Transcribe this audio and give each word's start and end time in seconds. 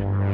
Yeah. 0.00 0.29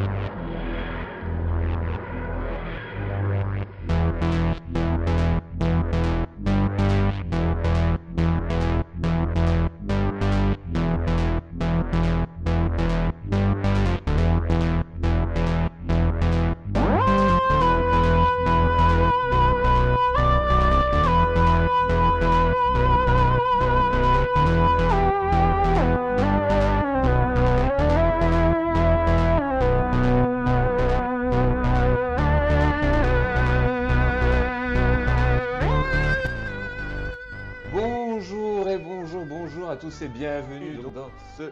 Tous 39.96 40.04
et 40.04 40.08
bienvenue 40.08 40.76
dans 40.94 41.10
ce 41.36 41.50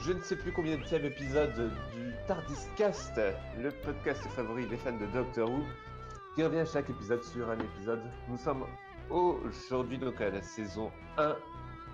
je 0.00 0.12
ne 0.12 0.20
sais 0.20 0.36
plus 0.36 0.52
combien 0.52 0.76
de 0.76 1.06
épisode 1.06 1.72
du 1.94 2.12
Tardiscast, 2.26 3.20
le 3.58 3.70
podcast 3.70 4.22
favori 4.28 4.66
des 4.66 4.76
fans 4.76 4.96
de 4.96 5.06
Doctor 5.06 5.50
Who, 5.50 5.62
qui 6.34 6.42
revient 6.42 6.64
chaque 6.70 6.88
épisode 6.90 7.22
sur 7.22 7.50
un 7.50 7.58
épisode. 7.58 8.02
Nous 8.28 8.36
sommes 8.38 8.64
aujourd'hui 9.08 9.98
donc 9.98 10.20
à 10.20 10.30
la 10.30 10.42
saison 10.42 10.90
1, 11.18 11.36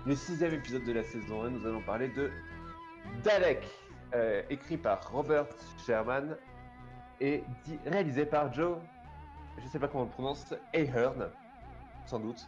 le 0.05 0.15
sixième 0.15 0.53
épisode 0.53 0.83
de 0.83 0.93
la 0.93 1.03
saison 1.03 1.43
1. 1.43 1.49
Nous 1.51 1.65
allons 1.65 1.81
parler 1.81 2.09
de 2.09 2.31
Dalek, 3.23 3.63
euh, 4.13 4.41
écrit 4.49 4.77
par 4.77 5.09
Robert 5.11 5.47
Sherman 5.85 6.37
et 7.19 7.43
réalisé 7.85 8.25
par 8.25 8.53
Joe, 8.53 8.77
je 9.61 9.67
sais 9.67 9.79
pas 9.79 9.87
comment 9.87 10.03
on 10.03 10.07
le 10.07 10.11
prononce, 10.11 10.53
Ahern, 10.73 11.29
sans 12.05 12.19
doute. 12.19 12.47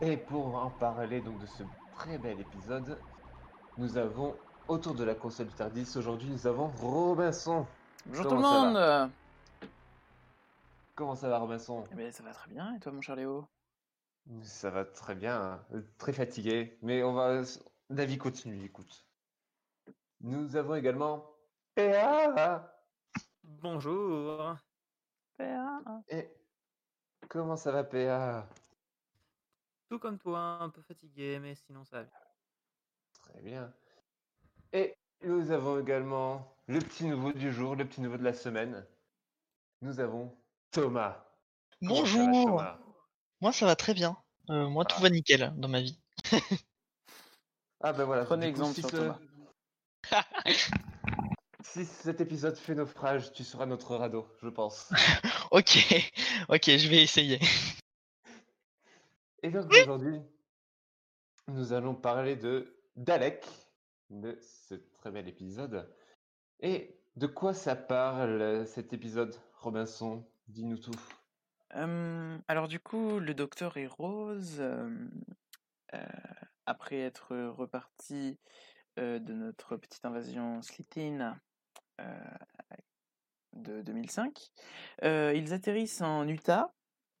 Et 0.00 0.16
pour 0.16 0.56
en 0.56 0.70
parler 0.70 1.20
donc 1.20 1.38
de 1.40 1.46
ce 1.46 1.62
très 1.94 2.18
bel 2.18 2.40
épisode, 2.40 2.98
nous 3.78 3.96
avons 3.96 4.36
autour 4.66 4.94
de 4.94 5.04
la 5.04 5.14
console 5.14 5.46
du 5.46 5.54
Tardis 5.54 5.96
aujourd'hui 5.96 6.28
nous 6.28 6.46
avons 6.46 6.66
Robinson. 6.80 7.66
Bonjour 8.06 8.24
Comment 8.24 8.40
tout 8.40 8.66
le 8.66 8.72
monde 8.72 9.10
Comment 10.96 11.14
ça 11.14 11.28
va 11.28 11.38
Robinson? 11.38 11.84
Eh 11.92 11.94
ben, 11.94 12.12
ça 12.12 12.22
va 12.24 12.32
très 12.32 12.50
bien, 12.50 12.74
et 12.74 12.80
toi 12.80 12.92
mon 12.92 13.00
cher 13.00 13.16
Léo? 13.16 13.46
Ça 14.42 14.70
va 14.70 14.84
très 14.84 15.14
bien, 15.14 15.40
hein. 15.40 15.82
très 15.98 16.12
fatigué, 16.12 16.78
mais 16.82 17.02
on 17.02 17.14
va 17.14 17.42
la 17.90 18.04
vie 18.04 18.18
continue, 18.18 18.64
écoute. 18.64 19.06
Nous 20.20 20.56
avons 20.56 20.74
également 20.74 21.24
PA. 21.74 22.74
Bonjour. 23.44 24.56
Et 26.08 26.28
comment 27.28 27.56
ça 27.56 27.70
va 27.70 27.84
PA 27.84 28.48
Tout 29.88 29.98
comme 29.98 30.18
toi, 30.18 30.58
un 30.60 30.70
peu 30.70 30.82
fatigué, 30.82 31.38
mais 31.40 31.54
sinon 31.54 31.84
ça 31.84 32.02
va. 32.02 32.02
bien. 32.04 32.12
Très 33.22 33.40
bien. 33.42 33.74
Et 34.72 34.96
nous 35.22 35.50
avons 35.50 35.80
également 35.80 36.56
le 36.66 36.80
petit 36.80 37.04
nouveau 37.04 37.32
du 37.32 37.52
jour, 37.52 37.76
le 37.76 37.86
petit 37.86 38.00
nouveau 38.00 38.16
de 38.16 38.24
la 38.24 38.34
semaine. 38.34 38.84
Nous 39.82 40.00
avons 40.00 40.36
Thomas. 40.70 41.24
Comment 41.80 42.06
ça 42.06 42.16
va, 42.16 42.26
Bonjour 42.26 42.46
Thomas? 42.46 42.78
Moi 43.40 43.52
ça 43.52 43.66
va 43.66 43.76
très 43.76 43.94
bien. 43.94 44.16
Euh, 44.50 44.68
moi 44.68 44.84
tout 44.84 45.00
va 45.00 45.10
nickel 45.10 45.52
dans 45.56 45.68
ma 45.68 45.80
vie. 45.80 46.00
Ah 47.80 47.92
ben 47.92 48.04
voilà. 48.04 48.24
Prenez 48.24 48.46
exemple 48.46 48.80
sur 48.80 48.90
Thomas. 48.90 49.18
Si 51.66 51.84
cet 51.86 52.20
épisode 52.20 52.56
fait 52.56 52.74
naufrage, 52.74 53.32
tu 53.32 53.42
seras 53.42 53.66
notre 53.66 53.96
radeau, 53.96 54.28
je 54.42 54.48
pense. 54.48 54.90
ok, 55.50 56.12
ok, 56.48 56.76
je 56.76 56.88
vais 56.88 57.02
essayer. 57.02 57.40
Et 59.44 59.50
donc 59.50 59.70
aujourd'hui, 59.74 60.22
nous 61.48 61.74
allons 61.74 61.94
parler 61.94 62.34
de 62.34 62.74
Dalek, 62.96 63.46
de 64.08 64.38
ce 64.40 64.74
très 64.74 65.10
bel 65.10 65.28
épisode. 65.28 65.86
Et 66.60 66.98
de 67.16 67.26
quoi 67.26 67.52
ça 67.52 67.76
parle 67.76 68.66
cet 68.66 68.94
épisode, 68.94 69.36
Robinson? 69.58 70.24
Dis-nous 70.48 70.78
tout. 70.78 70.98
Alors 72.48 72.68
du 72.68 72.80
coup, 72.80 73.18
le 73.18 73.34
docteur 73.34 73.76
et 73.76 73.86
Rose, 73.86 74.60
euh, 74.60 74.88
euh, 75.92 76.06
après 76.64 77.00
être 77.00 77.36
repartis 77.36 78.38
euh, 78.98 79.18
de 79.18 79.34
notre 79.34 79.76
petite 79.76 80.06
invasion 80.06 80.62
Slitin 80.62 81.38
euh, 82.00 82.04
de 83.52 83.82
2005, 83.82 84.40
euh, 85.02 85.34
ils 85.36 85.52
atterrissent 85.52 86.00
en 86.00 86.26
Utah, 86.28 86.72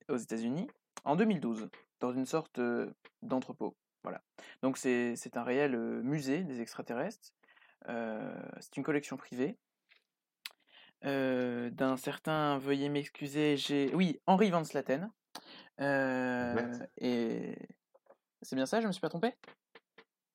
aux 0.08 0.16
États-Unis, 0.16 0.68
en 1.04 1.16
2012, 1.16 1.68
dans 2.04 2.12
une 2.12 2.26
sorte 2.26 2.60
d'entrepôt. 3.22 3.76
Voilà. 4.02 4.20
Donc 4.62 4.76
c'est 4.76 5.36
un 5.36 5.42
réel 5.42 5.76
musée 6.02 6.44
des 6.44 6.60
extraterrestres. 6.60 7.32
C'est 7.86 8.76
une 8.76 8.82
collection 8.82 9.16
privée. 9.16 9.56
d'un 11.04 11.96
certain, 11.96 12.58
veuillez 12.58 12.88
m'excuser, 12.88 13.56
j'ai... 13.56 13.94
Oui, 13.94 14.20
Henri 14.26 14.50
Van 14.50 14.64
Slaten. 14.64 15.10
Et 16.98 17.56
c'est 18.42 18.56
bien 18.56 18.66
ça, 18.66 18.80
je 18.80 18.86
me 18.86 18.92
suis 18.92 19.00
pas 19.00 19.08
trompé? 19.08 19.34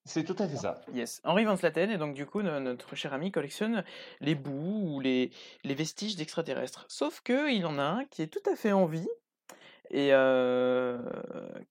C'est 0.06 0.24
tout 0.24 0.36
à 0.40 0.47
fait 0.47 0.57
ça. 0.57 0.81
Yes, 0.94 1.22
Henri 1.24 1.46
Van 1.46 1.56
Slaten, 1.56 1.91
et 1.91 1.97
donc 1.97 2.16
du 2.16 2.25
coup, 2.25 2.41
no- 2.41 2.59
notre 2.59 2.96
cher 2.96 3.13
ami 3.13 3.31
collectionne 3.31 3.84
les 4.22 4.34
bouts 4.34 4.96
ou 4.96 5.00
les, 5.00 5.31
les 5.63 5.75
vestiges 5.75 6.16
d'extraterrestres. 6.16 6.86
Sauf 6.90 7.22
que 7.22 7.51
il 7.51 7.62
y 7.62 7.66
en 7.66 7.78
a 7.78 7.84
un 7.84 8.06
qui 8.06 8.24
est 8.24 8.28
tout 8.28 8.50
à 8.50 8.56
fait 8.56 8.72
en 8.72 8.86
vie, 8.86 9.09
et 9.90 10.12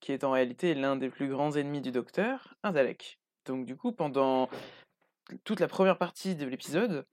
qui 0.00 0.12
est 0.12 0.24
en 0.24 0.30
réalité 0.30 0.74
l'un 0.74 0.96
des 0.96 1.08
plus 1.08 1.28
grands 1.28 1.52
ennemis 1.52 1.80
du 1.80 1.92
Docteur, 1.92 2.54
un 2.62 2.72
Dalek. 2.72 3.18
Donc 3.46 3.64
du 3.64 3.76
coup, 3.76 3.92
pendant 3.92 4.48
toute 5.44 5.60
la 5.60 5.68
première 5.68 5.98
partie 5.98 6.36
de 6.36 6.46
l'épisode, 6.46 7.06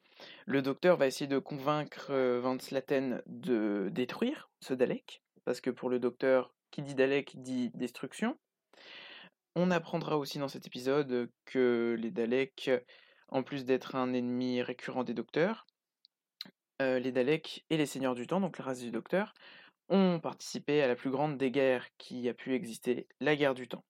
le 0.45 0.61
Docteur 0.61 0.97
va 0.97 1.07
essayer 1.07 1.27
de 1.27 1.39
convaincre 1.39 2.13
Van 2.39 2.57
Slaten 2.59 3.21
de 3.27 3.89
détruire 3.91 4.49
ce 4.61 4.73
Dalek, 4.73 5.21
parce 5.43 5.61
que 5.61 5.69
pour 5.69 5.89
le 5.89 5.99
Docteur, 5.99 6.53
qui 6.71 6.81
dit 6.81 6.95
Dalek 6.95 7.41
dit 7.41 7.69
destruction. 7.73 8.37
On 9.55 9.71
apprendra 9.71 10.17
aussi 10.17 10.39
dans 10.39 10.49
cet 10.49 10.67
épisode 10.67 11.29
que 11.45 11.95
les 11.99 12.11
Daleks, 12.11 12.69
en 13.29 13.43
plus 13.43 13.63
d'être 13.63 13.95
un 13.95 14.13
ennemi 14.13 14.61
récurrent 14.61 15.05
des 15.05 15.13
Docteurs, 15.13 15.65
les 16.81 17.11
Daleks 17.13 17.65
et 17.69 17.77
les 17.77 17.85
Seigneurs 17.85 18.15
du 18.15 18.27
Temps, 18.27 18.41
donc 18.41 18.57
la 18.57 18.65
race 18.65 18.81
du 18.81 18.91
Docteur, 18.91 19.33
ont 19.89 20.19
participé 20.19 20.81
à 20.81 20.87
la 20.87 20.95
plus 20.95 21.11
grande 21.11 21.37
des 21.37 21.51
guerres 21.51 21.87
qui 21.97 22.27
a 22.29 22.33
pu 22.33 22.53
exister, 22.53 23.07
la 23.19 23.35
guerre 23.35 23.53
du 23.53 23.67
temps. 23.67 23.83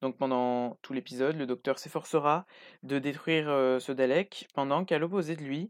Donc 0.00 0.16
pendant 0.16 0.78
tout 0.82 0.92
l'épisode, 0.92 1.36
le 1.36 1.46
Docteur 1.46 1.78
s'efforcera 1.78 2.46
de 2.82 2.98
détruire 2.98 3.46
ce 3.80 3.92
Dalek, 3.92 4.48
pendant 4.54 4.84
qu'à 4.84 4.98
l'opposé 4.98 5.36
de 5.36 5.42
lui, 5.42 5.68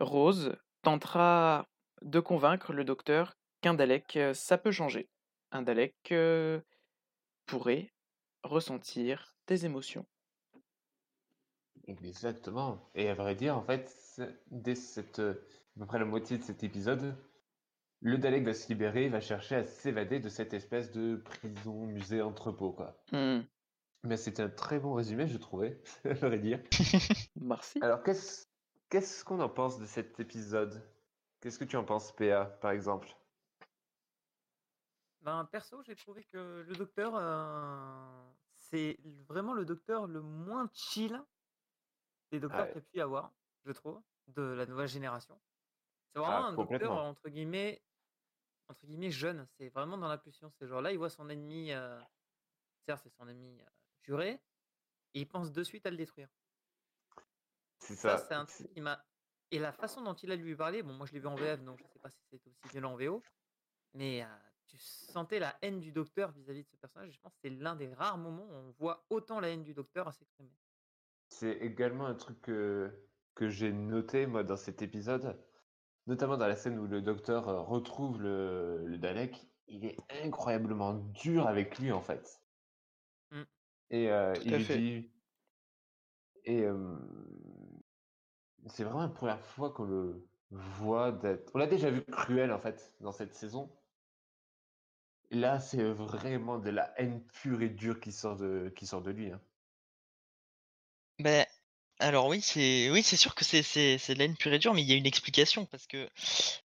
Rose 0.00 0.56
tentera 0.82 1.66
de 2.02 2.20
convaincre 2.20 2.72
le 2.72 2.84
Docteur 2.84 3.34
qu'un 3.60 3.74
Dalek, 3.74 4.18
ça 4.34 4.58
peut 4.58 4.72
changer. 4.72 5.08
Un 5.50 5.62
Dalek 5.62 6.14
pourrait 7.46 7.92
ressentir 8.42 9.34
des 9.46 9.64
émotions. 9.66 10.06
Exactement. 11.86 12.90
Et 12.94 13.08
à 13.08 13.14
vrai 13.14 13.34
dire, 13.34 13.56
en 13.56 13.62
fait, 13.62 14.20
dès 14.50 14.74
à 14.98 15.02
peu 15.02 15.86
près 15.86 15.98
la 15.98 16.04
moitié 16.04 16.38
de 16.38 16.42
cet 16.42 16.62
épisode, 16.62 17.16
le 18.04 18.18
Dalek 18.18 18.44
va 18.44 18.54
se 18.54 18.68
libérer, 18.68 19.08
va 19.08 19.20
chercher 19.20 19.56
à 19.56 19.64
s'évader 19.64 20.20
de 20.20 20.28
cette 20.28 20.54
espèce 20.54 20.92
de 20.92 21.16
prison, 21.16 21.86
musée, 21.86 22.22
entrepôt, 22.22 22.72
quoi. 22.72 23.04
Hmm, 23.12 23.46
Mais 24.04 24.16
c'était 24.16 24.42
un 24.42 24.50
très 24.50 24.78
bon 24.78 24.94
résumé, 24.94 25.26
je 25.26 25.36
trouvais, 25.38 25.82
à 26.04 26.14
vrai 26.14 26.38
dire. 26.38 26.62
Merci. 27.36 27.80
Alors, 27.80 28.02
qu'est-ce 28.02 28.48
qu'est-ce 28.90 29.24
qu'on 29.24 29.38
en 29.40 29.48
pense 29.48 29.78
de 29.78 29.86
cet 29.86 30.18
épisode? 30.18 30.82
Qu'est-ce 31.40 31.58
que 31.60 31.64
tu 31.64 31.76
en 31.76 31.84
penses, 31.84 32.10
PA, 32.16 32.46
par 32.46 32.72
exemple? 32.72 33.08
Ben, 35.20 35.44
perso, 35.46 35.82
j'ai 35.82 35.96
trouvé 35.96 36.24
que 36.24 36.62
le 36.68 36.76
docteur, 36.76 37.16
euh, 37.16 38.32
c'est 38.52 38.98
vraiment 39.02 39.54
le 39.54 39.64
docteur 39.64 40.06
le 40.06 40.20
moins 40.20 40.68
chill 40.72 41.20
des 42.30 42.40
docteurs 42.40 42.66
Ouais. 42.66 42.70
qu'il 42.70 42.80
y 42.80 42.84
a 42.84 42.86
pu 42.86 42.98
y 42.98 43.00
avoir, 43.00 43.34
je 43.64 43.72
trouve, 43.72 44.02
de 44.26 44.42
la 44.42 44.66
nouvelle 44.66 44.88
génération. 44.88 45.40
C'est 46.14 46.20
Ah, 46.24 46.40
vraiment 46.40 46.46
un 46.46 46.54
docteur, 46.54 46.96
entre 46.96 47.28
guillemets, 47.30 47.84
entre 48.68 48.86
guillemets, 48.86 49.10
jeune. 49.10 49.46
C'est 49.56 49.68
vraiment 49.68 49.98
dans 49.98 50.08
l'impulsion. 50.08 50.50
C'est 50.58 50.66
genre 50.66 50.82
là, 50.82 50.92
il 50.92 50.98
voit 50.98 51.10
son 51.10 51.28
ennemi, 51.28 51.72
euh, 51.72 52.00
certes, 52.86 53.02
c'est 53.04 53.12
son 53.14 53.28
ennemi 53.28 53.60
euh, 53.60 53.64
juré, 54.02 54.40
et 55.14 55.20
il 55.20 55.26
pense 55.26 55.52
de 55.52 55.62
suite 55.62 55.86
à 55.86 55.90
le 55.90 55.96
détruire. 55.96 56.28
C'est 57.78 57.94
Ça, 57.94 58.18
ça. 58.18 58.26
c'est 58.26 58.34
un 58.34 58.44
truc 58.46 58.70
qui 58.72 58.80
m'a. 58.80 59.04
Et 59.50 59.58
la 59.58 59.72
façon 59.72 60.02
dont 60.02 60.14
il 60.14 60.32
a 60.32 60.36
lui 60.36 60.56
parlé, 60.56 60.82
bon, 60.82 60.94
moi 60.94 61.06
je 61.06 61.12
l'ai 61.12 61.20
vu 61.20 61.26
en 61.26 61.34
VF, 61.36 61.62
donc 61.62 61.78
je 61.78 61.86
sais 61.86 61.98
pas 61.98 62.10
si 62.10 62.18
c'était 62.22 62.36
aussi 62.48 62.68
violent 62.72 62.92
en 62.92 62.96
VO, 62.96 63.22
mais 63.92 64.24
euh, 64.24 64.26
tu 64.66 64.78
sentais 64.78 65.38
la 65.38 65.56
haine 65.62 65.80
du 65.80 65.92
docteur 65.92 66.32
vis-à-vis 66.32 66.64
de 66.64 66.68
ce 66.68 66.76
personnage. 66.76 67.12
Je 67.12 67.20
pense 67.20 67.32
que 67.34 67.40
c'est 67.42 67.50
l'un 67.50 67.76
des 67.76 67.92
rares 67.92 68.18
moments 68.18 68.46
où 68.46 68.54
on 68.54 68.70
voit 68.72 69.04
autant 69.10 69.38
la 69.38 69.50
haine 69.50 69.62
du 69.62 69.74
docteur 69.74 70.08
à 70.08 70.12
s'exprimer. 70.12 70.50
C'est 71.28 71.52
également 71.58 72.06
un 72.06 72.14
truc 72.14 72.40
que 72.40 72.90
que 73.34 73.48
j'ai 73.48 73.72
noté, 73.72 74.26
moi, 74.26 74.44
dans 74.44 74.56
cet 74.56 74.82
épisode, 74.82 75.36
notamment 76.06 76.36
dans 76.36 76.46
la 76.48 76.56
scène 76.56 76.78
où 76.78 76.86
le 76.86 77.02
docteur 77.02 77.48
euh, 77.48 77.60
retrouve 77.62 78.20
le, 78.22 78.84
le 78.86 78.98
Dalek, 78.98 79.48
il 79.68 79.84
est 79.86 79.96
incroyablement 80.10 80.94
dur 80.94 81.46
avec 81.46 81.78
lui, 81.78 81.92
en 81.92 82.00
fait. 82.02 82.42
Mm. 83.30 83.44
Et 83.90 84.10
euh, 84.10 84.38
il 84.44 84.56
lui 84.56 84.64
fait. 84.64 84.78
dit. 84.78 85.10
Et 86.44 86.62
euh, 86.64 86.96
c'est 88.66 88.84
vraiment 88.84 89.02
la 89.02 89.08
première 89.08 89.40
fois 89.40 89.72
qu'on 89.72 89.84
le 89.84 90.28
voit 90.50 91.12
d'être. 91.12 91.50
On 91.54 91.58
l'a 91.58 91.66
déjà 91.66 91.90
vu 91.90 92.04
cruel, 92.04 92.52
en 92.52 92.58
fait, 92.58 92.94
dans 93.00 93.12
cette 93.12 93.34
saison. 93.34 93.70
Là, 95.30 95.60
c'est 95.60 95.82
vraiment 95.92 96.58
de 96.58 96.70
la 96.70 96.98
haine 96.98 97.26
pure 97.26 97.60
et 97.60 97.68
dure 97.68 98.00
qui 98.00 98.10
sort 98.10 98.36
de, 98.36 98.72
qui 98.74 98.86
sort 98.86 99.02
de 99.02 99.10
lui. 99.10 99.30
hein. 99.30 99.42
Ben, 101.18 101.46
alors 102.00 102.26
oui, 102.26 102.40
c'est 102.42 102.90
oui, 102.90 103.02
c'est 103.02 103.16
sûr 103.16 103.34
que 103.34 103.44
c'est 103.44 103.62
c'est 103.62 103.98
c'est 103.98 104.14
de 104.14 104.18
la 104.18 104.24
haine 104.24 104.36
pure 104.36 104.52
et 104.52 104.58
dure, 104.58 104.74
mais 104.74 104.82
il 104.82 104.88
y 104.88 104.92
a 104.92 104.96
une 104.96 105.06
explication 105.06 105.64
parce 105.66 105.86
que 105.86 106.08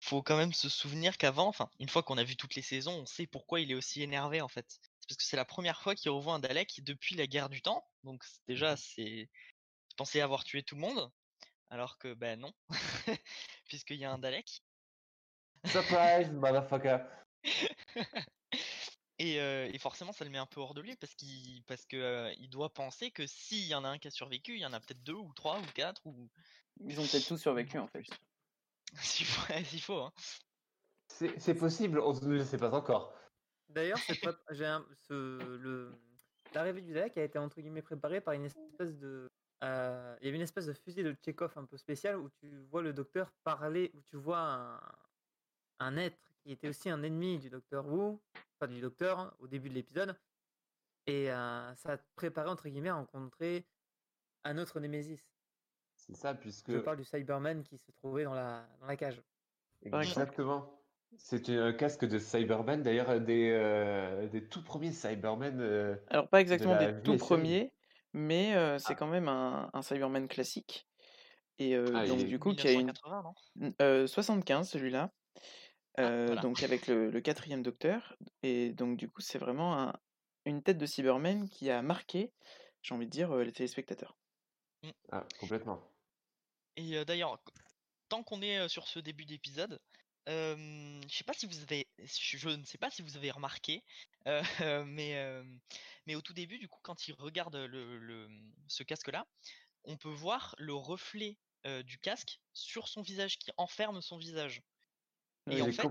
faut 0.01 0.23
quand 0.23 0.37
même 0.37 0.53
se 0.55 0.69
souvenir 0.69 1.19
qu'avant, 1.19 1.49
enfin, 1.49 1.71
une 1.81 1.89
fois 1.89 2.03
qu'on 2.03 2.17
a 2.19 2.25
vu 2.25 2.37
toutes 2.37 2.55
les 2.55 2.63
saisons, 2.63 3.01
on 3.03 3.07
sait 3.07 3.27
pourquoi 3.27 3.61
il 3.61 3.71
est 3.71 3.75
aussi 3.75 4.03
énervé 4.03 4.41
en 4.41 4.49
fait. 4.49 4.65
C'est 4.69 5.09
parce 5.09 5.17
que 5.19 5.25
c'est 5.25 5.37
la 5.37 5.45
première 5.45 5.83
fois 5.83 5.95
qu'il 5.95 6.11
revoit 6.11 6.35
un 6.35 6.39
Dalek 6.39 6.83
depuis 6.83 7.15
la 7.15 7.27
guerre 7.27 7.51
du 7.51 7.61
temps, 7.61 7.87
donc 8.05 8.25
déjà 8.47 8.77
c'est 8.77 9.29
pensé 9.97 10.21
avoir 10.21 10.45
tué 10.45 10.63
tout 10.63 10.77
le 10.77 10.81
monde, 10.81 11.11
alors 11.71 11.99
que 11.99 12.15
ben 12.15 12.41
non, 12.41 12.53
puisqu'il 13.69 13.99
y 13.99 14.05
a 14.07 14.13
un 14.13 14.19
Dalek. 14.19 14.63
Surprise, 15.67 16.31
motherfucker! 16.31 17.01
Et, 19.19 19.41
euh, 19.41 19.69
et 19.73 19.79
forcément, 19.79 20.13
ça 20.13 20.25
le 20.25 20.31
met 20.31 20.39
un 20.39 20.47
peu 20.47 20.61
hors 20.61 20.75
de 20.75 20.81
lui 20.81 20.95
parce 20.97 21.15
qu'il 21.15 21.65
parce 21.65 21.85
que 21.87 21.97
euh, 21.97 22.33
il 22.39 22.49
doit 22.49 22.73
penser 22.73 23.11
que 23.11 23.27
s'il 23.27 23.67
y 23.67 23.75
en 23.75 23.85
a 23.85 23.89
un 23.89 23.99
qui 23.99 24.07
a 24.09 24.11
survécu, 24.13 24.55
il 24.55 24.61
y 24.61 24.67
en 24.67 24.73
a 24.73 24.79
peut-être 24.81 25.03
deux 25.03 25.15
ou 25.15 25.33
trois 25.35 25.59
ou 25.59 25.65
quatre 25.75 26.07
ou 26.07 26.31
Ils 26.81 27.01
ont 27.01 27.07
peut-être 27.07 27.27
tous 27.27 27.37
survécu 27.37 27.79
en 27.79 27.89
fait. 27.89 28.05
s'il 29.01 29.27
faut, 29.27 29.53
s'il 29.65 29.83
faut, 29.83 30.01
hein. 30.01 30.13
C'est 31.09 31.39
c'est 31.41 31.55
possible, 31.55 31.99
on 31.99 32.13
ne 32.13 32.29
le 32.29 32.45
sait 32.45 32.59
pas 32.59 32.73
encore. 32.73 33.15
D'ailleurs, 33.69 33.99
c'est 33.99 34.21
pas- 34.21 34.39
j'ai 34.51 34.67
un- 34.67 34.87
ce- 35.09 35.57
le 35.57 35.93
l'arrivée 36.55 36.81
du 36.81 36.93
Dalek 36.95 37.19
a 37.19 37.25
été 37.25 37.39
entre 37.39 37.61
guillemets 37.61 37.83
préparée 37.83 38.21
par 38.21 38.35
une 38.35 38.45
espèce 38.45 38.97
de 38.99 39.29
euh, 39.65 40.17
il 40.21 40.27
y 40.27 40.29
avait 40.29 40.37
une 40.37 40.43
espèce 40.43 40.67
de 40.67 40.73
fusil 40.73 41.03
de 41.03 41.13
Tchekhov 41.13 41.53
un 41.57 41.65
peu 41.65 41.77
spécial 41.77 42.17
où 42.17 42.31
tu 42.31 42.61
vois 42.71 42.81
le 42.83 42.93
docteur 42.93 43.33
parler, 43.43 43.91
où 43.95 44.01
tu 44.03 44.17
vois 44.17 44.39
un, 44.39 44.81
un 45.81 45.97
être 45.97 46.31
qui 46.43 46.53
était 46.53 46.69
aussi 46.69 46.89
un 46.89 47.03
ennemi 47.03 47.39
du 47.39 47.51
docteur 47.51 47.87
Wu, 47.89 48.19
enfin 48.61 48.73
du 48.73 48.81
docteur 48.81 49.19
hein, 49.19 49.35
au 49.39 49.47
début 49.47 49.69
de 49.69 49.75
l'épisode, 49.75 50.19
et 51.07 51.31
euh, 51.31 51.75
ça 51.77 51.93
a 51.93 51.99
préparé 52.17 52.51
entre 52.51 52.69
guillemets 52.69 52.89
à 52.89 52.95
rencontrer 52.97 53.67
un 54.45 54.59
autre 54.59 54.81
Némésis. 54.81 55.21
C'est 55.97 56.15
ça, 56.17 56.35
puisque. 56.35 56.71
Je 56.73 56.79
parle 56.79 56.97
du 56.97 57.05
Cyberman 57.05 57.63
qui 57.65 57.79
se 57.79 57.91
trouvait 57.93 58.25
dans 58.25 58.35
la 58.35 58.67
dans 58.81 58.87
la 58.87 58.97
cage. 58.97 59.23
Exactement. 59.83 60.75
C'est 61.17 61.49
un 61.49 61.73
casque 61.73 62.05
de 62.05 62.19
Cyberman, 62.19 62.83
d'ailleurs, 62.83 63.19
des, 63.21 63.51
euh, 63.51 64.29
des 64.29 64.47
tout 64.47 64.63
premiers 64.63 64.93
Cybermen. 64.93 65.59
euh, 65.61 65.97
Alors 66.09 66.29
pas 66.29 66.41
exactement 66.41 66.77
des 66.77 67.03
tout 67.03 67.17
premiers, 67.17 67.73
mais 68.13 68.55
euh, 68.57 68.79
c'est 68.79 68.93
Ah. 68.93 68.97
quand 68.97 69.07
même 69.07 69.29
un, 69.29 69.71
un 69.73 69.83
Cyberman 69.83 70.29
classique. 70.29 70.87
Et 71.59 71.75
euh, 71.75 71.87
Ah, 71.95 72.05
il 72.05 72.09
donc 72.11 72.25
du 72.27 72.39
coup 72.39 72.53
qui 72.55 72.69
a 72.69 72.73
une 72.73 72.79
1980, 72.93 73.23
non? 73.23 73.35
N- 73.61 73.75
euh, 75.99 76.05
75 76.05 76.13
celui-là. 76.13 76.13
Ah, 76.19 76.23
Euh, 76.25 76.27
voilà. 76.27 76.43
donc 76.43 76.63
avec 76.63 76.87
le, 76.87 77.11
le 77.11 77.21
quatrième 77.21 77.63
docteur. 77.63 78.17
Et 78.43 78.73
donc 78.73 78.97
du 78.99 79.09
coup 79.09 79.21
c'est 79.21 79.39
vraiment 79.39 79.79
un- 79.79 79.95
une 80.47 80.63
tête 80.63 80.79
de 80.79 80.87
Cyberman 80.87 81.49
qui 81.49 81.71
a 81.71 81.83
marqué, 81.83 82.33
j'ai 82.83 82.95
envie 82.95 83.07
de 83.07 83.11
dire, 83.11 83.33
euh, 83.33 83.45
les 83.45 83.53
téléspectateurs. 83.53 84.17
Ah, 85.13 85.27
complètement. 85.39 85.83
Et 86.77 86.97
euh, 86.97 87.05
d'ailleurs, 87.05 87.43
tant 88.09 88.23
qu'on 88.25 88.43
est 88.43 88.69
sur 88.69 88.89
ce 88.89 88.99
début 88.99 89.25
d'épisode, 89.27 89.81
euh, 90.29 91.01
je 91.09 91.17
sais 91.17 91.25
pas 91.25 91.33
si 91.35 91.47
vous 91.47 91.61
avez, 91.63 91.89
je 91.99 92.49
ne 92.51 92.65
sais 92.65 92.79
pas 92.79 92.91
si 92.91 93.03
vous 93.03 93.17
avez 93.17 93.31
remarqué, 93.31 93.85
euh, 94.27 94.43
mais 94.87 95.17
euh, 95.19 95.45
mais 96.07 96.15
au 96.15 96.23
tout 96.23 96.35
début, 96.35 96.59
du 96.59 96.69
coup, 96.69 96.81
quand 96.83 97.09
il 97.09 97.15
regarde 97.15 97.57
le, 97.57 97.99
le- 97.99 98.29
ce 98.69 98.83
casque-là, 98.83 99.27
on 99.85 99.97
peut 99.97 100.11
voir 100.11 100.55
le 100.59 100.75
reflet 100.75 101.39
euh, 101.67 101.83
du 101.83 101.99
casque 101.99 102.41
sur 102.55 102.89
son 102.89 103.03
visage 103.03 103.39
qui 103.39 103.51
enferme 103.57 104.03
son 104.03 104.19
visage. 104.19 104.63
Et 105.51 105.63
en 105.63 105.71
fait, 105.71 105.89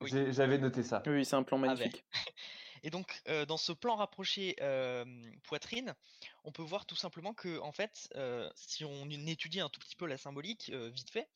Oui. 0.00 0.10
J'avais 0.32 0.58
noté 0.58 0.82
ça. 0.82 1.02
Oui, 1.06 1.24
c'est 1.24 1.36
un 1.36 1.42
plan 1.42 1.58
Ah 1.64 1.74
ben. 1.76 1.90
magnifique. 1.90 2.04
Et 2.82 2.90
donc, 2.90 3.22
euh, 3.28 3.46
dans 3.46 3.56
ce 3.56 3.72
plan 3.72 3.96
rapproché 3.96 4.54
euh, 4.60 5.04
poitrine, 5.44 5.94
on 6.44 6.52
peut 6.52 6.62
voir 6.62 6.86
tout 6.86 6.94
simplement 6.96 7.34
que, 7.34 7.58
en 7.60 7.72
fait, 7.72 8.08
euh, 8.14 8.50
si 8.54 8.84
on 8.84 9.08
étudie 9.10 9.60
un 9.60 9.68
tout 9.70 9.80
petit 9.80 9.96
peu 9.96 10.06
la 10.06 10.18
symbolique, 10.18 10.70
euh, 10.72 10.90
vite 10.90 11.10
fait, 11.10 11.28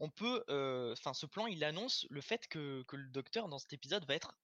on 0.00 0.10
peut, 0.10 0.44
euh, 0.50 0.92
enfin, 0.92 1.14
ce 1.14 1.26
plan, 1.26 1.46
il 1.46 1.64
annonce 1.64 2.06
le 2.10 2.20
fait 2.20 2.48
que, 2.48 2.84
que 2.88 2.96
le 2.96 3.10
docteur 3.10 3.48
dans 3.48 3.58
cet 3.58 3.72
épisode 3.72 4.06
va 4.06 4.14
être 4.14 4.34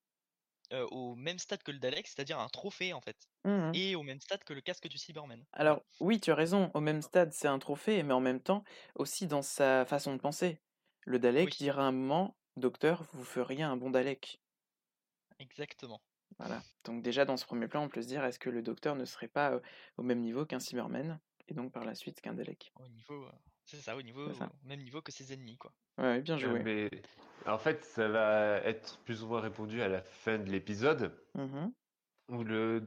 euh, 0.73 0.87
au 0.91 1.14
même 1.17 1.38
stade 1.38 1.62
que 1.62 1.73
le 1.73 1.79
Dalek, 1.81 2.06
c'est-à-dire 2.09 2.41
un 2.41 2.49
trophée 2.49 2.93
en 2.94 3.00
fait, 3.03 3.29
Mhm. 3.44 3.73
et 3.75 3.97
au 3.97 4.03
même 4.05 4.21
stade 4.21 4.44
que 4.44 4.55
le 4.55 4.62
casque 4.62 4.88
du 4.88 4.99
Cyberman. 4.99 5.47
Alors 5.53 5.82
oui, 6.00 6.21
tu 6.21 6.31
as 6.31 6.35
raison, 6.35 6.71
au 6.75 6.81
même 6.81 7.03
stade 7.03 7.32
c'est 7.32 7.49
un 7.49 7.59
trophée, 7.59 8.03
mais 8.03 8.14
en 8.14 8.21
même 8.21 8.41
temps 8.41 8.64
aussi 8.94 9.26
dans 9.26 9.43
sa 9.43 9.85
façon 9.87 10.14
de 10.14 10.21
penser. 10.21 10.61
Le 11.06 11.19
Dalek 11.19 11.47
Oui. 11.47 11.56
dira 11.59 11.83
à 11.83 11.87
un 11.87 11.93
moment, 11.93 12.37
docteur, 12.56 13.05
vous 13.12 13.25
feriez 13.25 13.62
un 13.62 13.77
bon 13.77 13.91
Dalek. 13.91 14.41
Exactement. 15.39 16.00
Voilà. 16.39 16.62
Donc 16.85 17.03
déjà 17.03 17.25
dans 17.25 17.37
ce 17.37 17.47
premier 17.47 17.69
plan, 17.69 17.83
on 17.85 17.89
peut 17.89 18.03
se 18.03 18.06
dire, 18.09 18.25
est-ce 18.25 18.39
que 18.39 18.50
le 18.50 18.62
docteur 18.62 18.95
ne 18.97 19.05
serait 19.05 19.29
pas 19.29 19.53
euh, 19.53 19.61
au 19.97 20.03
même 20.03 20.21
niveau 20.21 20.45
qu'un 20.45 20.61
Cyberman, 20.61 21.21
et 21.49 21.55
donc 21.55 21.73
par 21.73 21.85
la 21.85 21.95
suite 21.95 22.21
qu'un 22.21 22.35
Dalek? 22.35 22.73
Au 22.77 22.89
niveau, 22.89 23.25
euh, 23.27 23.33
c'est 23.65 23.79
ça, 23.79 23.97
au 23.97 24.03
niveau, 24.03 24.29
C'est 24.29 24.39
ça. 24.39 24.50
au 24.62 24.67
même 24.69 24.81
niveau 24.83 25.00
que 25.03 25.12
ses 25.12 25.33
ennemis, 25.33 25.56
quoi. 25.56 25.73
Ouais, 25.97 26.21
bien 26.21 26.35
Euh, 26.35 26.39
joué. 26.39 26.62
mais 26.62 26.91
en 27.47 27.59
fait, 27.59 27.83
ça 27.85 28.09
va 28.09 28.59
être 28.59 28.99
plus 29.05 29.23
ou 29.23 29.29
moins 29.29 29.41
répondu 29.41 29.81
à 29.83 29.89
la 29.89 30.03
fin 30.03 30.39
de 30.39 30.50
l'épisode, 30.50 31.17
Mhm. 31.35 31.73
où 32.29 32.45
le, 32.45 32.87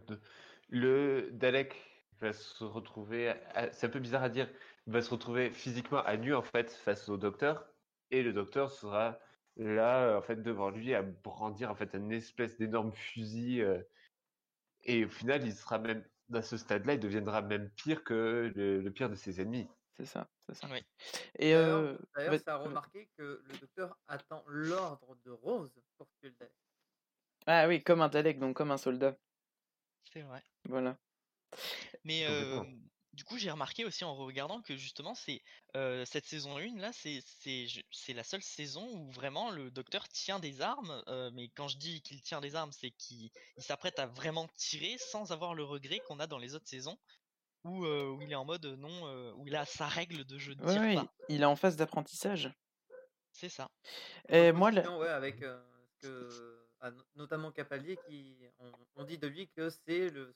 le 0.69 1.29
Dalek 1.31 1.75
va 2.19 2.33
se 2.33 2.63
retrouver, 2.63 3.33
c'est 3.71 3.87
un 3.87 3.89
peu 3.89 3.99
bizarre 3.99 4.23
à 4.23 4.29
dire, 4.29 4.47
il 4.85 4.93
va 4.93 5.01
se 5.01 5.09
retrouver 5.09 5.49
physiquement 5.51 6.03
à 6.03 6.15
nu 6.17 6.35
en 6.35 6.43
fait 6.43 6.71
face 6.71 7.09
au 7.09 7.17
docteur, 7.17 7.65
et 8.11 8.23
le 8.23 8.33
docteur 8.33 8.71
sera 8.71 9.19
là 9.57 10.17
en 10.17 10.21
fait 10.21 10.37
devant 10.37 10.69
lui 10.69 10.93
à 10.95 11.01
brandir 11.03 11.71
en 11.71 11.75
fait 11.75 11.93
une 11.95 12.11
espèce 12.11 12.57
d'énorme 12.57 12.93
fusil, 12.93 13.61
euh, 13.61 13.83
et 14.83 15.05
au 15.05 15.09
final, 15.09 15.45
il 15.45 15.53
sera 15.53 15.79
même 15.79 16.05
à 16.33 16.41
ce 16.41 16.57
stade-là, 16.57 16.93
il 16.93 16.99
deviendra 16.99 17.41
même 17.41 17.69
pire 17.71 18.03
que 18.03 18.51
le, 18.55 18.81
le 18.81 18.91
pire 18.91 19.09
de 19.09 19.15
ses 19.15 19.41
ennemis. 19.41 19.67
C'est 19.97 20.05
ça, 20.05 20.29
c'est 20.39 20.55
ça. 20.55 20.67
Oui. 20.71 20.79
Et 21.37 21.51
D'ailleurs, 21.51 21.79
euh, 21.79 21.97
va- 22.15 22.39
ça 22.39 22.55
a 22.55 22.57
remarqué 22.57 23.09
que 23.17 23.43
le 23.45 23.57
docteur 23.59 23.99
attend 24.07 24.43
l'ordre 24.47 25.15
de 25.25 25.31
Rose 25.31 25.81
pour 25.97 26.07
tuer 26.19 26.29
le 26.29 26.35
Dalek. 26.35 26.53
Ah 27.45 27.67
oui, 27.67 27.83
comme 27.83 28.01
un 28.01 28.09
Dalek, 28.09 28.39
donc 28.39 28.55
comme 28.55 28.71
un 28.71 28.77
soldat. 28.77 29.17
C'est 30.11 30.21
vrai. 30.21 30.41
Voilà. 30.67 30.97
Mais 32.03 32.25
euh. 32.27 32.63
Du 33.13 33.23
coup, 33.25 33.37
j'ai 33.37 33.51
remarqué 33.51 33.83
aussi 33.85 34.03
en 34.03 34.15
regardant 34.15 34.61
que 34.61 34.75
justement, 34.77 35.13
c'est 35.15 35.41
euh, 35.75 36.05
cette 36.05 36.25
saison 36.25 36.57
1 36.57 36.77
là, 36.77 36.91
c'est 36.93 37.21
c'est 37.41 37.67
je- 37.67 37.81
c'est 37.91 38.13
la 38.13 38.23
seule 38.23 38.41
saison 38.41 38.87
où 38.95 39.11
vraiment 39.11 39.51
le 39.51 39.69
docteur 39.71 40.07
tient 40.07 40.39
des 40.39 40.61
armes. 40.61 41.03
euh, 41.07 41.29
mais 41.33 41.49
quand 41.49 41.67
je 41.67 41.77
dis 41.77 42.01
qu'il 42.01 42.21
tient 42.21 42.39
des 42.41 42.55
armes, 42.55 42.71
c'est 42.71 42.91
qu'il 42.91 43.29
il 43.57 43.63
s'apprête 43.63 43.99
à 43.99 44.05
vraiment 44.07 44.47
tirer 44.55 44.97
sans 44.97 45.31
avoir 45.31 45.53
le 45.55 45.63
regret 45.63 45.99
qu'on 46.07 46.19
a 46.19 46.27
dans 46.27 46.37
les 46.37 46.55
autres 46.55 46.67
saisons 46.69 46.97
où, 47.63 47.85
euh, 47.85 48.09
où 48.09 48.21
il 48.21 48.31
est 48.31 48.35
en 48.35 48.45
mode 48.45 48.65
non, 48.65 49.07
euh, 49.07 49.33
où 49.35 49.45
il 49.47 49.55
a 49.55 49.65
sa 49.65 49.87
règle 49.87 50.23
de 50.25 50.37
je 50.37 50.51
ne 50.53 50.63
Ouais, 50.63 50.95
pas. 50.95 51.13
il 51.29 51.41
est 51.41 51.45
en 51.45 51.55
phase 51.55 51.75
d'apprentissage. 51.75 52.51
C'est 53.33 53.49
ça. 53.49 53.69
Et 54.29 54.51
moi, 54.51 54.69
Opposition, 54.69 54.99
ouais, 54.99 55.09
avec 55.09 55.41
euh, 55.41 55.61
que, 56.01 56.59
ah, 56.79 56.91
no- 56.91 57.03
notamment 57.15 57.51
Capaldi, 57.51 57.97
qui 58.07 58.37
on, 58.59 58.71
on 58.95 59.03
dit 59.03 59.17
de 59.17 59.27
lui 59.27 59.47
que 59.49 59.69
c'est 59.69 60.09
le. 60.09 60.33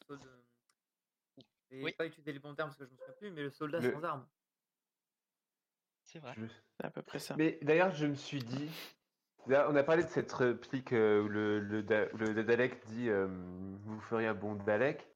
Je 1.71 1.77
vais 1.77 1.83
Oui. 1.83 1.91
pas 1.93 2.05
utiliser 2.05 2.31
les 2.33 2.39
bons 2.39 2.53
termes 2.55 2.69
parce 2.69 2.77
que 2.77 2.85
je 2.85 2.91
me 2.91 2.95
souviens 2.97 3.13
plus, 3.17 3.31
mais 3.31 3.41
le 3.41 3.49
soldat 3.49 3.79
Le- 3.79 3.91
sans 3.91 4.03
armes. 4.03 4.27
C'est 6.03 6.19
vrai. 6.19 6.33
Je- 6.37 6.45
c'est 6.47 6.85
à 6.85 6.89
peu 6.89 7.01
près 7.01 7.19
ça. 7.19 7.35
Mais 7.37 7.57
d'ailleurs, 7.61 7.91
je 7.91 8.05
me 8.05 8.15
suis 8.15 8.39
dit, 8.43 8.69
là, 9.47 9.67
on 9.69 9.75
a 9.75 9.83
parlé 9.83 10.03
de 10.03 10.09
cette 10.09 10.31
réplique 10.31 10.93
euh, 10.93 11.21
où 11.23 11.27
le, 11.27 11.59
le, 11.59 11.81
Da- 11.83 12.05
le 12.13 12.43
Dalek 12.43 12.85
dit 12.87 13.09
euh, 13.09 13.27
Vous 13.83 13.99
feriez 14.01 14.27
un 14.27 14.33
bon 14.35 14.55
Dalek. 14.55 15.07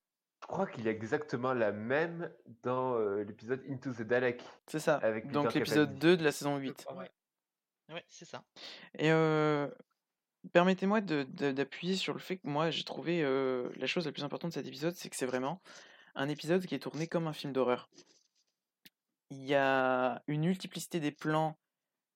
Je 0.41 0.47
crois 0.47 0.65
qu'il 0.67 0.85
y 0.85 0.87
a 0.87 0.91
exactement 0.91 1.53
la 1.53 1.71
même 1.71 2.31
dans 2.63 2.95
euh, 2.95 3.23
l'épisode 3.23 3.61
Into 3.69 3.93
the 3.93 4.01
Dalek. 4.01 4.41
C'est 4.67 4.79
ça. 4.79 4.95
avec 4.97 5.29
Donc 5.31 5.53
l'épisode 5.53 5.89
Capaldi. 5.89 5.99
2 5.99 6.17
de 6.17 6.23
la 6.23 6.31
saison 6.31 6.57
Je 6.57 6.63
8. 6.63 6.85
crois, 6.85 6.97
ouais. 6.97 7.11
Ouais, 7.93 8.05
c'est 8.07 8.25
ça. 8.25 8.43
Et 8.97 9.11
euh, 9.11 9.67
permettez-moi 10.53 11.01
de- 11.01 11.23
de- 11.23 11.51
d'appuyer 11.51 11.95
sur 11.95 12.13
le 12.13 12.19
fait 12.19 12.37
que 12.37 12.47
moi 12.47 12.69
j'ai 12.71 12.83
trouvé 12.83 13.23
euh, 13.23 13.69
la 13.75 13.85
chose 13.87 14.05
la 14.05 14.11
plus 14.11 14.23
importante 14.23 14.51
de 14.51 14.53
cet 14.55 14.65
épisode, 14.67 14.93
c'est 14.95 15.09
que 15.09 15.15
c'est 15.15 15.25
vraiment 15.25 15.61
un 16.15 16.29
épisode 16.29 16.65
qui 16.65 16.75
est 16.75 16.79
tourné 16.79 17.07
comme 17.07 17.27
un 17.27 17.33
film 17.33 17.53
d'horreur. 17.53 17.89
Il 19.31 19.45
y 19.45 19.55
a 19.55 20.23
une 20.27 20.41
multiplicité 20.41 20.99
des 20.99 21.11
plans 21.11 21.57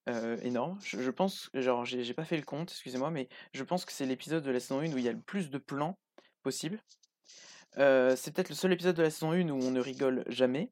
euh, 0.10 0.38
énorme. 0.42 0.80
Je, 0.84 1.02
je 1.02 1.12
pense, 1.12 1.50
genre 1.54 1.86
j'ai 1.86 2.14
pas 2.14 2.26
fait 2.26 2.38
le 2.38 2.44
compte, 2.44 2.72
excusez-moi, 2.72 3.12
mais 3.12 3.30
je 3.54 3.64
pense 3.64 3.86
que 3.86 3.92
c'est 3.92 4.06
l'épisode 4.06 4.44
de 4.44 4.52
la 4.52 4.60
saison 4.60 4.80
1 4.80 4.94
où 4.94 4.98
il 4.98 5.04
y 5.04 5.10
a 5.10 5.14
le 5.14 5.22
plus 5.22 5.50
de 5.50 5.58
plans 5.58 5.98
possible. 6.42 6.82
Euh, 7.78 8.16
c'est 8.16 8.34
peut-être 8.34 8.50
le 8.50 8.56
seul 8.56 8.74
épisode 8.74 8.96
de 8.96 9.04
la 9.04 9.10
saison 9.10 9.32
1 9.32 9.50
où 9.50 9.64
on 9.64 9.72
ne 9.72 9.80
rigole 9.80 10.24
jamais. 10.28 10.72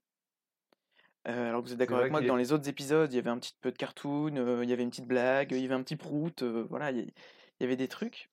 Euh, 1.28 1.50
alors 1.50 1.62
vous 1.62 1.72
êtes 1.72 1.78
d'accord 1.78 2.00
avec 2.00 2.12
moi 2.12 2.22
que 2.22 2.28
dans 2.28 2.36
les 2.36 2.52
autres 2.52 2.68
épisodes, 2.68 3.12
il 3.14 3.16
y 3.16 3.20
avait 3.20 3.30
un 3.30 3.38
petit 3.38 3.56
peu 3.62 3.72
de 3.72 3.78
cartoon, 3.78 4.36
euh, 4.38 4.64
il 4.64 4.70
y 4.70 4.74
avait 4.74 4.84
une 4.84 4.90
petite 4.90 5.08
blague, 5.08 5.52
il 5.52 5.60
y 5.60 5.66
avait 5.66 5.76
un 5.76 5.84
petit 5.84 5.96
prout, 5.96 6.42
euh, 6.42 6.66
voilà, 6.70 6.92
il 6.92 7.12
y, 7.60 7.64
avait 7.64 7.76
des 7.76 7.88
trucs. 7.88 8.30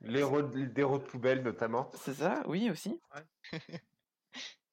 Les 0.00 0.20
de- 0.20 0.64
des 0.64 0.80
héros 0.80 0.98
de 0.98 1.04
poubelle, 1.04 1.42
notamment. 1.42 1.90
C'est 1.94 2.14
ça, 2.14 2.42
oui 2.46 2.70
aussi. 2.70 2.98
Ouais. 3.14 3.22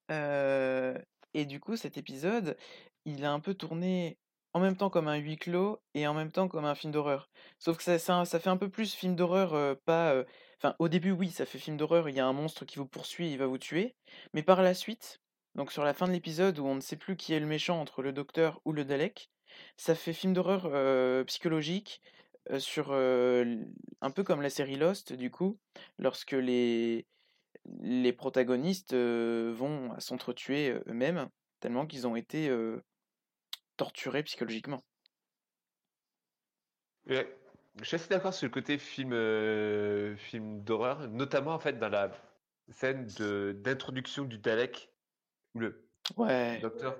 Et 0.10 1.46
du 1.46 1.60
coup, 1.60 1.76
cet 1.76 1.98
épisode, 1.98 2.58
il 3.06 3.26
a 3.26 3.32
un 3.32 3.40
peu 3.40 3.54
tourné 3.54 4.18
en 4.54 4.60
même 4.60 4.76
temps 4.76 4.90
comme 4.90 5.08
un 5.08 5.16
huis 5.18 5.38
clos 5.38 5.80
et 5.94 6.08
en 6.08 6.14
même 6.14 6.32
temps 6.32 6.48
comme 6.48 6.66
un 6.66 6.76
film 6.76 6.92
d'horreur. 6.92 7.30
Sauf 7.60 7.78
que 7.78 7.84
ça, 7.84 8.00
ça, 8.00 8.40
fait 8.40 8.50
un 8.50 8.58
peu 8.58 8.70
plus 8.70 8.94
film 8.94 9.16
d'horreur, 9.16 9.78
pas. 9.86 10.24
au 10.80 10.90
début, 10.90 11.12
oui, 11.12 11.30
ça 11.30 11.46
fait 11.46 11.60
film 11.60 11.78
d'horreur, 11.78 12.10
il 12.10 12.16
y 12.16 12.20
a 12.20 12.26
un 12.26 12.34
monstre 12.34 12.66
qui 12.66 12.78
vous 12.78 12.88
poursuit, 12.88 13.32
il 13.32 13.38
va 13.38 13.48
vous 13.48 13.58
tuer. 13.58 13.96
Mais 14.34 14.44
par 14.44 14.62
la 14.64 14.74
suite, 14.74 15.22
donc 15.56 15.72
sur 15.72 15.84
la 15.84 15.94
fin 15.94 16.08
de 16.08 16.14
l'épisode 16.14 16.60
où 16.60 16.66
on 16.66 16.76
ne 16.76 16.82
sait 16.82 16.98
plus 16.98 17.16
qui 17.16 17.34
est 17.34 17.40
le 17.40 17.46
méchant 17.46 17.80
entre 17.80 18.02
le 18.02 18.14
docteur 18.14 18.62
ou 18.66 18.72
le 18.74 18.86
Dalek, 18.86 19.30
ça 19.78 19.96
fait 19.96 20.14
film 20.14 20.34
d'horreur 20.34 21.26
psychologique. 21.26 22.02
sur 22.58 22.92
un 22.94 24.12
peu 24.12 24.24
comme 24.24 24.42
la 24.42 24.50
série 24.50 24.78
Lost 24.78 25.14
du 25.14 25.30
coup 25.30 25.60
lorsque 26.00 26.32
les 26.32 27.06
les 27.82 28.14
protagonistes 28.14 28.94
vont 28.94 29.98
s'entretuer 30.00 30.80
eux-mêmes, 30.88 31.30
tellement 31.60 31.86
qu'ils 31.86 32.08
ont 32.08 32.16
été 32.16 32.50
torturés 33.78 34.24
psychologiquement. 34.24 34.84
Ouais. 37.08 37.36
Je 37.80 37.86
suis 37.86 37.96
assez 37.96 38.10
d'accord 38.10 38.34
sur 38.34 38.46
le 38.46 38.52
côté 38.52 38.78
film, 38.78 39.14
euh, 39.14 40.16
film 40.18 40.62
d'horreur, 40.64 41.08
notamment 41.08 41.54
en 41.54 41.60
fait 41.60 41.80
dans 41.80 41.90
la 41.90 42.12
scène 42.70 43.08
de 43.18 43.56
d'introduction 43.58 44.26
du 44.26 44.38
Dalek, 44.38 44.90
le 45.56 45.88
Ouais, 46.18 46.60
docteur. 46.60 46.98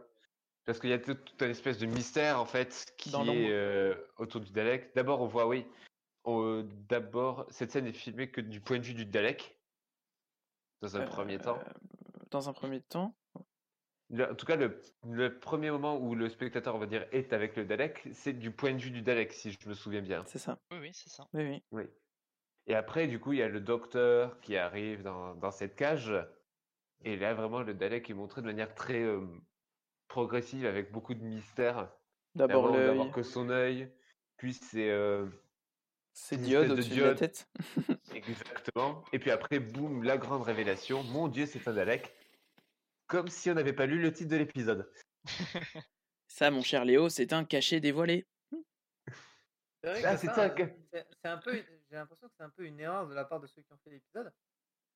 Parce 0.66 0.80
qu'il 0.80 0.90
y 0.92 0.94
a 0.94 1.00
tout, 1.00 1.16
tout 1.16 1.44
un 1.44 1.50
espèce 1.50 1.80
de 1.80 1.86
mystère 1.86 2.40
en 2.40 2.46
fait 2.46 2.94
qui 2.98 3.10
Dans 3.10 3.26
est 3.26 3.52
euh, 3.52 3.96
autour 4.18 4.40
du 4.40 4.52
Dalek. 4.52 4.94
D'abord, 4.96 5.22
on 5.22 5.28
voit, 5.28 5.48
oui, 5.48 5.66
d'abord, 6.88 7.46
cette 7.50 7.72
scène 7.72 7.88
est 7.88 7.94
filmée 7.94 8.30
que 8.30 8.40
du 8.40 8.62
point 8.62 8.78
de 8.78 8.84
vue 8.84 8.94
du 8.94 9.06
Dalek, 9.06 9.59
dans 10.82 10.98
un 10.98 11.06
premier 11.06 11.38
temps. 11.38 11.58
euh, 11.60 11.72
dans 12.32 12.50
un 12.50 12.54
premier 12.54 12.82
temps. 12.82 13.16
Le- 14.12 14.32
en 14.32 14.36
tout 14.36 14.46
cas, 14.46 14.56
le, 14.56 14.82
le 15.08 15.40
premier 15.40 15.70
moment 15.70 15.98
où 15.98 16.16
le 16.16 16.30
spectateur, 16.30 16.76
on 16.76 16.80
va 16.80 16.88
dire, 16.88 17.08
est 17.12 17.32
avec 17.32 17.56
le 17.56 17.66
Dalek, 17.66 18.10
c'est 18.12 18.34
du 18.34 18.52
point 18.52 18.74
de 18.74 18.80
vue 18.80 18.92
du 18.92 19.02
Dalek, 19.02 19.32
si 19.34 19.52
je 19.52 19.70
me 19.70 19.74
souviens 19.74 20.02
bien. 20.02 20.24
C'est 20.26 20.40
ça. 20.40 20.58
Oui, 20.72 20.78
oui, 20.82 20.92
c'est 20.94 21.10
ça. 21.10 21.28
Oui, 21.34 21.44
oui. 21.44 21.64
Oui. 21.72 21.84
Et 22.66 22.76
après, 22.76 23.08
du 23.08 23.20
coup, 23.20 23.34
il 23.34 23.40
y 23.40 23.44
a 23.44 23.48
le 23.48 23.62
docteur 23.62 24.40
qui 24.42 24.58
arrive 24.58 25.04
dans, 25.04 25.36
dans 25.36 25.52
cette 25.52 25.76
cage. 25.76 26.14
Et 27.04 27.18
là, 27.18 27.34
vraiment, 27.34 27.62
le 27.62 27.74
Dalek 27.74 28.10
est 28.10 28.14
montré 28.14 28.42
de 28.42 28.48
manière 28.48 28.74
très 28.74 29.02
euh, 29.02 29.26
progressive, 30.08 30.66
avec 30.66 30.92
beaucoup 30.92 31.14
de 31.14 31.24
mystère. 31.24 31.92
D'abord 32.36 32.72
D'abord, 32.72 33.12
que 33.12 33.24
son 33.24 33.50
œil, 33.50 33.92
puis 34.38 34.54
c'est 34.54 34.90
euh, 34.90 35.28
ces 36.14 36.38
une 36.38 36.42
diodes 36.42 36.68
de 36.68 36.74
au-dessus 36.74 36.96
de 36.96 37.04
la 37.04 37.14
diode. 37.14 37.16
tête. 37.16 37.50
exactement. 38.14 39.04
Et 39.14 39.20
puis 39.20 39.32
après, 39.32 39.60
boum, 39.60 40.04
la 40.04 40.18
grande 40.18 40.44
révélation. 40.44 41.04
Mon 41.04 41.28
Dieu, 41.28 41.46
c'est 41.46 41.68
un 41.68 41.74
Dalek. 41.74 42.14
Comme 43.08 43.28
si 43.28 43.50
on 43.50 43.56
n'avait 43.56 43.74
pas 43.74 43.86
lu 43.86 44.02
le 44.02 44.12
titre 44.12 44.30
de 44.32 44.38
l'épisode. 44.38 44.92
Ça, 46.28 46.52
mon 46.52 46.62
cher 46.62 46.86
Léo, 46.86 47.10
c'est 47.10 47.34
un 47.34 47.44
cachet 47.44 47.80
dévoilé. 47.80 48.28
C'est 49.84 49.90
vrai 49.90 50.04
Ah, 50.06 50.18
c'est 50.18 50.28
c'est 50.28 51.08
c'est 51.22 51.30
un 51.30 51.38
peu, 51.38 51.54
j'ai 51.54 51.96
l'impression 51.96 52.28
que 52.28 52.34
c'est 52.38 52.44
un 52.44 52.50
peu 52.50 52.66
une 52.66 52.80
erreur 52.80 53.08
de 53.08 53.14
la 53.14 53.26
part 53.26 53.40
de 53.40 53.48
ceux 53.48 53.62
qui 53.62 53.72
ont 53.74 53.78
fait 53.78 53.90
l'épisode, 53.92 54.32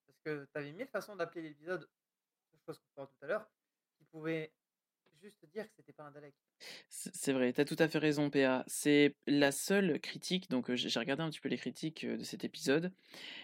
parce 0.06 0.20
que 0.26 0.46
tu 0.46 0.60
avais 0.60 0.74
mille 0.74 0.88
façons 0.88 1.16
d'appeler 1.16 1.42
l'épisode, 1.42 1.90
chose 2.66 2.80
qu'on 2.80 2.90
fera 2.94 3.08
tout 3.08 3.26
à 3.26 3.28
l'heure, 3.28 3.50
qui 3.98 4.06
pouvaient 4.06 4.54
C'est 6.90 7.34
vrai, 7.34 7.54
t'as 7.54 7.66
tout 7.66 7.76
à 7.80 7.88
fait 7.88 7.98
raison, 7.98 8.30
PA. 8.30 8.64
C'est 8.68 9.16
la 9.28 9.52
seule 9.52 10.00
critique, 10.00 10.50
donc 10.50 10.74
j'ai 10.74 11.00
regardé 11.00 11.24
un 11.24 11.30
petit 11.30 11.40
peu 11.40 11.50
les 11.50 11.58
critiques 11.58 12.06
de 12.06 12.24
cet 12.24 12.44
épisode, 12.44 12.92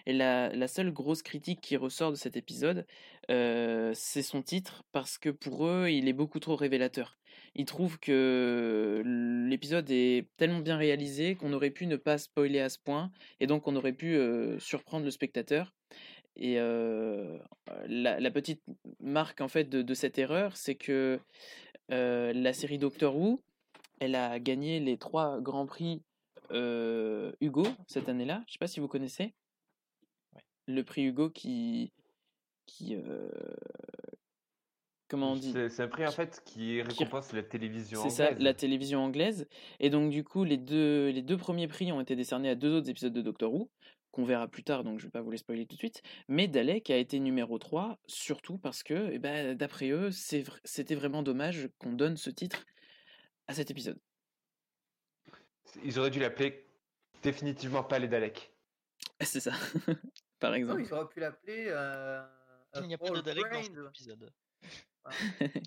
et 0.05 0.13
la, 0.13 0.49
la 0.49 0.67
seule 0.67 0.91
grosse 0.91 1.21
critique 1.21 1.61
qui 1.61 1.77
ressort 1.77 2.11
de 2.11 2.17
cet 2.17 2.37
épisode, 2.37 2.85
c'est 3.27 4.21
son 4.21 4.41
titre, 4.41 4.83
parce 4.91 5.17
que 5.17 5.29
pour 5.29 5.67
eux, 5.67 5.89
il 5.89 6.07
est 6.07 6.13
beaucoup 6.13 6.39
trop 6.39 6.55
révélateur. 6.55 7.17
Ils 7.55 7.65
trouvent 7.65 7.99
que 7.99 9.01
l'épisode 9.49 9.89
est 9.89 10.27
tellement 10.37 10.59
bien 10.59 10.77
réalisé 10.77 11.35
qu'on 11.35 11.53
aurait 11.53 11.71
pu 11.71 11.87
ne 11.87 11.95
pas 11.95 12.17
spoiler 12.17 12.59
à 12.59 12.69
ce 12.69 12.79
point, 12.79 13.11
et 13.39 13.47
donc 13.47 13.67
on 13.67 13.75
aurait 13.75 13.93
pu 13.93 14.17
surprendre 14.59 15.05
le 15.05 15.11
spectateur. 15.11 15.73
Et 16.35 16.55
la, 17.87 18.31
petite 18.31 18.63
marque 18.99 19.41
en 19.41 19.47
fait 19.47 19.69
de 19.69 19.93
cette 19.93 20.17
erreur, 20.17 20.55
c'est 20.55 20.75
que 20.75 21.19
euh, 21.91 22.33
la 22.33 22.53
série 22.53 22.77
Doctor 22.77 23.15
Who, 23.15 23.41
elle 23.99 24.15
a 24.15 24.39
gagné 24.39 24.79
les 24.79 24.97
trois 24.97 25.39
grands 25.41 25.65
prix 25.65 26.01
euh, 26.51 27.31
Hugo 27.41 27.65
cette 27.87 28.09
année-là. 28.09 28.43
Je 28.47 28.53
sais 28.53 28.59
pas 28.59 28.67
si 28.67 28.79
vous 28.79 28.87
connaissez. 28.87 29.33
Le 30.67 30.83
prix 30.83 31.03
Hugo 31.03 31.29
qui, 31.29 31.91
qui 32.65 32.95
euh, 32.95 33.29
comment 35.07 35.31
on 35.33 35.35
dit? 35.35 35.53
C'est 35.69 35.81
un 35.83 35.87
prix 35.87 36.05
en 36.05 36.11
fait 36.11 36.41
qui 36.45 36.81
récompense 36.81 37.33
la 37.33 37.43
télévision 37.43 38.01
C'est 38.03 38.09
ça, 38.09 38.25
anglaise. 38.27 38.43
la 38.43 38.53
télévision 38.53 39.03
anglaise. 39.03 39.47
Et 39.79 39.89
donc, 39.89 40.11
du 40.11 40.23
coup, 40.23 40.43
les 40.43 40.57
deux, 40.57 41.09
les 41.09 41.23
deux 41.23 41.37
premiers 41.37 41.67
prix 41.67 41.91
ont 41.91 42.01
été 42.01 42.15
décernés 42.15 42.49
à 42.49 42.55
deux 42.55 42.71
autres 42.75 42.89
épisodes 42.89 43.13
de 43.13 43.21
Doctor 43.21 43.51
Who, 43.53 43.69
qu'on 44.11 44.23
verra 44.23 44.47
plus 44.47 44.63
tard, 44.63 44.83
donc 44.83 44.99
je 44.99 45.05
vais 45.05 45.11
pas 45.11 45.21
vous 45.21 45.31
les 45.31 45.37
spoiler 45.37 45.65
tout 45.65 45.75
de 45.75 45.79
suite. 45.79 46.01
Mais 46.27 46.47
Dalek 46.47 46.89
a 46.89 46.97
été 46.97 47.19
numéro 47.19 47.57
3, 47.57 47.99
surtout 48.07 48.57
parce 48.57 48.83
que, 48.83 49.09
eh 49.11 49.19
ben, 49.19 49.55
d'après 49.55 49.89
eux, 49.89 50.09
c'était 50.11 50.95
vraiment 50.95 51.23
dommage 51.23 51.69
qu'on 51.77 51.93
donne 51.93 52.17
ce 52.17 52.29
titre 52.29 52.65
à 53.47 53.53
cet 53.53 53.71
épisode. 53.71 53.99
Ils 55.83 55.99
auraient 55.99 56.09
dû 56.09 56.19
l'appeler 56.19 56.67
définitivement 57.21 57.83
pas 57.83 57.99
les 57.99 58.07
Daleks. 58.07 58.51
C'est 59.21 59.39
ça, 59.39 59.51
par 60.39 60.53
exemple. 60.53 60.81
ils 60.81 60.93
auraient 60.93 61.09
pu 61.09 61.19
l'appeler 61.19 61.65
euh, 61.67 62.23
Il 62.75 62.87
n'y 62.87 62.93
a 62.93 62.97
pas 62.97 63.05
de 63.05 63.11
Paul 63.11 63.21
Dalek 63.23 63.51
dans 63.51 63.61
cet 63.61 63.89
épisode. 63.89 64.33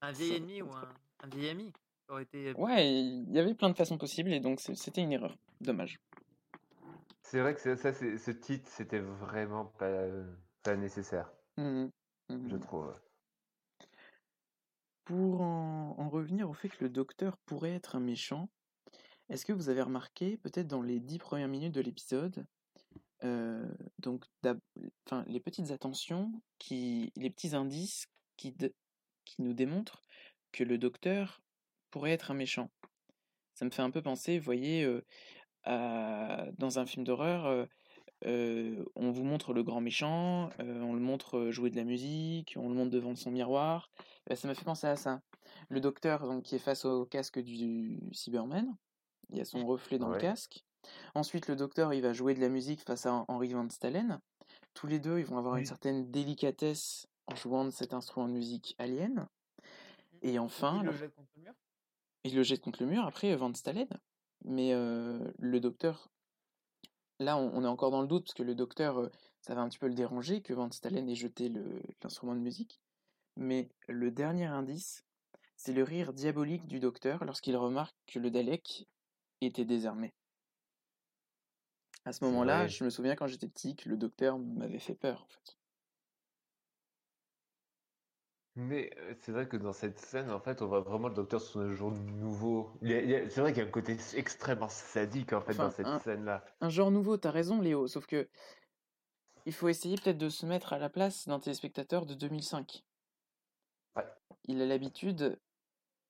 un 0.00 0.12
vieil 0.12 0.34
ennemi 0.34 0.62
ou 0.62 0.70
un, 0.72 0.94
un 1.20 1.28
vieil 1.28 1.50
ami. 1.50 1.72
Été 2.20 2.52
Ouais, 2.52 2.86
il 2.86 3.32
y 3.32 3.38
avait 3.38 3.54
plein 3.54 3.70
de 3.70 3.76
façons 3.76 3.98
possibles, 3.98 4.32
et 4.32 4.38
donc 4.38 4.60
c'était 4.60 5.00
une 5.00 5.12
erreur. 5.12 5.36
Dommage. 5.60 5.98
C'est 7.24 7.40
vrai 7.40 7.54
que 7.56 7.74
ça, 7.74 7.92
ce 7.92 8.30
titre, 8.30 8.70
c'était 8.70 9.00
vraiment 9.00 9.64
pas, 9.64 10.06
pas 10.62 10.76
nécessaire, 10.76 11.32
Mhm. 11.56 11.90
Mhm. 12.28 12.50
je 12.50 12.56
trouve. 12.56 12.94
Pour 15.04 15.40
en, 15.40 15.96
en 15.98 16.08
revenir 16.08 16.48
au 16.48 16.54
fait 16.54 16.68
que 16.68 16.84
le 16.84 16.90
docteur 16.90 17.36
pourrait 17.46 17.74
être 17.74 17.96
un 17.96 18.00
méchant, 18.00 18.48
est-ce 19.28 19.46
que 19.46 19.52
vous 19.52 19.68
avez 19.70 19.82
remarqué, 19.82 20.38
peut-être 20.38 20.68
dans 20.68 20.82
les 20.82 21.00
dix 21.00 21.18
premières 21.18 21.48
minutes 21.48 21.74
de 21.74 21.80
l'épisode, 21.80 22.46
euh, 23.24 23.74
donc 23.98 24.24
enfin, 25.06 25.24
les 25.26 25.40
petites 25.40 25.70
attentions, 25.72 26.32
qui, 26.58 27.12
les 27.16 27.30
petits 27.30 27.54
indices 27.54 28.06
qui 28.36 28.54
nous 29.38 29.54
démontrent 29.54 30.02
que 30.52 30.64
le 30.64 30.78
docteur 30.78 31.42
pourrait 31.90 32.12
être 32.12 32.30
un 32.30 32.34
méchant? 32.34 32.70
Ça 33.54 33.64
me 33.64 33.70
fait 33.70 33.82
un 33.82 33.90
peu 33.90 34.02
penser, 34.02 34.38
vous 34.38 34.44
voyez, 34.44 34.84
euh, 34.84 35.04
à- 35.64 36.46
dans 36.58 36.78
un 36.78 36.86
film 36.86 37.04
d'horreur, 37.04 37.66
euh, 38.26 38.84
on 38.94 39.10
vous 39.10 39.24
montre 39.24 39.52
le 39.52 39.62
grand 39.62 39.80
méchant, 39.80 40.50
euh, 40.60 40.80
on 40.82 40.94
le 40.94 41.00
montre 41.00 41.50
jouer 41.50 41.70
de 41.70 41.76
la 41.76 41.84
musique, 41.84 42.54
on 42.56 42.68
le 42.68 42.74
montre 42.74 42.90
devant 42.90 43.14
son 43.16 43.30
miroir. 43.30 43.90
Euh, 44.30 44.36
ça 44.36 44.48
m'a 44.48 44.54
fait 44.54 44.64
penser 44.64 44.86
à 44.86 44.96
ça. 44.96 45.20
Le 45.68 45.80
docteur 45.80 46.26
donc, 46.26 46.42
qui 46.44 46.54
est 46.56 46.58
face 46.60 46.84
au 46.84 47.06
casque 47.06 47.38
du 47.38 48.00
Cyberman, 48.12 48.76
il 49.30 49.38
y 49.38 49.40
a 49.40 49.44
son 49.44 49.64
reflet 49.66 49.98
dans 49.98 50.08
le 50.08 50.14
casque. 50.20 50.64
Ensuite, 51.14 51.48
le 51.48 51.56
docteur, 51.56 51.94
il 51.94 52.02
va 52.02 52.12
jouer 52.12 52.34
de 52.34 52.40
la 52.40 52.48
musique 52.48 52.82
face 52.82 53.06
à 53.06 53.24
Henry 53.28 53.52
Van 53.52 53.68
Stalen. 53.70 54.20
Tous 54.74 54.86
les 54.86 54.98
deux, 54.98 55.18
ils 55.18 55.24
vont 55.24 55.38
avoir 55.38 55.56
une 55.56 55.64
certaine 55.66 56.10
délicatesse 56.10 57.06
en 57.26 57.34
jouant 57.36 57.64
de 57.64 57.70
cet 57.70 57.94
instrument 57.94 58.28
de 58.28 58.32
musique 58.34 58.74
alien. 58.78 59.28
Et 60.22 60.38
enfin, 60.38 60.78
il 60.80 60.86
la- 60.86 60.92
le 60.92 60.96
jette 60.98 61.14
contre 61.14 61.30
le 61.36 61.42
mur? 61.42 61.52
il 62.24 62.34
le 62.34 62.42
jette 62.42 62.60
contre 62.60 62.82
le 62.82 62.88
mur, 62.88 63.06
après 63.06 63.34
Van 63.36 63.52
Stalen. 63.54 63.88
Mais 64.44 64.72
le 64.74 65.58
docteur, 65.58 66.10
là 67.18 67.36
on, 67.36 67.50
on 67.54 67.64
est 67.64 67.68
encore 67.68 67.90
dans 67.90 68.02
le 68.02 68.06
doute, 68.06 68.24
parce 68.24 68.34
que 68.34 68.42
le 68.42 68.54
docteur, 68.54 69.10
ça 69.40 69.54
va 69.54 69.62
un 69.62 69.68
petit 69.68 69.78
peu 69.78 69.88
le 69.88 69.94
déranger 69.94 70.42
que 70.42 70.52
Van 70.52 70.70
Stalen 70.70 71.08
ait 71.08 71.14
jeté 71.14 71.52
l'instrument 72.02 72.34
de 72.34 72.40
musique. 72.40 72.80
Mais 73.36 73.68
le 73.88 74.10
dernier 74.10 74.46
indice, 74.46 75.04
c'est 75.56 75.72
le 75.72 75.82
rire 75.82 76.12
diabolique 76.12 76.66
du 76.66 76.80
docteur 76.80 77.24
lorsqu'il 77.24 77.56
remarque 77.56 77.96
que 78.06 78.18
le 78.18 78.30
Dalek 78.30 78.86
était 79.40 79.64
désarmé. 79.64 80.14
À 82.04 82.12
ce 82.12 82.24
moment-là, 82.24 82.66
je 82.66 82.84
me 82.84 82.90
souviens 82.90 83.16
quand 83.16 83.26
j'étais 83.26 83.48
petit 83.48 83.76
que 83.76 83.88
le 83.88 83.96
docteur 83.96 84.38
m'avait 84.38 84.78
fait 84.78 84.94
peur. 84.94 85.22
En 85.22 85.28
fait. 85.28 85.56
Mais 88.56 88.90
euh, 88.98 89.14
c'est 89.20 89.32
vrai 89.32 89.48
que 89.48 89.56
dans 89.56 89.72
cette 89.72 89.98
scène, 89.98 90.30
en 90.30 90.38
fait, 90.38 90.62
on 90.62 90.66
voit 90.68 90.80
vraiment 90.80 91.08
le 91.08 91.14
docteur 91.14 91.40
sous 91.40 91.58
un 91.58 91.72
jour 91.72 91.90
nouveau. 91.90 92.70
Il 92.82 92.90
y 92.90 92.94
a- 92.94 93.00
il 93.02 93.10
y 93.10 93.14
a- 93.16 93.28
C'est 93.28 93.40
vrai 93.40 93.52
qu'il 93.52 93.62
y 93.62 93.64
a 93.64 93.68
un 93.68 93.72
côté 93.72 93.96
extrêmement 94.14 94.68
sadique, 94.68 95.32
en 95.32 95.40
fait, 95.40 95.52
Enfin, 95.52 95.64
dans 95.64 95.70
cette 95.72 95.86
un- 95.86 95.98
scène-là. 95.98 96.44
Un 96.60 96.68
genre 96.68 96.92
nouveau, 96.92 97.16
t'as 97.16 97.32
raison 97.32 97.60
Léo, 97.60 97.88
sauf 97.88 98.06
que 98.06 98.28
il 99.46 99.52
faut 99.52 99.68
essayer 99.68 99.96
peut-être 99.96 100.18
de 100.18 100.28
se 100.28 100.46
mettre 100.46 100.72
à 100.72 100.78
la 100.78 100.88
place 100.88 101.26
d'un 101.26 101.40
téléspectateur 101.40 102.06
de 102.06 102.14
2005. 102.14 102.84
Ouais. 103.96 104.06
Il 104.44 104.62
a 104.62 104.66
l'habitude 104.66 105.38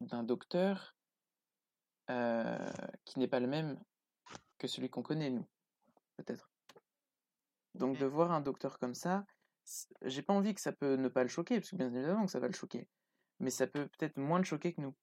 d'un 0.01 0.23
docteur 0.23 0.95
euh, 2.11 2.71
qui 3.07 3.19
n'est 3.19 3.29
pas 3.29 3.41
le 3.41 3.47
même 3.47 3.83
que 4.59 4.69
celui 4.69 4.91
qu'on 4.91 5.03
connaît, 5.03 5.31
nous, 5.31 5.47
peut-être. 6.19 6.51
Donc 7.75 7.97
de 7.99 8.05
voir 8.05 8.31
un 8.33 8.43
docteur 8.43 8.79
comme 8.79 8.95
ça, 8.95 9.25
j'ai 10.03 10.23
pas 10.23 10.33
envie 10.33 10.55
que 10.55 10.61
ça 10.61 10.73
peut 10.73 10.97
ne 10.97 11.09
pas 11.09 11.23
le 11.23 11.29
choquer, 11.29 11.57
parce 11.57 11.71
que 11.71 11.77
bien 11.77 11.93
évidemment 11.93 12.27
que 12.27 12.31
ça 12.31 12.41
va 12.41 12.49
le 12.49 12.55
choquer. 12.55 12.89
Mais 13.41 13.51
ça 13.51 13.67
peut 13.67 13.89
peut-être 13.99 14.17
moins 14.17 14.39
le 14.39 14.45
choquer 14.45 14.73
que 14.73 14.81
nous. 14.81 14.95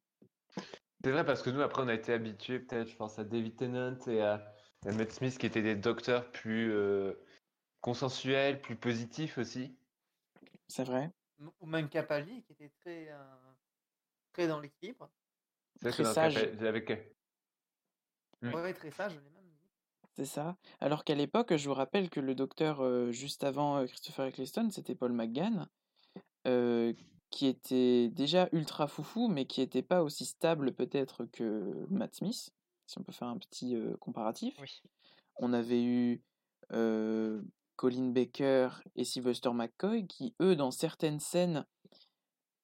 C'est 1.04 1.12
vrai 1.12 1.26
parce 1.26 1.42
que 1.42 1.50
nous, 1.50 1.62
après, 1.62 1.82
on 1.82 1.88
a 1.88 1.94
été 1.94 2.14
habitués, 2.14 2.60
peut-être, 2.60 2.90
je 2.90 2.96
pense 2.96 3.18
à 3.18 3.24
David 3.24 3.56
Tennant 3.56 3.98
et 4.08 4.22
à, 4.22 4.54
à 4.86 4.92
Matt 4.92 5.12
Smith, 5.12 5.38
qui 5.38 5.46
étaient 5.46 5.62
des 5.62 5.76
docteurs 5.76 6.32
plus 6.32 6.72
euh, 6.72 7.14
consensuels, 7.82 8.62
plus 8.62 8.76
positifs 8.76 9.38
aussi. 9.38 9.76
C'est 10.68 10.84
vrai. 10.84 11.12
Ou 11.60 11.66
même 11.66 11.90
Capaldi, 11.90 12.44
qui 12.44 12.54
était 12.54 12.72
très, 12.82 13.10
euh, 13.10 13.36
très 14.32 14.48
dans 14.48 14.60
l'équilibre. 14.60 15.10
C'est 15.82 15.90
vrai 15.90 16.04
Très 16.04 16.14
sage. 16.14 16.38
Avec 16.38 17.12
Mm. 18.42 18.54
Ouais, 18.56 18.74
très 18.74 18.92
sage, 18.92 19.14
je 19.14 19.20
l'ai 19.20 19.30
même 19.30 19.34
dit. 19.34 19.41
C'est 20.16 20.26
ça. 20.26 20.58
Alors 20.80 21.04
qu'à 21.04 21.16
l'époque, 21.16 21.56
je 21.56 21.70
vous 21.70 21.74
rappelle 21.74 22.10
que 22.10 22.20
le 22.20 22.36
docteur 22.36 22.82
euh, 22.82 23.12
juste 23.12 23.44
avant 23.44 23.78
euh, 23.78 23.86
Christopher 23.86 24.28
Eccleston, 24.28 24.70
c'était 24.70 24.96
Paul 24.96 25.14
McGann, 25.14 25.70
euh, 26.48 26.94
qui 27.30 27.48
était 27.48 28.10
déjà 28.10 28.50
ultra 28.52 28.88
foufou, 28.88 29.30
mais 29.30 29.46
qui 29.46 29.62
n'était 29.62 29.82
pas 29.82 30.04
aussi 30.04 30.26
stable 30.26 30.74
peut-être 30.74 31.26
que 31.26 31.86
Matt 31.90 32.16
Smith, 32.16 32.52
si 32.88 32.98
on 32.98 33.04
peut 33.04 33.14
faire 33.14 33.30
un 33.30 33.38
petit 33.38 33.78
comparatif. 34.02 34.54
Oui. 34.60 34.82
On 35.38 35.54
avait 35.54 35.82
eu 35.82 36.22
Colin 36.70 38.10
Baker 38.10 38.70
et 38.96 39.06
Sylvester 39.06 39.52
McCoy, 39.54 40.08
qui 40.08 40.36
eux, 40.42 40.58
dans 40.58 40.72
certaines 40.72 41.22
scènes, 41.22 41.66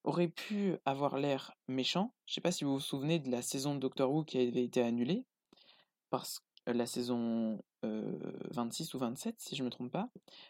auraient 0.04 0.28
pu 0.28 0.76
avoir 0.86 1.18
l'air 1.18 1.54
méchants. 1.68 2.14
Je 2.26 2.34
sais 2.34 2.42
pas 2.42 2.52
si 2.52 2.66
vous 2.66 2.74
vous 2.74 2.80
souvenez 2.82 3.20
de 3.20 3.32
la 3.32 3.42
saison 3.42 3.74
de 3.74 3.80
Doctor 3.80 4.12
Who 4.12 4.26
qui 4.26 4.38
avait 4.38 4.66
été 4.66 4.82
annulée, 4.82 5.26
parce 6.10 6.40
que 6.40 6.47
la 6.74 6.86
saison 6.86 7.62
euh, 7.86 8.12
26 8.52 8.94
ou 8.94 9.00
27, 9.00 9.36
si 9.40 9.56
je 9.56 9.64
me 9.64 9.70
trompe 9.70 9.92
pas, 9.92 10.10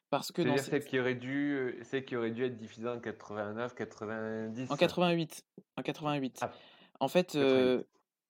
parce 0.09 0.31
que 0.31 0.41
C'est-à-dire 0.43 0.63
celle 0.63 0.85
qui 0.85 0.99
aurait 0.99 1.15
dû, 1.15 1.53
euh, 1.55 1.83
celle 1.83 2.05
qui 2.05 2.15
aurait 2.15 2.31
dû 2.31 2.43
être 2.45 2.57
diffusée 2.57 2.87
en 2.87 2.99
89, 2.99 3.75
90. 3.75 4.71
En 4.71 4.75
88. 4.77 5.43
En 5.77 5.81
88. 5.83 6.39
Ah, 6.41 6.51
En 6.99 7.07
fait, 7.07 7.33
88. 7.33 7.41
euh, 7.43 7.83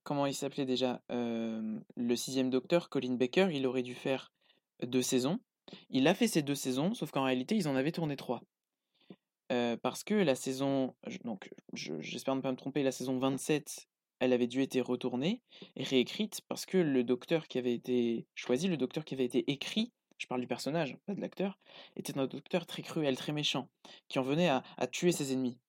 comment 0.03 0.25
il 0.25 0.33
s'appelait 0.33 0.65
déjà 0.65 1.01
Euh, 1.11 1.79
Le 1.95 2.15
sixième 2.15 2.49
docteur, 2.49 2.89
Colin 2.89 3.13
Baker, 3.15 3.49
il 3.51 3.65
aurait 3.67 3.83
dû 3.83 3.93
faire 3.95 4.31
deux 4.85 5.01
saisons. 5.01 5.39
Il 5.89 6.07
a 6.07 6.13
fait 6.13 6.27
ces 6.27 6.41
deux 6.41 6.55
saisons, 6.55 6.93
sauf 6.93 7.11
qu'en 7.11 7.23
réalité, 7.23 7.55
ils 7.55 7.67
en 7.67 7.75
avaient 7.75 7.91
tourné 7.91 8.15
trois. 8.15 8.41
Euh, 9.51 9.77
parce 9.77 10.03
que 10.03 10.13
la 10.13 10.35
saison, 10.35 10.93
donc 11.23 11.49
je- 11.73 11.99
j'espère 12.01 12.35
ne 12.35 12.41
pas 12.41 12.51
me 12.51 12.57
tromper, 12.57 12.83
la 12.83 12.91
saison 12.91 13.17
27, 13.17 13.87
elle 14.19 14.33
avait 14.33 14.47
dû 14.47 14.61
être 14.61 14.79
retournée 14.79 15.41
et 15.75 15.83
réécrite 15.83 16.41
parce 16.47 16.65
que 16.65 16.77
le 16.77 17.03
docteur 17.03 17.47
qui 17.47 17.57
avait 17.57 17.73
été 17.73 18.25
choisi, 18.35 18.67
le 18.67 18.77
docteur 18.77 19.05
qui 19.05 19.13
avait 19.13 19.25
été 19.25 19.49
écrit, 19.51 19.91
je 20.17 20.27
parle 20.27 20.41
du 20.41 20.47
personnage, 20.47 20.97
pas 21.05 21.13
de 21.13 21.21
l'acteur, 21.21 21.59
était 21.95 22.17
un 22.17 22.25
docteur 22.25 22.65
très 22.65 22.81
cruel, 22.81 23.15
très 23.15 23.33
méchant, 23.33 23.69
qui 24.07 24.19
en 24.19 24.23
venait 24.23 24.49
à, 24.49 24.87
tuer 24.91 25.11
ses 25.11 25.33
ennemis. 25.33 25.59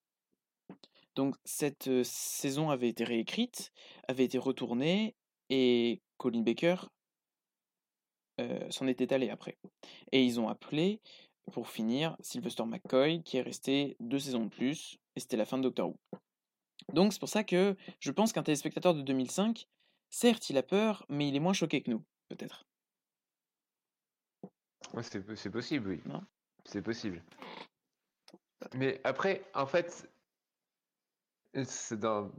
Donc 1.14 1.36
cette 1.44 2.02
saison 2.04 2.70
avait 2.70 2.88
été 2.88 3.04
réécrite, 3.04 3.72
avait 4.06 4.24
été 4.24 4.38
retournée 4.38 5.14
et 5.50 6.00
Colin 6.16 6.42
Baker 6.42 6.76
s'en 8.70 8.86
était 8.86 9.12
allé 9.12 9.30
après. 9.30 9.58
Et 10.12 10.24
ils 10.24 10.38
ont 10.38 10.48
appelé, 10.48 11.00
pour 11.52 11.68
finir, 11.68 12.16
Sylvester 12.20 12.64
McCoy, 12.64 13.22
qui 13.24 13.36
est 13.36 13.42
resté 13.42 13.96
deux 14.00 14.20
saisons 14.20 14.44
de 14.44 14.48
plus, 14.48 14.98
et 15.16 15.20
c'était 15.20 15.36
la 15.36 15.44
fin 15.44 15.58
de 15.58 15.64
Doctor 15.64 15.88
Who. 15.88 15.96
Donc 16.92 17.12
c'est 17.12 17.18
pour 17.20 17.28
ça 17.28 17.44
que 17.44 17.76
je 18.00 18.10
pense 18.10 18.32
qu'un 18.32 18.42
téléspectateur 18.42 18.94
de 18.94 19.02
2005, 19.02 19.68
certes 20.10 20.50
il 20.50 20.56
a 20.58 20.62
peur, 20.62 21.04
mais 21.08 21.28
il 21.28 21.36
est 21.36 21.40
moins 21.40 21.52
choqué 21.52 21.82
que 21.82 21.90
nous, 21.90 22.04
peut-être. 22.28 22.64
Ouais, 24.94 25.02
c'est 25.02 25.20
po- 25.22 25.36
c'est 25.36 25.50
possible, 25.50 25.88
oui. 25.88 26.02
C'est 26.64 26.82
possible. 26.82 27.22
Mais 28.74 29.00
après, 29.04 29.44
en 29.54 29.66
fait, 29.66 30.10
c'est 31.64 31.98
dans... 31.98 32.30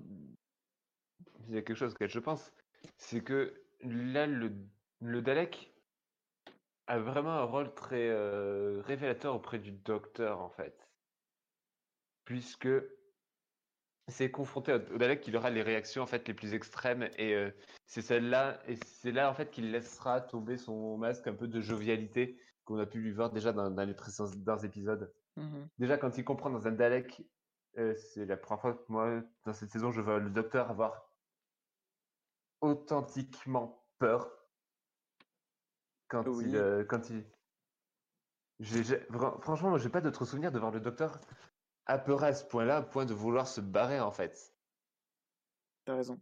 il 1.48 1.56
y 1.56 1.58
a 1.58 1.62
quelque 1.62 1.76
chose 1.76 1.94
que 1.94 2.08
je 2.08 2.20
pense, 2.20 2.52
c'est 2.98 3.24
que 3.24 3.62
là, 3.82 4.28
le, 4.28 4.52
le 5.02 5.22
Dalek 5.22 5.74
a 6.88 7.00
vraiment 7.00 7.34
un 7.34 7.44
rôle 7.44 7.74
très 7.76 8.10
euh, 8.10 8.82
révélateur 8.82 9.36
auprès 9.36 9.60
du 9.60 9.72
docteur, 9.72 10.42
en 10.42 10.50
fait. 10.50 10.90
Puisque 12.26 12.68
c'est 14.10 14.32
confronté 14.32 14.74
au 14.74 14.98
Dalek 14.98 15.22
qu'il 15.22 15.36
aura 15.36 15.50
les 15.50 15.62
réactions 15.62 16.04
en 16.04 16.08
fait 16.08 16.28
les 16.28 16.34
plus 16.34 16.54
extrêmes 16.54 17.10
et 17.17 17.34
euh, 17.34 17.52
c'est 17.86 18.02
celle-là 18.02 18.60
et 18.67 18.76
c'est 18.86 19.12
là 19.12 19.30
en 19.30 19.34
fait 19.34 19.50
qu'il 19.52 19.72
laissera 19.72 20.22
tomber 20.22 20.58
son 20.58 20.98
masque 20.98 21.28
un 21.28 21.34
peu 21.34 21.48
de 21.48 21.62
jovialité 21.62 22.39
qu'on 22.65 22.78
a 22.80 22.86
pu 22.86 23.00
lui 23.00 23.12
voir 23.12 23.32
déjà 23.32 23.52
dans, 23.52 23.69
dans 23.69 23.84
les 23.84 23.93
précédents 23.93 24.58
épisodes. 24.60 25.13
Mhm. 25.38 25.67
Déjà 25.78 25.98
quand 25.98 26.17
il 26.17 26.24
comprend 26.24 26.50
dans 26.50 26.67
un 26.67 26.72
Dalek, 26.72 27.24
euh, 27.78 27.95
c'est 27.95 28.26
la 28.26 28.38
première 28.38 28.62
fois 28.62 28.74
que 28.74 28.84
moi 28.89 29.22
dans 29.45 29.54
cette 29.54 29.72
saison 29.72 29.91
je 29.91 30.02
vois 30.02 30.19
le 30.19 30.30
docteur 30.30 30.69
avoir 30.69 31.13
authentiquement 32.62 33.86
peur 34.00 34.30
quand 36.08 36.26
Oui. 36.28 36.45
il 36.48 36.56
euh, 36.56 36.84
quand 36.84 37.10
il 37.10 37.26
franchement 39.41 39.69
moi 39.69 39.78
j'ai 39.78 39.89
pas 39.89 40.02
d'autre 40.02 40.26
souvenir 40.26 40.52
de 40.52 40.60
voir 40.60 40.72
le 40.72 40.82
docteur 40.82 41.19
apeuré 41.89 42.28
à 42.28 42.34
ce 42.34 42.45
point-là, 42.45 42.82
au 42.82 42.84
point 42.84 43.06
de 43.06 43.13
vouloir 43.13 43.47
se 43.47 43.62
barrer 43.62 43.99
en 43.99 44.12
fait. 44.12 44.54
T'as 45.86 45.95
raison. 45.95 46.19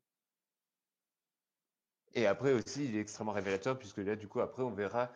Et 2.14 2.26
après 2.26 2.54
aussi, 2.54 2.86
il 2.86 2.96
est 2.96 3.02
extrêmement 3.02 3.34
révélateur, 3.34 3.78
puisque 3.78 3.98
là, 3.98 4.16
du 4.16 4.28
coup, 4.28 4.40
après, 4.40 4.64
on 4.64 4.72
verra, 4.72 5.12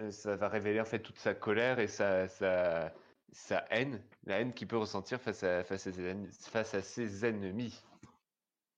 euh, 0.00 0.10
ça 0.10 0.36
va 0.36 0.48
révéler 0.48 0.80
en 0.80 0.84
fait 0.84 1.00
toute 1.00 1.18
sa 1.18 1.34
colère 1.34 1.78
et 1.78 1.88
sa, 1.88 2.28
sa, 2.28 2.94
sa 3.32 3.64
haine, 3.70 4.04
la 4.24 4.40
haine 4.40 4.52
qu'il 4.52 4.68
peut 4.68 4.76
ressentir 4.76 5.20
face 5.20 5.42
à, 5.42 5.64
face 5.64 5.86
à, 5.86 5.92
ses, 5.92 6.02
ennemis- 6.02 6.32
face 6.50 6.74
à 6.74 6.82
ses 6.82 7.24
ennemis. 7.24 7.82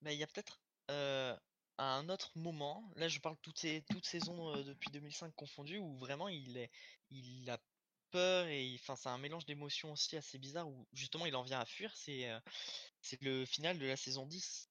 Mais 0.01 0.15
il 0.15 0.19
y 0.19 0.23
a 0.23 0.27
peut-être 0.27 0.61
euh, 0.91 1.37
un 1.79 2.09
autre 2.09 2.31
moment, 2.37 2.89
là 2.95 3.09
je 3.09 3.19
parle 3.19 3.37
toutes 3.43 3.59
ces 3.59 3.83
toutes 3.91 4.07
saisons 4.07 4.55
euh, 4.55 4.63
depuis 4.63 4.91
2005 4.91 5.35
confondues, 5.35 5.79
où 5.79 5.97
vraiment 5.97 6.29
il 6.29 6.57
est, 6.57 6.71
il 7.11 7.51
a 7.51 7.59
peur 8.17 8.47
et 8.47 8.65
il- 8.65 8.77
enfin 8.77 8.97
c'est 8.97 9.09
un 9.11 9.19
mélange 9.19 9.45
d'émotions 9.47 9.93
aussi 9.93 10.17
assez 10.17 10.39
bizarre 10.39 10.69
où 10.69 10.87
justement 10.93 11.27
il 11.27 11.37
en 11.37 11.43
vient 11.43 11.61
à 11.61 11.67
fuir. 11.67 11.95
C'est 11.97 12.31
euh, 12.31 12.41
c'est 13.01 13.21
le 13.23 13.45
final 13.45 13.79
de 13.79 13.87
la 13.87 13.97
saison 13.97 14.27
10, 14.27 14.71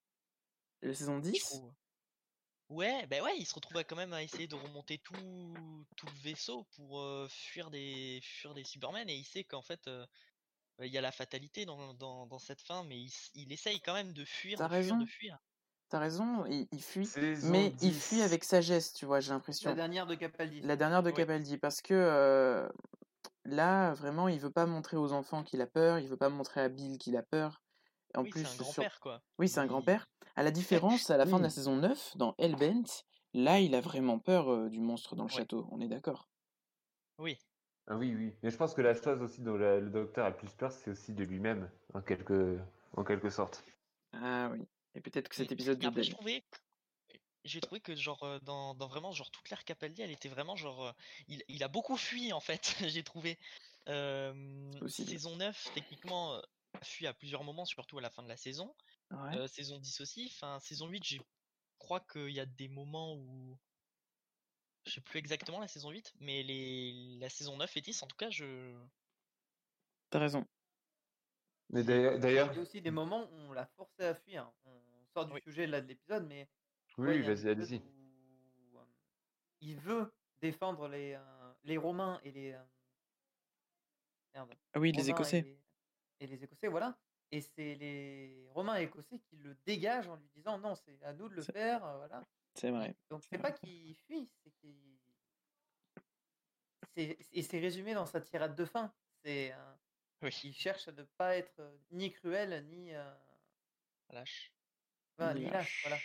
Et 0.82 0.88
la 0.88 0.94
saison 0.96 1.18
je 1.18 1.30
10 1.32 1.40
trouve. 1.40 1.72
Ouais, 2.70 3.06
ben 3.08 3.22
ouais, 3.24 3.38
il 3.38 3.46
se 3.46 3.54
retrouve 3.54 3.84
quand 3.84 3.96
même 3.96 4.14
à 4.14 4.24
essayer 4.24 4.48
de 4.48 4.56
remonter 4.56 4.98
tout, 4.98 5.14
tout 5.96 6.08
le 6.08 6.22
vaisseau 6.24 6.64
pour 6.76 7.00
euh, 7.00 7.28
fuir 7.30 7.70
des 7.70 8.20
fuir 8.24 8.56
des 8.56 8.64
Cybermen 8.64 9.08
et 9.10 9.16
il 9.16 9.24
sait 9.26 9.44
qu'en 9.44 9.62
fait 9.62 9.88
euh, 9.88 10.06
il 10.82 10.88
y 10.92 10.98
a 10.98 11.02
la 11.02 11.12
fatalité 11.12 11.66
dans, 11.66 11.94
dans, 11.94 12.26
dans 12.26 12.40
cette 12.40 12.62
fin, 12.62 12.84
mais 12.84 13.06
il, 13.36 13.54
essaye 13.54 13.80
quand 13.82 13.94
même 13.94 14.14
de 14.14 14.26
fuir, 14.26 14.58
T'as 14.58 14.68
de 14.68 14.74
fuir, 14.82 14.96
de 14.98 15.04
raison. 15.04 15.06
fuir. 15.06 15.38
T'as 15.90 16.00
raison, 16.00 16.46
il, 16.48 16.68
il 16.72 16.82
fuit, 16.84 17.06
Saison 17.06 17.50
mais 17.52 17.68
il 17.82 17.94
fuit 17.94 18.18
10. 18.18 18.22
avec 18.24 18.44
sagesse, 18.44 18.92
tu 18.94 19.06
vois, 19.06 19.20
j'ai 19.22 19.30
La 19.30 19.36
l'impression. 19.36 19.74
dernière 19.76 20.08
de 20.08 20.16
Capaldi. 20.16 20.60
La 20.62 20.76
dernière 20.76 21.04
de 21.04 21.12
Ouais. 21.12 21.16
Capaldi, 21.16 21.58
parce 21.60 21.82
que 21.84 21.94
euh, 21.94 22.68
là, 23.46 23.94
vraiment, 23.94 24.28
il 24.28 24.40
veut 24.40 24.52
pas 24.52 24.66
montrer 24.66 24.98
aux 24.98 25.14
enfants 25.14 25.44
qu'il 25.44 25.62
a 25.62 25.68
peur, 25.68 26.00
il 26.00 26.08
veut 26.08 26.18
pas 26.18 26.30
montrer 26.30 26.62
à 26.62 26.70
Bill 26.70 26.98
qu'il 26.98 27.16
a 27.18 27.24
peur. 27.24 27.62
Et 28.14 28.18
en 28.18 28.24
Oui, 28.24 28.30
plus, 28.30 28.42
c'est 28.42 28.48
un 28.48 28.64
sur- 28.64 28.64
grand-père 28.66 29.00
quoi. 29.00 29.22
Oui, 29.40 29.48
c'est 29.50 29.60
un 29.60 29.68
grand-père. 29.68 30.08
À 30.36 30.44
la 30.44 30.52
différence, 31.00 31.10
à 31.10 31.18
la 31.18 31.26
fin 31.26 31.38
de 31.38 31.44
la 31.44 31.50
saison 31.50 31.76
9, 31.76 32.16
dans 32.18 32.36
Hellbent, 32.38 32.86
là, 33.34 33.60
il 33.60 33.76
a 33.76 33.82
vraiment 33.82 34.20
peur 34.20 34.50
euh, 34.52 34.70
du 34.70 34.80
monstre 34.80 35.16
dans 35.16 35.24
le 35.26 35.30
Ouais. 35.30 35.36
château, 35.38 35.68
on 35.72 35.82
est 35.82 35.88
d'accord. 35.88 36.30
Oui, 37.20 37.38
Ah 37.88 37.96
oui, 37.98 38.14
oui. 38.16 38.34
Mais 38.42 38.50
je 38.50 38.58
pense 38.58 38.74
que 38.74 38.82
la 38.82 38.94
chose 38.96 39.22
aussi 39.22 39.42
dont 39.42 39.56
la- 39.58 39.80
le 39.80 39.90
docteur 39.90 40.26
a 40.26 40.30
le 40.32 40.36
plus 40.36 40.50
peur, 40.54 40.72
c'est 40.72 40.90
aussi 40.92 41.14
de 41.14 41.24
lui-même, 41.24 41.70
en 41.94 42.02
quelque, 42.02 42.58
en 42.98 43.04
quelque 43.04 43.30
sorte. 43.30 43.64
Ah 44.14 44.50
oui. 44.52 44.66
Et 44.96 45.02
peut-être 45.02 45.30
que 45.30 45.36
cet 45.36 45.52
épisode 45.52 45.84
après, 45.86 46.04
je 46.04 46.12
trouvais, 46.12 46.44
j'ai 47.46 47.62
trouvé 47.62 47.80
que 47.80 47.96
genre 47.96 48.24
euh, 48.24 48.40
dans, 48.40 48.74
dans 48.76 48.88
vraiment 48.88 49.12
genre 49.12 49.32
toute 49.32 49.50
l'ère 49.50 49.64
Capaldi, 49.64 50.02
elle 50.02 50.12
était 50.12 50.30
vraiment 50.30 50.56
genre, 50.56 50.86
euh, 50.88 50.92
il, 51.28 51.44
il 51.48 51.64
a 51.64 51.68
beaucoup 51.68 51.96
fui 51.98 52.34
en 52.34 52.40
fait. 52.42 52.76
j'ai 52.90 53.04
trouvé. 53.04 53.40
Euh, 53.88 54.72
saison 54.88 55.36
9 55.36 55.72
techniquement 55.74 56.42
fuit 56.84 57.08
à 57.08 57.14
plusieurs 57.14 57.44
moments, 57.44 57.66
surtout 57.66 57.98
à 58.00 58.02
la 58.02 58.10
fin 58.10 58.24
de 58.24 58.28
la 58.28 58.38
saison. 58.38 58.76
Ouais. 59.12 59.38
Euh, 59.38 59.48
saison 59.48 59.78
10 59.80 60.02
aussi. 60.02 60.26
Enfin, 60.34 60.60
saison 60.60 60.88
8, 60.88 61.04
je 61.06 61.18
crois 61.78 62.00
qu'il 62.02 62.32
y 62.32 62.40
a 62.40 62.46
des 62.46 62.68
moments 62.68 63.14
où 63.16 63.58
je 64.86 64.92
sais 64.92 65.02
plus 65.02 65.20
exactement 65.20 65.60
la 65.60 65.68
saison 65.68 65.90
8, 65.92 66.14
mais 66.20 66.44
les 66.44 67.18
la 67.20 67.30
saison 67.30 67.58
9 67.58 67.76
et 67.78 67.82
10 67.82 68.02
en 68.04 68.08
tout 68.08 68.18
cas, 68.18 68.30
je 68.30 68.76
T'as 70.10 70.20
raison. 70.20 70.46
Mais 71.70 71.84
d'ailleurs, 71.84 72.20
d'ailleurs- 72.20 72.52
Il 72.54 72.56
y 72.56 72.60
a 72.60 72.62
aussi 72.62 72.82
des 72.82 72.92
moments 72.92 73.24
où 73.32 73.36
on 73.36 73.52
l'a 73.52 73.66
forcé 73.76 74.04
à 74.04 74.16
fuir. 74.16 74.52
On 74.66 74.82
sort 75.14 75.26
du 75.26 75.34
Oui. 75.34 75.42
sujet 75.44 75.66
là 75.68 75.82
de 75.82 75.88
l'épisode, 75.88 76.26
mais 76.28 76.48
oui, 76.98 77.22
vas-y, 77.22 77.50
allez-y. 77.50 77.76
euh, 77.76 78.86
il 79.62 79.78
veut 79.80 80.12
défendre 80.42 80.88
les, 80.88 81.14
euh, 81.14 81.54
les 81.64 81.78
Romains 81.78 82.20
et 82.24 82.32
les 82.32 82.52
euh, 82.54 82.64
merde, 84.34 84.54
Ah 84.74 84.80
oui, 84.80 84.92
les 84.92 85.02
Romains 85.02 85.14
Écossais. 85.14 85.40
et 85.40 85.44
les, 85.44 85.60
et 86.22 86.28
les 86.28 86.44
Écossais, 86.44 86.68
voilà. 86.68 86.98
et 87.32 87.42
c'est 87.42 87.76
les 87.76 88.46
Romains 88.50 88.76
écossais 88.78 89.20
qui 89.20 89.38
le 89.38 89.56
dégagent 89.66 90.08
en 90.08 90.16
lui 90.18 90.30
disant 90.36 90.58
non, 90.60 90.76
c'est 90.76 91.02
à 91.04 91.14
nous 91.14 91.30
de 91.30 91.36
le 91.36 91.42
C'est- 91.42 91.52
faire, 91.54 91.84
euh, 91.86 91.98
voilà. 91.98 92.24
C'est 92.56 92.72
vrai. 92.72 92.96
Donc 93.10 93.24
C'est 93.30 93.38
pas 93.38 93.52
qu'il 93.52 93.96
fuit, 93.96 94.30
c'est 94.44 94.52
qu'il 94.62 94.98
c'est 96.96 97.18
et 97.34 97.42
c'est 97.44 97.60
résumé 97.60 97.94
dans 97.94 98.06
sa 98.06 98.22
tirade 98.22 98.56
de 98.56 98.64
fin. 98.64 98.94
C'est 99.24 99.54
Oui, 100.22 100.30
il 100.46 100.54
cherche 100.54 100.88
à 100.88 100.92
ne 100.94 101.04
pas 101.18 101.36
être 101.36 101.60
euh, 101.60 101.78
ni 101.92 102.12
cruel 102.12 102.66
ni 102.70 102.94
euh, 102.94 103.14
lâche. 104.12 104.54
voilà, 105.18 105.34
ni 105.34 105.46
lâche, 105.50 105.82
voilà. 105.84 105.98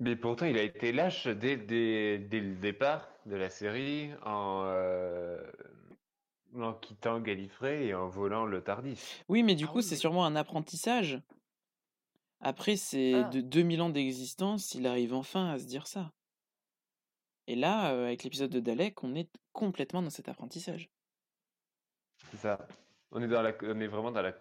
Mais 0.00 0.16
pourtant, 0.16 0.46
il 0.46 0.56
a 0.58 0.62
été 0.62 0.92
lâche 0.92 1.26
dès, 1.28 1.56
dès, 1.58 2.18
dès 2.18 2.40
le 2.40 2.54
départ 2.56 3.06
de 3.26 3.36
la 3.36 3.50
série 3.50 4.10
en, 4.24 4.62
euh, 4.64 5.42
en 6.56 6.72
quittant 6.72 7.20
Gallifrey 7.20 7.86
et 7.86 7.94
en 7.94 8.08
volant 8.08 8.46
le 8.46 8.62
Tardis. 8.62 9.22
Oui, 9.28 9.42
mais 9.42 9.54
du 9.54 9.64
Ah 9.64 9.68
coup, 9.68 9.76
oui, 9.78 9.82
c'est 9.82 9.94
mais- 9.96 10.00
sûrement 10.00 10.24
un 10.24 10.36
apprentissage. 10.36 11.20
Après, 12.40 12.76
c'est 12.76 13.12
Ah. 13.14 13.22
de 13.24 13.42
2000 13.42 13.82
ans 13.82 13.90
d'existence, 13.90 14.74
il 14.74 14.86
arrive 14.86 15.12
enfin 15.12 15.50
à 15.50 15.58
se 15.58 15.66
dire 15.66 15.86
ça. 15.86 16.10
Et 17.46 17.54
là, 17.54 17.92
euh, 17.92 18.06
avec 18.06 18.24
l'épisode 18.24 18.50
de 18.50 18.60
Dalek, 18.60 19.04
on 19.04 19.14
est 19.14 19.28
complètement 19.52 20.00
dans 20.00 20.08
cet 20.10 20.28
apprentissage. 20.30 20.88
C'est 22.30 22.38
ça. 22.38 22.66
On 23.10 23.20
est, 23.22 23.28
dans 23.28 23.42
la, 23.42 23.52
on 23.62 23.80
est 23.80 23.86
vraiment 23.88 24.12
dans 24.12 24.22
la. 24.22 24.32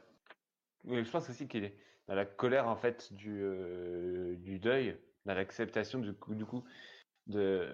Oui, 0.85 1.03
je 1.03 1.09
pense 1.09 1.29
aussi 1.29 1.47
qu'il 1.49 1.65
est 1.65 1.75
dans 2.07 2.15
la 2.15 2.25
colère 2.25 2.67
en 2.69 2.75
fait 2.77 3.11
du, 3.13 3.39
euh, 3.41 4.35
du 4.37 4.59
deuil, 4.59 4.97
dans 5.29 5.35
l'acceptation 5.35 5.99
du 5.99 6.13
coup, 6.13 6.33
du 6.33 6.43
coup 6.43 6.63
de. 7.27 7.71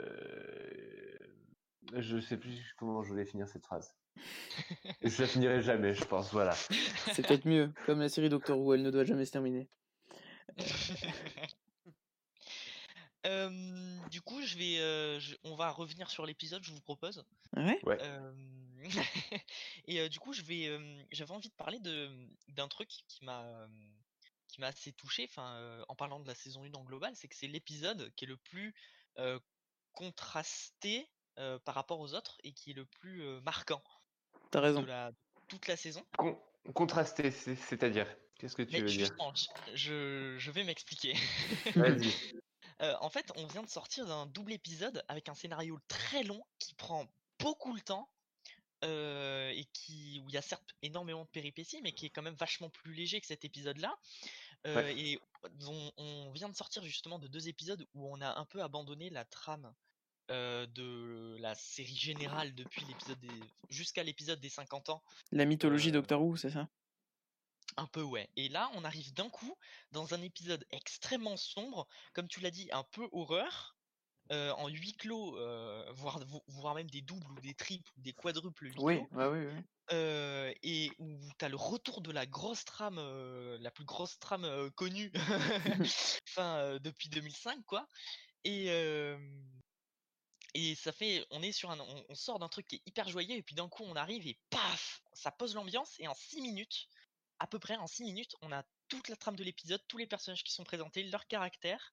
Je 1.94 2.20
sais 2.20 2.36
plus 2.36 2.76
comment 2.78 3.02
je 3.02 3.10
voulais 3.10 3.26
finir 3.26 3.48
cette 3.48 3.64
phrase. 3.64 3.96
je 5.02 5.22
la 5.22 5.28
finirai 5.28 5.62
jamais, 5.62 5.94
je 5.94 6.04
pense. 6.04 6.34
Voilà. 6.34 6.52
C'est 7.14 7.26
peut-être 7.26 7.46
mieux, 7.46 7.72
comme 7.86 8.00
la 8.00 8.10
série 8.10 8.28
Doctor 8.28 8.60
Who, 8.60 8.74
elle 8.74 8.82
ne 8.84 8.92
doit 8.92 9.06
jamais 9.06 9.24
se 9.24 9.32
terminer. 9.32 9.70
Euh, 13.26 13.50
du 14.12 14.22
coup, 14.22 14.42
je 14.42 14.58
vais, 14.58 14.80
euh, 14.80 15.20
je- 15.20 15.36
on 15.44 15.56
va 15.56 15.72
revenir 15.72 16.10
sur 16.10 16.26
l'épisode, 16.26 16.64
je 16.64 16.72
vous 16.74 16.82
propose. 16.82 17.24
Ouais. 17.56 17.80
Euh, 18.02 18.34
et 19.88 20.02
euh, 20.02 20.10
du 20.10 20.20
coup, 20.20 20.34
je 20.34 20.42
vais, 20.42 20.68
euh, 20.68 21.02
j'avais 21.12 21.32
envie 21.32 21.50
de 21.50 21.56
parler 21.56 21.80
de 21.80 22.10
d'un 22.50 22.68
truc 22.68 22.90
qui 23.08 23.24
m'a, 23.24 23.44
euh, 23.44 23.68
qui 24.56 24.62
m'a 24.62 24.68
assez 24.68 24.94
touché. 24.94 25.28
Enfin, 25.30 25.58
euh, 25.58 25.84
en 25.90 25.96
parlant 25.96 26.20
de 26.22 26.28
la 26.28 26.34
saison 26.36 26.64
1 26.64 26.74
en 26.74 26.84
global, 26.84 27.14
c'est 27.16 27.28
que 27.28 27.36
c'est 27.36 27.48
l'épisode 27.48 28.14
qui 28.16 28.24
est 28.24 28.28
le 28.28 28.38
plus 28.38 28.74
euh, 29.20 29.38
contrasté 29.92 31.10
euh, 31.40 31.60
par 31.60 31.76
rapport 31.76 32.00
aux 32.00 32.14
autres 32.14 32.38
et 32.44 32.54
qui 32.54 32.72
est 32.72 32.74
le 32.74 32.86
plus 32.86 33.22
euh, 33.22 33.42
marquant 33.42 33.84
T'as 34.52 34.62
raison. 34.62 34.82
de 34.82 34.86
la 34.88 35.12
toute 35.50 35.68
la 35.68 35.76
saison. 35.76 36.04
Con- 36.18 36.40
contrasté, 36.74 37.32
c'est- 37.32 37.56
c'est-à-dire 37.56 38.08
Qu'est-ce 38.38 38.56
que 38.56 38.64
tu 38.64 38.72
Mais 38.72 38.82
veux 38.82 38.90
dire? 38.90 39.16
je, 39.76 40.36
je 40.38 40.52
vais 40.52 40.64
m'expliquer. 40.66 41.14
Vas-y. 41.76 42.14
Euh, 42.82 42.94
en 43.00 43.10
fait, 43.10 43.32
on 43.38 43.48
vient 43.48 43.64
de 43.64 43.70
sortir 43.70 44.06
d'un 44.06 44.26
double 44.26 44.52
épisode 44.54 45.04
avec 45.08 45.30
un 45.30 45.34
scénario 45.34 45.80
très 45.88 46.24
long 46.24 46.44
qui 46.60 46.74
prend 46.76 47.06
beaucoup 47.40 47.74
le 47.74 47.82
temps 47.82 48.10
euh, 48.84 49.50
et 49.50 49.66
qui 49.74 50.20
où 50.24 50.30
il 50.30 50.34
y 50.34 50.38
a 50.38 50.42
certes 50.42 50.72
énormément 50.82 51.24
de 51.24 51.30
péripéties, 51.30 51.82
mais 51.82 51.94
qui 51.94 52.06
est 52.06 52.10
quand 52.10 52.22
même 52.22 52.36
vachement 52.36 52.70
plus 52.70 52.94
léger 52.94 53.22
que 53.22 53.28
cet 53.28 53.46
épisode-là. 53.46 53.96
Euh, 54.66 54.76
Ouais. 54.76 54.98
Et 54.98 55.20
on, 55.68 55.92
on 55.98 56.32
vient 56.32 56.50
de 56.50 56.56
sortir 56.56 56.84
justement 56.84 57.20
de 57.20 57.28
deux 57.28 57.48
épisodes 57.48 57.86
où 57.94 58.08
on 58.12 58.22
a 58.22 58.40
un 58.40 58.46
peu 58.46 58.64
abandonné 58.64 59.10
la 59.10 59.26
trame 59.26 59.74
euh, 60.32 60.66
de 60.66 61.38
la 61.40 61.54
série 61.54 61.96
générale 61.96 62.56
depuis 62.56 62.84
l'épisode 62.86 63.20
des 63.20 63.44
jusqu'à 63.70 64.04
l'épisode 64.04 64.40
des 64.40 64.50
50 64.50 64.90
ans 64.90 65.04
La 65.32 65.46
mythologie 65.46 65.90
Euh, 65.90 65.94
Doctor 65.94 66.22
Who, 66.22 66.36
c'est 66.36 66.50
ça? 66.50 66.68
Un 67.78 67.86
peu 67.88 68.02
ouais. 68.02 68.30
Et 68.36 68.50
là, 68.50 68.72
on 68.74 68.84
arrive 68.86 69.14
d'un 69.14 69.30
coup 69.30 69.56
dans 69.92 70.14
un 70.14 70.22
épisode 70.22 70.66
extrêmement 70.72 71.38
sombre, 71.38 71.88
comme 72.14 72.28
tu 72.28 72.40
l'as 72.40 72.52
dit, 72.52 72.70
un 72.72 72.84
peu 72.84 73.08
horreur, 73.12 73.75
euh, 74.32 74.52
en 74.54 74.68
huis 74.70 74.94
clos, 74.98 75.38
euh, 75.40 75.92
voire, 75.94 76.20
vo- 76.26 76.44
voire 76.48 76.76
même 76.76 76.90
des 76.90 77.02
doubles 77.02 77.32
ou 77.32 77.40
des 77.42 77.56
triples 77.56 77.92
ou 77.98 78.02
des 78.02 78.14
quadruples 78.14 78.68
huis 78.68 78.84
Oui, 78.84 79.02
clos, 79.02 79.12
bah 79.12 79.30
oui, 79.30 79.46
oui. 79.48 79.62
euh, 79.92 80.54
et 80.64 80.92
où 81.00 81.20
tu 81.40 81.46
as 81.46 81.50
le 81.50 81.58
retour 81.58 82.02
de 82.02 82.12
la 82.12 82.26
grosse 82.28 82.66
trame, 82.66 82.98
la 83.60 83.72
plus 83.72 83.86
grosse 83.86 84.20
trame 84.20 84.72
connue, 84.72 85.12
enfin 86.30 86.80
depuis 86.82 87.10
2005 87.10 87.64
quoi. 87.66 87.88
Et 88.46 88.70
et 90.54 90.76
ça 90.76 90.92
fait, 90.92 91.26
on 91.32 91.42
est 91.42 91.52
sur 91.52 91.70
un, 91.72 91.80
on, 91.80 92.06
on 92.10 92.16
sort 92.16 92.40
d'un 92.40 92.48
truc 92.50 92.68
qui 92.68 92.76
est 92.78 92.82
hyper 92.86 93.10
joyeux 93.10 93.36
et 93.36 93.44
puis 93.44 93.56
d'un 93.56 93.68
coup 93.70 93.84
on 93.84 93.96
arrive 93.96 94.26
et 94.28 94.40
paf, 94.50 95.02
ça 95.14 95.32
pose 95.32 95.54
l'ambiance 95.56 95.96
et 96.00 96.08
en 96.08 96.14
6 96.14 96.42
minutes, 96.42 96.88
à 97.40 97.48
peu 97.48 97.60
près 97.60 97.76
en 97.78 97.88
6 97.88 98.04
minutes, 98.06 98.36
on 98.42 98.52
a 98.52 98.64
toute 98.88 99.10
la 99.10 99.16
trame 99.18 99.36
de 99.36 99.44
l'épisode, 99.44 99.82
tous 99.88 99.98
les 99.98 100.08
personnages 100.08 100.44
qui 100.44 100.54
sont 100.54 100.64
présentés, 100.64 101.04
leur 101.04 101.28
caractère, 101.28 101.92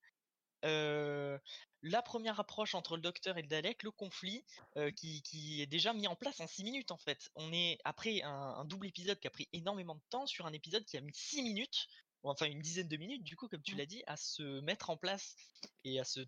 euh, 0.64 1.38
la 1.83 2.03
première 2.03 2.38
approche 2.40 2.75
entre 2.75 2.97
le 2.97 3.03
docteur 3.03 3.38
et 3.38 3.42
le 3.42 3.49
Dalek, 3.49 3.83
le 3.83 3.90
conflit 3.90 4.45
euh, 4.77 4.90
qui, 4.90 5.23
qui 5.23 5.61
est 5.62 5.66
déjà 5.66 5.92
mis 5.92 6.07
en 6.07 6.16
place 6.16 6.40
en 6.40 6.47
6 6.47 6.64
minutes 6.64 6.90
en 6.92 6.99
fait. 6.99 7.31
On 7.35 7.53
est 7.53 7.79
après 7.85 8.23
un, 8.23 8.31
un 8.31 8.64
double 8.64 8.87
épisode 8.87 9.18
qui 9.21 9.27
a 9.27 9.31
pris 9.31 9.49
énormément 9.53 9.95
de 9.97 10.03
temps 10.11 10.27
sur 10.27 10.47
un 10.47 10.53
épisode 10.53 10.85
qui 10.85 10.97
a 10.97 11.01
mis 11.01 11.14
6 11.14 11.42
minutes, 11.42 11.87
ou 12.23 12.31
enfin 12.31 12.47
une 12.47 12.61
dizaine 12.61 12.88
de 12.88 12.97
minutes 12.97 13.25
du 13.25 13.37
coup 13.37 13.49
comme 13.49 13.62
tu 13.62 13.75
l'as 13.75 13.87
dit, 13.87 14.03
à 14.07 14.16
se 14.16 14.61
mettre 14.61 14.90
en 14.90 14.97
place 14.97 15.37
et 15.85 15.99
à 16.01 16.05
se 16.05 16.21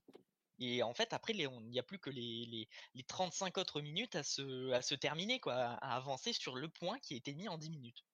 et 0.61 0.83
en 0.83 0.95
fait, 0.95 1.13
après, 1.13 1.33
les- 1.33 1.47
on- 1.47 1.61
il 1.61 1.71
n'y 1.71 1.79
a 1.81 1.83
plus 1.83 1.99
que 1.99 2.11
les, 2.11 2.47
les, 2.47 2.69
les 2.95 3.03
35 3.03 3.59
autres 3.59 3.81
minutes 3.81 4.15
à 4.15 4.23
se, 4.23 4.71
à 4.71 4.83
se 4.83 4.95
terminer, 4.95 5.41
quoi, 5.41 5.55
à, 5.55 5.97
avancer 5.97 6.33
sur 6.33 6.55
le 6.55 6.69
point 6.69 6.99
qui 7.01 7.15
a 7.15 7.17
été 7.17 7.35
mis 7.35 7.49
en 7.49 7.59
10 7.59 7.71
minutes. 7.71 8.05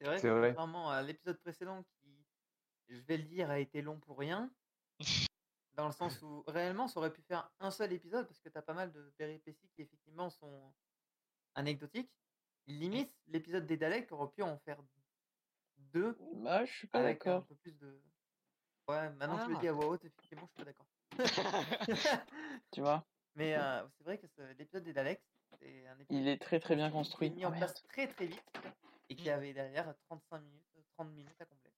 C'est 0.00 0.06
vrai 0.06 0.18
C'est 0.18 0.28
que 0.28 0.32
vrai. 0.32 0.48
contrairement 0.48 0.90
à 0.90 1.02
l'épisode 1.02 1.40
précédent 1.40 1.84
qui, 1.84 2.26
je 2.88 2.96
vais 3.02 3.16
le 3.18 3.24
dire, 3.24 3.50
a 3.50 3.58
été 3.60 3.80
long 3.80 4.00
pour 4.00 4.18
rien, 4.18 4.50
dans 5.76 5.86
le 5.86 5.92
sens 5.92 6.20
où 6.22 6.42
réellement 6.46 6.88
ça 6.88 6.98
aurait 7.00 7.12
pu 7.12 7.22
faire 7.22 7.50
un 7.60 7.70
seul 7.70 7.92
épisode 7.92 8.26
parce 8.26 8.40
que 8.40 8.48
tu 8.48 8.56
as 8.58 8.62
pas 8.62 8.72
mal 8.74 8.92
de 8.92 9.12
péripéties 9.18 9.68
qui 9.74 9.82
effectivement 9.82 10.30
sont 10.30 10.74
anecdotiques. 11.54 12.10
Limite, 12.66 13.14
l'épisode 13.28 13.66
des 13.66 13.76
Daleks 13.76 14.10
aurait 14.12 14.30
pu 14.32 14.42
en 14.42 14.58
faire 14.58 14.78
deux 15.78 16.16
Bah, 16.36 16.64
je 16.64 16.72
suis 16.72 16.88
pas 16.88 17.00
avec 17.00 17.24
un 17.26 17.30
d'accord. 17.30 17.46
peu 17.46 17.54
plus 17.56 17.76
de. 17.78 18.02
Ouais, 18.88 19.10
maintenant 19.10 19.36
que 19.38 19.44
je 19.44 19.48
le 19.50 19.56
Ah. 19.56 19.60
dis 19.60 19.68
à 19.68 19.72
voix 19.72 19.86
haute, 19.86 20.04
effectivement, 20.04 20.46
je 20.48 20.52
suis 20.52 20.64
pas 20.64 20.64
d'accord. 20.64 20.86
Tu 22.72 22.80
vois? 22.80 23.06
Mais 23.36 23.54
euh, 23.56 23.86
c'est 23.96 24.04
vrai 24.04 24.18
que 24.18 24.26
l'épisode 24.58 24.82
des 24.84 24.92
Daleks, 24.94 25.22
c'est 25.60 25.86
un 25.88 25.98
épisode 25.98 26.22
Il 26.22 26.28
est 26.28 26.38
très 26.38 26.58
très 26.58 26.74
bien 26.74 26.90
construit. 26.90 27.30
mis 27.30 27.44
Oh, 27.44 27.48
en 27.48 27.50
merde. 27.50 27.64
place 27.64 27.82
très 27.84 28.08
très 28.08 28.26
vite 28.26 28.44
et 29.08 29.14
qui 29.16 29.28
Mm. 29.28 29.32
avait 29.32 29.52
derrière 29.52 29.94
35 30.08 30.38
minutes, 30.40 30.64
30 30.96 31.10
minutes 31.10 31.40
à 31.40 31.44
combler. 31.44 31.72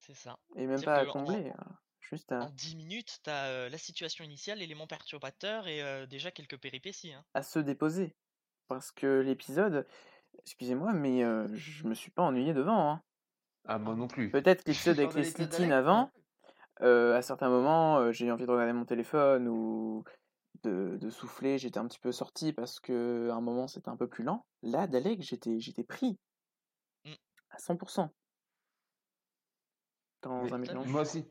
C'est 0.00 0.14
ça. 0.14 0.38
Et 0.56 0.66
même 0.66 0.82
pas 0.82 1.00
à 1.00 1.04
en- 1.06 1.12
combler. 1.12 1.50
hein. 1.50 1.78
Juste 2.10 2.32
à, 2.32 2.40
En 2.40 2.50
10 2.50 2.76
minutes, 2.76 3.20
tu 3.22 3.30
as 3.30 3.68
la 3.68 3.78
situation 3.78 4.24
initiale, 4.24 4.58
l'élément 4.58 4.86
perturbateur 4.86 5.66
et 5.68 5.82
euh, 5.82 6.06
déjà 6.06 6.30
quelques 6.30 6.58
péripéties. 6.58 7.12
hein. 7.12 7.24
à 7.34 7.42
se 7.42 7.58
déposer. 7.58 8.16
Parce 8.66 8.90
que 8.92 9.20
l'épisode, 9.20 9.86
excusez-moi, 10.40 10.92
mais 10.92 11.22
euh, 11.24 11.46
je 11.54 11.86
me 11.86 11.94
suis 11.94 12.10
pas 12.10 12.22
ennuyé 12.22 12.54
devant. 12.54 12.90
hein. 12.90 13.02
Ah, 13.66 13.78
moi 13.78 13.94
non 13.94 14.08
plus. 14.08 14.30
Peut-être 14.30 14.64
l'épisode 14.66 14.98
avec 14.98 15.14
les 15.14 15.24
slitines 15.24 15.72
avant, 15.72 16.10
euh, 16.80 17.16
à 17.16 17.22
certains 17.22 17.48
moments, 17.50 17.98
euh, 17.98 18.12
j'ai 18.12 18.26
eu 18.26 18.30
envie 18.30 18.46
de 18.46 18.50
regarder 18.50 18.72
mon 18.72 18.84
téléphone 18.86 19.48
ou 19.48 20.04
de, 20.62 20.96
de 21.00 21.10
souffler. 21.10 21.58
J'étais 21.58 21.78
un 21.78 21.86
petit 21.86 21.98
peu 21.98 22.12
sorti 22.12 22.52
parce 22.52 22.80
que 22.80 23.28
à 23.30 23.34
un 23.34 23.40
moment 23.40 23.66
c'était 23.68 23.88
un 23.90 23.96
peu 23.96 24.08
plus 24.08 24.24
lent. 24.24 24.46
Là, 24.62 24.86
Dalek, 24.86 25.20
j'étais 25.22 25.60
j'étais 25.60 25.84
pris 25.84 26.18
Mm. 27.04 27.12
à 27.50 27.58
100% 27.58 28.10
dans 30.22 30.42
Mais 30.42 30.52
un 30.52 30.58
mélange 30.58 30.86
moi 30.88 31.02
aussi. 31.02 31.24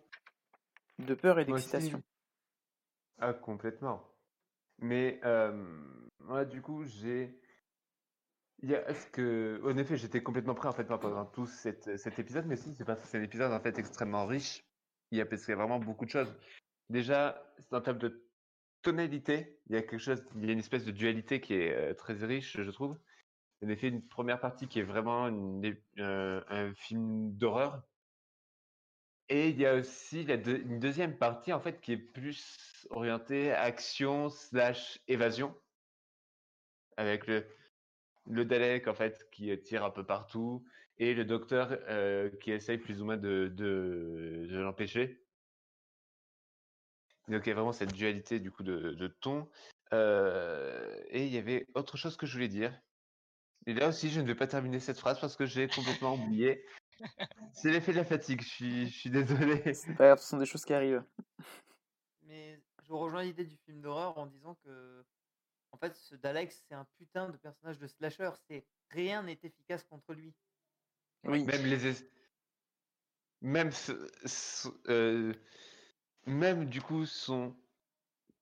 De 0.99 1.13
peur 1.13 1.39
et 1.39 1.45
d'excitation. 1.45 2.01
Ah, 3.19 3.33
complètement. 3.33 4.03
Mais 4.79 5.19
euh, 5.23 5.51
moi, 6.19 6.45
du 6.45 6.61
coup, 6.61 6.85
j'ai. 6.85 7.39
Il 8.59 8.69
y 8.69 8.75
a 8.75 8.93
ce 8.93 9.07
que, 9.07 9.61
en 9.63 9.77
effet, 9.77 9.97
j'étais 9.97 10.23
complètement 10.23 10.55
prêt 10.55 10.67
en 10.67 10.73
fait 10.73 10.85
pendant 10.85 11.25
tout 11.25 11.45
cet, 11.45 11.95
cet 11.97 12.17
épisode, 12.17 12.47
mais 12.47 12.55
si 12.55 12.73
c'est 12.73 12.85
parce 12.85 13.01
que 13.01 13.07
c'est 13.07 13.19
un 13.19 13.23
épisode 13.23 13.51
en 13.51 13.59
fait 13.59 13.77
extrêmement 13.77 14.25
riche. 14.25 14.63
Il 15.11 15.17
y 15.17 15.21
a 15.21 15.25
parce 15.25 15.45
qu'il 15.45 15.51
y 15.51 15.53
a 15.53 15.57
vraiment 15.57 15.79
beaucoup 15.79 16.05
de 16.05 16.09
choses. 16.09 16.33
Déjà, 16.89 17.53
c'est 17.59 17.73
en 17.75 17.81
termes 17.81 17.99
de 17.99 18.27
tonalité, 18.81 19.59
il 19.67 19.75
y 19.75 19.77
a 19.77 19.81
quelque 19.81 19.99
chose, 19.99 20.23
il 20.35 20.45
y 20.45 20.49
a 20.49 20.53
une 20.53 20.59
espèce 20.59 20.85
de 20.85 20.91
dualité 20.91 21.39
qui 21.39 21.53
est 21.53 21.73
euh, 21.73 21.93
très 21.93 22.13
riche, 22.13 22.59
je 22.59 22.71
trouve. 22.71 22.97
En 23.63 23.69
effet, 23.69 23.87
une 23.87 24.05
première 24.07 24.39
partie 24.39 24.67
qui 24.67 24.79
est 24.79 24.83
vraiment 24.83 25.27
une 25.27 25.75
euh, 25.99 26.41
un 26.47 26.73
film 26.73 27.31
d'horreur. 27.35 27.83
Et 29.29 29.49
il 29.49 29.59
y 29.59 29.65
a 29.65 29.75
aussi 29.75 30.23
une 30.23 30.79
deuxième 30.79 31.17
partie 31.17 31.51
en 31.51 31.59
fait 31.59 31.81
qui 31.81 31.93
est 31.93 31.97
plus 31.97 32.85
orientée 32.89 33.51
action 33.51 34.29
slash 34.29 34.99
évasion, 35.07 35.53
avec 36.95 37.27
le, 37.27 37.45
le 38.25 38.45
Dalek 38.45 38.87
en 38.87 38.93
fait 38.93 39.29
qui 39.31 39.57
tire 39.61 39.83
un 39.83 39.89
peu 39.89 40.05
partout 40.05 40.63
et 40.97 41.13
le 41.13 41.25
docteur 41.25 41.77
euh, 41.89 42.29
qui 42.41 42.51
essaye 42.51 42.77
plus 42.77 43.01
ou 43.01 43.05
moins 43.05 43.17
de, 43.17 44.47
l'empêcher. 44.49 45.21
Donc 47.27 47.45
il 47.45 47.49
y 47.49 47.51
a 47.51 47.55
vraiment 47.55 47.73
cette 47.73 47.93
dualité 47.93 48.39
du 48.39 48.51
coup 48.51 48.63
de, 48.63 48.91
de 48.91 49.07
ton. 49.07 49.49
Euh, 49.93 50.95
et 51.09 51.25
il 51.25 51.33
y 51.33 51.37
avait 51.37 51.67
autre 51.75 51.97
chose 51.97 52.17
que 52.17 52.25
je 52.25 52.33
voulais 52.33 52.47
dire. 52.47 52.73
Et 53.65 53.73
là 53.73 53.89
aussi, 53.89 54.09
je 54.09 54.21
ne 54.21 54.25
vais 54.25 54.35
pas 54.35 54.47
terminer 54.47 54.79
cette 54.79 54.99
phrase 54.99 55.19
parce 55.19 55.35
que 55.35 55.45
j'ai 55.45 55.67
complètement 55.67 56.13
oublié. 56.13 56.63
C'est 57.53 57.71
l'effet 57.71 57.91
de 57.91 57.97
la 57.97 58.05
fatigue, 58.05 58.41
je 58.41 58.47
suis, 58.47 58.87
je 58.87 58.97
suis 58.99 59.09
désolé. 59.09 59.61
C'est 59.73 59.95
pas 59.95 60.05
grave, 60.07 60.19
ce 60.19 60.27
sont 60.27 60.37
des 60.37 60.45
choses 60.45 60.65
qui 60.65 60.73
arrivent. 60.73 61.03
Mais 62.23 62.59
je 62.83 62.93
rejoins 62.93 63.23
l'idée 63.23 63.45
du 63.45 63.57
film 63.65 63.81
d'horreur 63.81 64.17
en 64.17 64.25
disant 64.27 64.55
que, 64.63 65.05
en 65.71 65.77
fait, 65.77 65.95
ce 65.95 66.15
Dalek, 66.15 66.51
c'est 66.51 66.73
un 66.73 66.85
putain 66.97 67.29
de 67.29 67.37
personnage 67.37 67.77
de 67.79 67.87
slasher. 67.87 68.31
C'est 68.49 68.65
rien 68.89 69.23
n'est 69.23 69.39
efficace 69.43 69.83
contre 69.83 70.13
lui. 70.13 70.33
Oui. 71.23 71.43
Même 71.43 71.65
les. 71.65 71.87
es- 71.87 72.09
Même, 73.41 73.71
ce- 73.71 74.09
ce- 74.25 74.69
euh, 74.89 75.33
même 76.25 76.65
du 76.65 76.81
coup, 76.81 77.05
son 77.05 77.55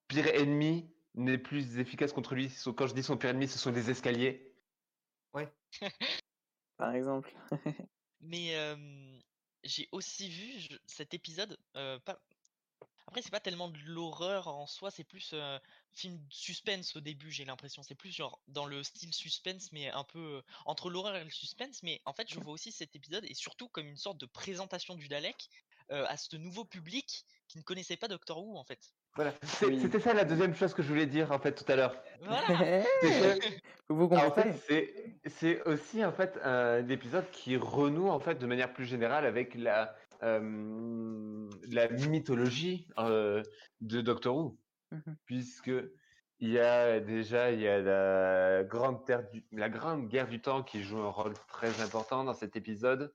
pire 0.08 0.28
ennemi 0.28 0.90
n'est 1.16 1.38
plus 1.38 1.78
efficace 1.80 2.14
contre 2.14 2.36
lui. 2.36 2.52
Quand 2.76 2.88
je 2.88 2.94
dis 2.94 3.04
son 3.04 3.18
pire 3.18 3.32
ennemi, 3.32 3.48
ce 3.48 3.58
sont 3.60 3.72
les 3.72 3.90
escaliers. 3.90 4.54
Par 6.78 6.94
exemple. 6.94 7.34
Mais 8.26 8.56
euh, 8.56 9.20
j'ai 9.64 9.90
aussi 9.92 10.30
vu 10.30 10.60
je- 10.60 10.78
cet 10.86 11.14
épisode. 11.14 11.58
euh, 11.76 12.00
pas... 12.00 12.20
Après, 13.08 13.22
c'est 13.22 13.32
pas 13.32 13.40
tellement 13.40 13.70
de 13.70 13.80
l'horreur 13.80 14.48
en 14.48 14.68
soi, 14.68 14.92
c'est 14.92 15.04
plus 15.04 15.32
euh, 15.34 15.60
film 15.94 16.26
suspense 16.32 16.96
au 16.96 17.02
début, 17.02 17.32
j'ai 17.32 17.46
l'impression. 17.46 17.84
C'est 17.84 17.96
plus 17.96 18.12
genre 18.12 18.42
dans 18.48 18.66
le 18.66 18.84
style 18.84 19.14
suspense, 19.14 19.72
mais 19.72 19.90
un 19.92 20.04
peu 20.04 20.44
entre 20.66 20.90
l'horreur 20.90 21.16
et 21.16 21.24
le 21.24 21.30
suspense. 21.32 21.84
Mais 21.84 22.02
en 22.06 22.14
fait, 22.14 22.30
je 22.32 22.40
vois 22.40 22.54
aussi 22.54 22.72
cet 22.72 22.96
épisode 22.96 23.26
et 23.26 23.34
surtout 23.36 23.70
comme 23.70 23.88
une 23.88 23.98
sorte 23.98 24.18
de 24.20 24.26
présentation 24.26 24.96
du 24.96 25.08
Dalek 25.08 25.50
à 25.90 26.18
ce 26.18 26.36
nouveau 26.36 26.66
public 26.66 27.26
qui 27.48 27.58
ne 27.60 27.64
connaissait 27.64 27.98
pas 27.98 28.08
Doctor 28.08 28.44
Who 28.44 28.58
en 28.58 28.64
fait. 28.66 28.96
Voilà. 29.16 29.34
C'est- 29.44 29.66
Oui. 29.68 29.80
C'était 29.80 30.00
ça 30.00 30.14
la 30.14 30.26
deuxième 30.26 30.54
chose 30.56 30.74
que 30.74 30.84
je 30.84 30.90
voulais 30.90 31.06
dire 31.06 31.32
en 31.32 31.40
fait 31.40 31.54
tout 31.54 31.70
à 31.72 31.76
l'heure. 31.76 32.04
Voilà. 32.22 32.84
Vous 33.90 34.10
Ah, 34.12 34.16
en 34.18 34.32
comprenez 34.32 34.52
fait, 34.54 35.14
c'est 35.24 35.30
c'est 35.30 35.64
aussi 35.64 36.04
en 36.04 36.12
fait 36.12 36.38
un 36.44 36.88
épisode 36.90 37.30
qui 37.32 37.56
renoue 37.56 38.10
en 38.10 38.20
fait 38.20 38.36
de 38.36 38.46
manière 38.48 38.74
plus 38.74 38.86
générale 38.86 39.26
avec 39.26 39.54
la 39.56 39.96
euh, 40.24 41.50
la 41.70 41.88
mythologie 41.90 42.88
euh, 42.98 43.42
de 43.82 44.02
Doctor 44.02 44.36
Who, 44.36 44.60
Mhm. 44.92 45.18
puisque 45.26 45.72
il 46.40 46.50
y 46.50 46.60
a 46.60 47.00
déjà 47.00 47.52
il 47.52 47.62
y 47.62 47.68
a 47.68 47.80
la 47.82 48.64
grande 48.64 49.06
terre 49.06 49.30
du, 49.30 49.46
la 49.52 49.70
grande 49.70 50.08
guerre 50.10 50.28
du 50.28 50.42
temps 50.42 50.64
qui 50.64 50.84
joue 50.84 51.00
un 51.00 51.10
rôle 51.10 51.34
très 51.48 51.82
important 51.82 52.24
dans 52.24 52.34
cet 52.34 52.56
épisode. 52.56 53.14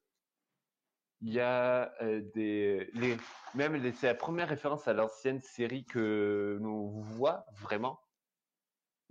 Il 1.23 1.33
y 1.33 1.41
a 1.41 1.93
euh, 2.03 2.23
des 2.35 2.91
les 2.95 3.17
même 3.55 3.75
les- 3.75 3.93
c'est 3.93 4.07
la 4.07 4.15
première 4.15 4.49
référence 4.49 4.89
à 4.89 4.95
l'ancienne 4.95 5.43
série 5.43 5.85
que 5.85 6.59
l'on 6.61 6.87
voit 6.89 7.45
vraiment 7.59 8.01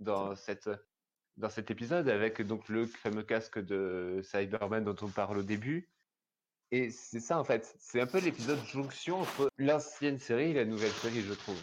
dans 0.00 0.34
cette 0.34 0.68
dans 1.36 1.50
cet 1.50 1.70
épisode 1.70 2.08
avec 2.08 2.42
donc 2.42 2.68
le 2.68 2.86
fameux 2.86 3.22
casque 3.22 3.58
de 3.58 4.20
Cyberman 4.24 4.84
dont 4.84 4.96
on 5.02 5.08
parle 5.08 5.38
au 5.38 5.42
début. 5.42 5.88
Et 6.72 6.90
c'est 6.90 7.20
ça 7.20 7.38
en 7.38 7.44
fait, 7.44 7.74
c'est 7.78 8.00
un 8.00 8.06
peu 8.06 8.18
l'épisode 8.20 8.58
jonction 8.64 9.20
entre 9.20 9.50
l'ancienne 9.58 10.18
série 10.18 10.50
et 10.50 10.54
la 10.54 10.64
nouvelle 10.64 10.92
série, 10.92 11.20
je 11.22 11.32
trouve. 11.34 11.60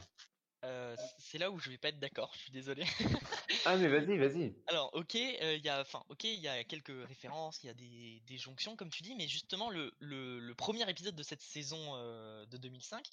C'est 1.29 1.37
là 1.37 1.51
où 1.51 1.59
je 1.59 1.69
vais 1.69 1.77
pas 1.77 1.89
être 1.89 1.99
d'accord, 1.99 2.31
je 2.35 2.39
suis 2.43 2.51
désolé. 2.51 2.85
Ah 3.65 3.77
mais 3.77 3.87
vas-y, 3.89 4.17
vas-y. 4.17 4.63
Alors, 4.69 4.89
ok, 4.93 5.15
euh, 5.15 5.55
il 5.55 5.63
y 5.63 5.69
a, 5.69 5.79
enfin, 5.79 6.03
ok, 6.09 6.25
il 6.25 6.39
y 6.41 6.47
a 6.49 6.63
quelques 6.65 6.91
références, 7.07 7.63
il 7.63 7.67
y 7.67 7.69
a 7.69 7.73
des, 7.73 8.21
des 8.25 8.37
jonctions, 8.37 8.75
comme 8.75 8.89
tu 8.89 9.01
dis, 9.01 9.15
mais 9.15 9.27
justement, 9.29 9.69
le, 9.69 9.93
le, 9.99 10.39
le 10.39 10.55
premier 10.55 10.89
épisode 10.89 11.15
de 11.15 11.23
cette 11.23 11.41
saison 11.41 11.95
euh, 11.95 12.45
de 12.45 12.57
2005, 12.57 13.07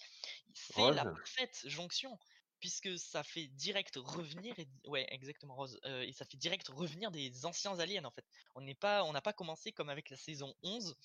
c'est 0.53 0.91
la 0.91 1.05
parfaite 1.07 1.63
jonction, 1.67 2.19
puisque 2.65 2.99
ça 2.99 3.23
fait 3.23 3.49
direct 3.49 3.97
revenir, 3.97 4.59
et, 4.59 4.67
ouais, 4.87 5.07
exactement, 5.11 5.55
Rose, 5.55 5.79
euh, 5.85 6.01
et 6.01 6.13
ça 6.15 6.25
fait 6.25 6.39
direct 6.39 6.67
revenir 6.69 7.11
des 7.11 7.45
anciens 7.45 7.79
aliens, 7.79 8.07
en 8.07 8.11
fait. 8.11 8.25
On 8.55 8.63
n'est 8.63 8.75
pas, 8.75 9.05
on 9.05 9.13
n'a 9.13 9.21
pas 9.21 9.35
commencé 9.35 9.71
comme 9.71 9.91
avec 9.91 10.09
la 10.09 10.17
saison 10.17 10.55
11 10.63 10.97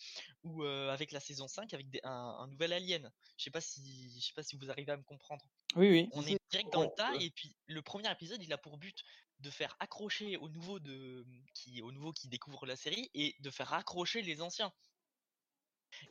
ou 0.45 0.63
euh, 0.63 0.89
avec 0.89 1.11
la 1.11 1.19
saison 1.19 1.49
5 1.49 1.73
avec 1.73 1.89
des- 1.89 1.99
un, 2.05 2.11
un 2.39 2.47
nouvel 2.47 2.71
alien. 2.71 3.11
Je 3.37 3.43
sais 3.43 3.51
pas 3.51 3.59
si, 3.59 4.09
je 4.21 4.25
sais 4.25 4.33
pas 4.33 4.41
si 4.41 4.55
vous 4.55 4.71
arrivez 4.71 4.93
à 4.93 4.95
me 4.95 5.03
comprendre. 5.03 5.43
Oui, 5.75 5.89
oui. 5.89 6.09
On 6.13 6.25
est 6.25 6.39
direct 6.49 6.71
dans 6.71 6.83
le 6.83 6.89
tas 6.95 7.13
et 7.19 7.29
puis 7.29 7.53
le 7.67 7.81
premier 7.81 8.09
épisode 8.09 8.41
il 8.41 8.53
a 8.53 8.57
pour 8.57 8.77
but 8.77 9.03
de 9.39 9.49
faire 9.49 9.75
accrocher 9.81 10.37
au 10.37 10.47
nouveau 10.47 10.79
de 10.79 11.25
qui 11.53 11.81
au 11.81 11.91
nouveau 11.91 12.13
qui 12.13 12.29
découvre 12.29 12.65
la 12.65 12.77
série 12.77 13.11
et 13.13 13.35
de 13.41 13.49
faire 13.49 13.73
accrocher 13.73 14.21
les 14.21 14.41
anciens. 14.41 14.71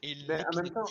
Et 0.02 0.14
Ben, 0.26 0.44
en 0.52 0.56
même 0.62 0.74
temps- 0.74 0.84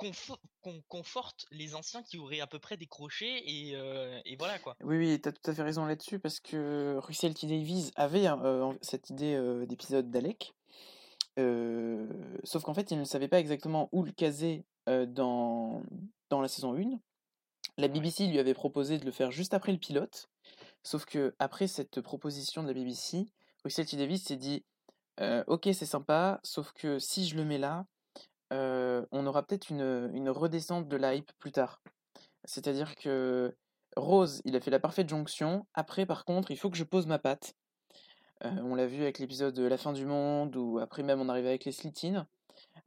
10 0.00 0.10
confo- 0.10 0.38
con- 0.62 0.82
conforte 0.88 1.46
les 1.50 1.74
anciens 1.74 2.02
qui 2.02 2.18
auraient 2.18 2.40
à 2.40 2.46
peu 2.46 2.58
près 2.58 2.76
décroché 2.76 3.42
et, 3.46 3.76
euh, 3.76 4.20
et 4.24 4.36
voilà 4.36 4.58
quoi. 4.58 4.76
Oui, 4.82 4.96
oui, 4.98 5.20
t'as 5.20 5.32
tout 5.32 5.50
à 5.50 5.54
fait 5.54 5.62
raison 5.62 5.84
là-dessus 5.84 6.18
parce 6.18 6.40
que 6.40 6.96
Russell 6.98 7.34
T 7.34 7.46
Davies 7.46 7.90
avait 7.96 8.26
euh, 8.26 8.72
cette 8.82 9.10
idée 9.10 9.34
euh, 9.34 9.66
d'épisode 9.66 10.10
d'Alec, 10.10 10.52
sauf 12.44 12.62
qu'en 12.62 12.74
fait, 12.74 12.90
il 12.90 12.98
ne 12.98 13.04
savait 13.04 13.28
pas 13.28 13.40
exactement 13.40 13.88
où 13.92 14.02
le 14.04 14.12
caser 14.12 14.64
dans, 14.86 15.82
dans 16.30 16.40
la 16.40 16.48
saison 16.48 16.76
1. 16.76 16.98
La 17.78 17.88
BBC 17.88 18.26
lui 18.26 18.38
avait 18.38 18.54
proposé 18.54 18.98
de 18.98 19.04
le 19.04 19.10
faire 19.10 19.32
juste 19.32 19.54
après 19.54 19.72
le 19.72 19.78
pilote, 19.78 20.28
sauf 20.82 21.06
que 21.06 21.34
après 21.38 21.66
cette 21.66 22.00
proposition 22.02 22.62
de 22.62 22.68
la 22.68 22.74
BBC, 22.74 23.26
Russell 23.64 23.86
T 23.86 23.96
Davies 23.96 24.18
s'est 24.18 24.36
dit 24.36 24.64
Ok, 25.46 25.68
c'est 25.72 25.86
sympa, 25.86 26.40
sauf 26.42 26.72
que 26.72 26.98
si 26.98 27.26
je 27.26 27.36
le 27.36 27.44
mets 27.44 27.58
là, 27.58 27.86
euh, 28.52 29.04
on 29.12 29.26
aura 29.26 29.42
peut-être 29.42 29.70
une, 29.70 30.10
une 30.12 30.30
redescente 30.30 30.88
de 30.88 30.96
la 30.96 31.14
hype 31.14 31.32
plus 31.38 31.52
tard. 31.52 31.80
C'est-à-dire 32.44 32.94
que 32.96 33.56
Rose, 33.96 34.42
il 34.44 34.54
a 34.56 34.60
fait 34.60 34.70
la 34.70 34.80
parfaite 34.80 35.08
jonction. 35.08 35.66
Après, 35.74 36.04
par 36.06 36.24
contre, 36.24 36.50
il 36.50 36.58
faut 36.58 36.70
que 36.70 36.76
je 36.76 36.84
pose 36.84 37.06
ma 37.06 37.18
patte. 37.18 37.54
Euh, 38.44 38.50
on 38.62 38.74
l'a 38.74 38.86
vu 38.86 39.02
avec 39.02 39.18
l'épisode 39.18 39.54
de 39.54 39.62
La 39.64 39.78
fin 39.78 39.92
du 39.92 40.04
monde, 40.04 40.56
ou 40.56 40.78
après 40.78 41.02
même 41.02 41.20
on 41.20 41.28
arrive 41.28 41.46
avec 41.46 41.64
les 41.64 41.72
Slitines. 41.72 42.26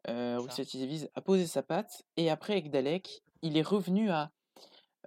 Euh, 0.10 0.46
T. 0.48 0.78
Davies 0.78 1.08
a 1.16 1.22
posé 1.22 1.48
sa 1.48 1.64
patte, 1.64 2.04
et 2.18 2.30
après 2.30 2.54
avec 2.54 2.70
Dalek, 2.70 3.24
il 3.42 3.58
est 3.58 3.66
revenu 3.66 4.10
à... 4.12 4.32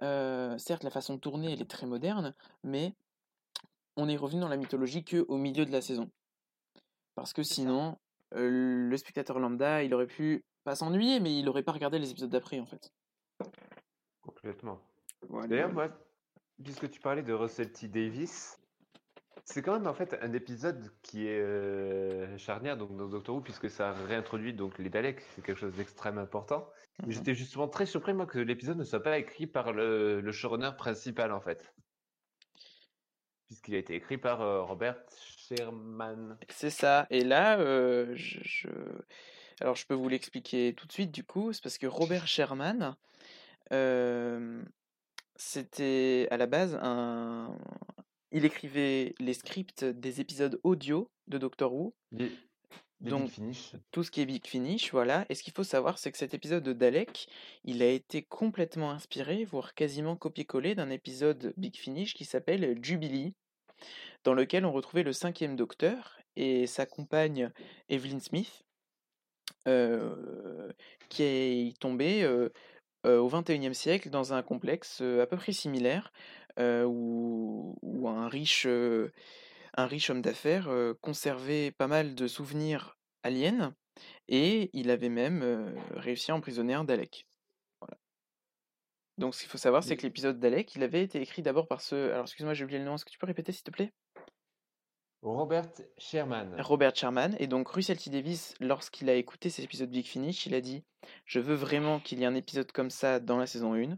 euh, 0.01 0.57
certes, 0.57 0.83
la 0.83 0.89
façon 0.89 1.15
de 1.15 1.19
tourner, 1.19 1.53
elle 1.53 1.61
est 1.61 1.69
très 1.69 1.87
moderne, 1.87 2.33
mais 2.63 2.93
on 3.95 4.09
est 4.09 4.17
revenu 4.17 4.41
dans 4.41 4.49
la 4.49 4.57
mythologie 4.57 5.03
que 5.03 5.25
au 5.27 5.37
milieu 5.37 5.65
de 5.65 5.71
la 5.71 5.81
saison. 5.81 6.09
Parce 7.15 7.33
que 7.33 7.43
sinon, 7.43 7.97
euh, 8.35 8.89
le 8.89 8.97
spectateur 8.97 9.39
lambda, 9.39 9.83
il 9.83 9.93
aurait 9.93 10.07
pu 10.07 10.43
pas 10.63 10.75
s'ennuyer, 10.75 11.19
mais 11.19 11.37
il 11.37 11.49
aurait 11.49 11.63
pas 11.63 11.71
regardé 11.71 11.99
les 11.99 12.11
épisodes 12.11 12.29
d'après, 12.29 12.59
en 12.59 12.65
fait. 12.65 12.91
Complètement. 14.21 14.79
Voilà. 15.29 15.47
D'ailleurs, 15.47 15.73
moi, 15.73 15.89
puisque 16.63 16.89
tu 16.89 16.99
parlais 16.99 17.23
de 17.23 17.33
Russell 17.33 17.71
T 17.71 17.87
Davis, 17.87 18.59
c'est 19.45 19.61
quand 19.61 19.73
même 19.73 19.87
en 19.87 19.93
fait 19.93 20.17
un 20.21 20.33
épisode 20.33 20.91
qui 21.01 21.27
est 21.27 21.39
euh, 21.39 22.37
charnière 22.37 22.77
donc, 22.77 22.95
dans 22.95 23.07
Doctor 23.07 23.35
Who, 23.35 23.41
puisque 23.41 23.69
ça 23.69 23.91
réintroduit 23.91 24.53
donc 24.53 24.77
les 24.77 24.89
Daleks, 24.89 25.21
c'est 25.35 25.43
quelque 25.43 25.57
chose 25.57 25.73
d'extrêmement 25.73 26.21
important. 26.21 26.69
Mhm. 27.03 27.11
J'étais 27.11 27.33
justement 27.33 27.67
très 27.67 27.85
surpris, 27.85 28.13
moi, 28.13 28.25
que 28.25 28.39
l'épisode 28.39 28.77
ne 28.77 28.83
soit 28.83 29.03
pas 29.03 29.17
écrit 29.17 29.47
par 29.47 29.73
le, 29.73 30.21
le 30.21 30.31
showrunner 30.31 30.71
principal, 30.77 31.31
en 31.31 31.41
fait. 31.41 31.73
Puisqu'il 33.51 33.75
a 33.75 33.79
été 33.79 33.95
écrit 33.95 34.17
par 34.17 34.39
euh, 34.41 34.63
Robert 34.63 34.95
Sherman. 35.37 36.37
C'est 36.47 36.69
ça. 36.69 37.05
Et 37.09 37.25
là, 37.25 37.59
euh, 37.59 38.13
je, 38.15 38.39
je- 38.43 38.69
alors 39.59 39.75
je 39.75 39.85
peux 39.85 39.93
vous 39.93 40.07
l'expliquer 40.07 40.73
tout 40.73 40.87
de 40.87 40.91
suite 40.93 41.11
du 41.11 41.25
coup. 41.25 41.51
C'est 41.51 41.61
parce 41.61 41.77
que 41.77 41.85
Robert 41.85 42.27
Sherman, 42.27 42.95
euh, 43.73 44.63
c'était 45.35 46.29
à 46.31 46.37
la 46.37 46.47
base 46.47 46.79
un. 46.81 47.57
Il 48.31 48.45
écrivait 48.45 49.15
les 49.19 49.33
scripts 49.33 49.83
des 49.83 50.21
épisodes 50.21 50.57
audio 50.63 51.11
de 51.27 51.37
Doctor 51.37 51.73
Who, 51.73 51.93
Les, 52.13 52.31
les 53.01 53.09
Donc, 53.09 53.23
Big 53.23 53.31
Finish. 53.31 53.73
tout 53.91 54.03
ce 54.05 54.11
qui 54.11 54.21
est 54.21 54.25
Big 54.25 54.47
Finish, 54.47 54.91
voilà. 54.93 55.25
Et 55.27 55.35
ce 55.35 55.43
qu'il 55.43 55.51
faut 55.51 55.65
savoir, 55.65 55.97
c'est 55.97 56.13
que 56.13 56.17
cet 56.17 56.33
épisode 56.33 56.63
de 56.63 56.71
Dalek, 56.71 57.27
il 57.65 57.83
a 57.83 57.89
été 57.89 58.21
complètement 58.23 58.91
inspiré, 58.91 59.43
voire 59.43 59.73
quasiment 59.73 60.15
copié-collé 60.15 60.75
d'un 60.75 60.89
épisode 60.89 61.53
Big 61.57 61.75
Finish 61.75 62.13
qui 62.13 62.23
s'appelle 62.23 62.79
Jubilee, 62.81 63.33
dans 64.23 64.33
lequel 64.33 64.65
on 64.65 64.71
retrouvait 64.71 65.03
le 65.03 65.13
cinquième 65.13 65.55
docteur 65.55 66.17
et 66.35 66.67
sa 66.67 66.85
compagne 66.85 67.51
Evelyn 67.89 68.19
Smith, 68.19 68.63
qui 71.09 71.23
est 71.23 71.79
tombée 71.79 72.25
au 73.05 73.29
XXIe 73.29 73.75
siècle 73.75 74.09
dans 74.09 74.33
un 74.33 74.43
complexe 74.43 75.01
à 75.01 75.25
peu 75.25 75.37
près 75.37 75.51
similaire, 75.51 76.11
où, 76.57 77.75
un 78.07 78.27
riche, 78.29 78.65
homme 78.65 80.21
d'affaires 80.21 80.69
conservait 81.01 81.71
pas 81.71 81.87
mal 81.87 82.15
de 82.15 82.27
souvenirs 82.27 82.97
aliens 83.23 83.75
et 84.27 84.69
il 84.73 84.89
avait 84.89 85.09
même 85.09 85.75
réussi 85.95 86.31
à 86.31 86.35
emprisonner 86.35 86.73
un 86.73 86.83
Dalek. 86.83 87.25
Donc 89.17 89.35
ce 89.35 89.41
qu'il 89.41 89.49
faut 89.49 89.57
savoir, 89.57 89.83
c'est 89.83 89.97
que 89.97 90.03
l'épisode 90.03 90.39
Dalek, 90.39 90.75
il 90.75 90.83
avait 90.83 91.03
été 91.03 91.21
écrit 91.21 91.41
d'abord 91.41 91.67
par 91.67 91.81
ce... 91.81 92.11
Alors 92.11 92.23
excuse-moi, 92.23 92.53
j'ai 92.53 92.63
oublié 92.63 92.79
le 92.79 92.85
nom, 92.85 92.95
est-ce 92.95 93.05
que 93.05 93.11
tu 93.11 93.19
peux 93.19 93.27
répéter 93.27 93.51
s'il 93.51 93.63
te 93.63 93.71
plaît? 93.71 93.91
Robert 95.21 95.69
Sherman. 95.99 96.59
Robert 96.59 96.95
Sherman. 96.95 97.35
Et 97.39 97.45
donc 97.45 97.69
Russell 97.69 97.97
T 97.97 98.09
Davis, 98.09 98.55
lorsqu'il 98.59 99.07
a 99.09 99.13
écouté 99.13 99.51
cet 99.51 99.65
épisode 99.65 99.91
Big 99.91 100.05
Finish, 100.05 100.47
il 100.47 100.55
a 100.55 100.61
dit 100.61 100.83
Je 101.25 101.39
veux 101.39 101.53
vraiment 101.53 101.99
qu'il 101.99 102.19
y 102.19 102.23
ait 102.23 102.27
un 102.27 102.33
épisode 102.33 102.71
comme 102.71 102.89
ça 102.89 103.19
dans 103.19 103.37
la 103.37 103.45
saison 103.45 103.75
1. 103.75 103.97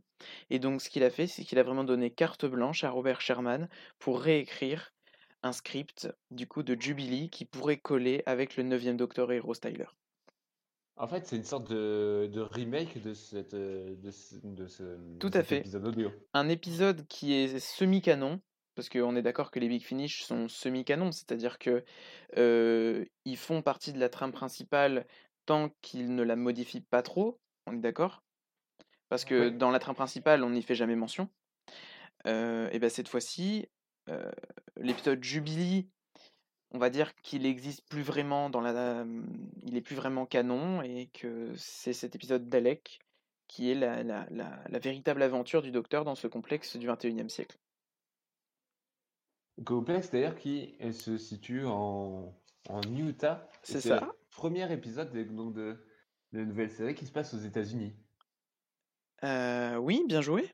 Et 0.50 0.60
donc 0.60 0.82
ce 0.82 0.90
qu'il 0.90 1.04
a 1.04 1.10
fait, 1.10 1.28
c'est 1.28 1.46
qu'il 1.46 1.60
a 1.60 1.64
vraiment 1.64 1.86
donné 1.86 2.12
carte 2.12 2.46
blanche 2.46 2.84
à 2.84 2.90
Robert 2.90 3.22
Sherman 3.22 3.70
pour 4.00 4.20
réécrire 4.20 4.94
un 5.44 5.54
script 5.54 6.10
du 6.32 6.48
coup 6.48 6.64
de 6.64 6.80
Jubilee 6.80 7.30
qui 7.30 7.46
pourrait 7.46 7.78
coller 7.78 8.24
avec 8.26 8.58
le 8.58 8.64
9e 8.64 8.98
Docteur 8.98 9.32
et 9.32 9.40
Rose 9.40 9.62
Tyler. 9.62 9.88
En 10.96 11.08
fait, 11.08 11.26
c'est 11.26 11.36
une 11.36 11.44
sorte 11.44 11.70
de, 11.72 12.30
de 12.32 12.42
remake 12.42 13.02
de, 13.02 13.14
cette, 13.14 13.56
euh, 13.56 13.96
de 13.96 14.12
ce, 14.12 14.36
de 14.44 14.68
ce- 14.68 15.18
Tout 15.20 15.28
à 15.30 15.40
cet 15.40 15.46
fait. 15.48 15.58
épisode 15.60 15.88
audio. 15.88 16.12
Un 16.34 16.50
épisode 16.50 17.08
qui 17.08 17.34
est 17.34 17.60
semi-canon, 17.60 18.42
parce 18.76 18.90
qu'on 18.90 19.16
est 19.16 19.24
d'accord 19.24 19.50
que 19.50 19.60
les 19.60 19.68
Big 19.68 19.84
Finish 19.84 20.24
sont 20.24 20.48
semi-canons, 20.48 21.12
c'est-à-dire 21.12 21.58
que 21.58 21.84
euh, 22.38 23.06
ils 23.26 23.38
font 23.38 23.62
partie 23.62 23.92
de 23.92 24.00
la 24.00 24.10
trame 24.10 24.32
principale 24.32 25.08
tant 25.46 25.70
qu'ils 25.82 26.14
ne 26.16 26.24
la 26.24 26.36
modifient 26.36 26.82
pas 26.82 27.02
trop, 27.02 27.40
on 27.66 27.74
est 27.74 27.82
d'accord? 27.82 28.24
Parce 29.10 29.26
que 29.26 29.50
dans 29.50 29.72
la 29.72 29.80
trame 29.80 29.96
principale, 29.96 30.44
on 30.44 30.52
n'y 30.52 30.62
fait 30.64 30.76
jamais 30.76 30.96
mention. 30.96 31.30
Euh, 32.26 32.70
et 32.72 32.80
ben 32.80 32.90
cette 32.90 33.10
fois-ci, 33.10 33.68
euh, 34.10 34.32
l'épisode 34.78 35.24
Jubilee, 35.24 35.90
on 36.74 36.80
va 36.80 36.90
dire 36.90 37.16
qu'il 37.22 37.46
existe 37.46 37.88
plus 37.88 38.02
vraiment 38.02 38.50
dans 38.50 38.62
la, 38.62 39.06
il 39.64 39.78
est 39.78 39.82
plus 39.82 39.96
vraiment 39.96 40.26
canon 40.26 40.82
et 40.82 41.08
que 41.14 41.54
c'est 41.56 41.94
cet 41.94 42.16
épisode 42.16 42.50
d'Alec 42.50 43.00
qui 43.48 43.70
est 43.70 43.76
la, 43.76 44.04
la- 44.04 44.28
la- 44.32 44.64
la 44.68 44.80
véritable 44.80 45.22
aventure 45.22 45.62
du 45.62 45.72
Docteur 45.72 46.04
dans 46.06 46.16
ce 46.16 46.28
complexe 46.28 46.76
du 46.78 46.88
21e 46.88 47.30
siècle. 47.30 47.58
Complexe 49.66 50.10
d'ailleurs 50.10 50.36
qui 50.36 50.76
euh, 50.82 50.92
se 50.92 51.18
situe 51.18 51.66
en, 51.66 52.34
en 52.70 52.82
Utah. 52.82 53.48
C'est 53.62 53.82
ça. 53.82 54.00
le 54.00 54.08
premier 54.32 54.72
épisode 54.74 55.12
de, 55.12 55.24
donc 55.24 55.54
de, 55.54 55.86
de 56.32 56.40
la 56.40 56.46
nouvelle 56.46 56.72
série 56.72 56.96
qui 56.96 57.06
se 57.06 57.12
passe 57.12 57.34
aux 57.36 57.40
États-Unis. 57.40 57.94
Euh, 59.24 59.76
oui, 59.78 60.04
bien 60.08 60.22
joué. 60.22 60.50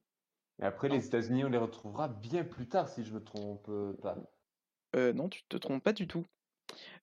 Et 0.62 0.65
après, 0.65 0.89
les 0.89 1.05
États-Unis, 1.05 1.45
on 1.45 1.49
les 1.49 1.58
retrouvera 1.58 2.10
bien 2.10 2.43
plus 2.43 2.67
tard, 2.67 2.89
si 2.89 3.05
je 3.05 3.13
me 3.13 3.23
trompe 3.23 3.71
pas. 4.01 4.17
Euh, 4.95 5.13
non, 5.13 5.30
tu 5.30 5.43
te 5.43 5.58
trompes 5.58 5.84
pas 5.84 5.93
du 5.93 6.08
tout. 6.08 6.25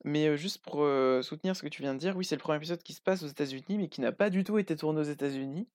Mais 0.04 0.28
euh, 0.28 0.36
juste 0.36 0.62
pour 0.64 0.82
euh, 0.84 1.22
soutenir 1.22 1.56
ce 1.56 1.62
que 1.62 1.68
tu 1.68 1.82
viens 1.82 1.94
de 1.94 1.98
dire, 1.98 2.16
oui, 2.16 2.24
c'est 2.24 2.36
le 2.36 2.40
premier 2.40 2.58
épisode 2.58 2.82
qui 2.82 2.92
se 2.94 3.00
passe 3.00 3.22
aux 3.22 3.28
États-Unis, 3.28 3.78
mais 3.78 3.88
qui 3.88 4.00
n'a 4.00 4.12
pas 4.12 4.30
du 4.30 4.44
tout 4.44 4.58
été 4.58 4.76
tourné 4.76 5.00
aux 5.00 5.04
États-Unis. 5.04 5.68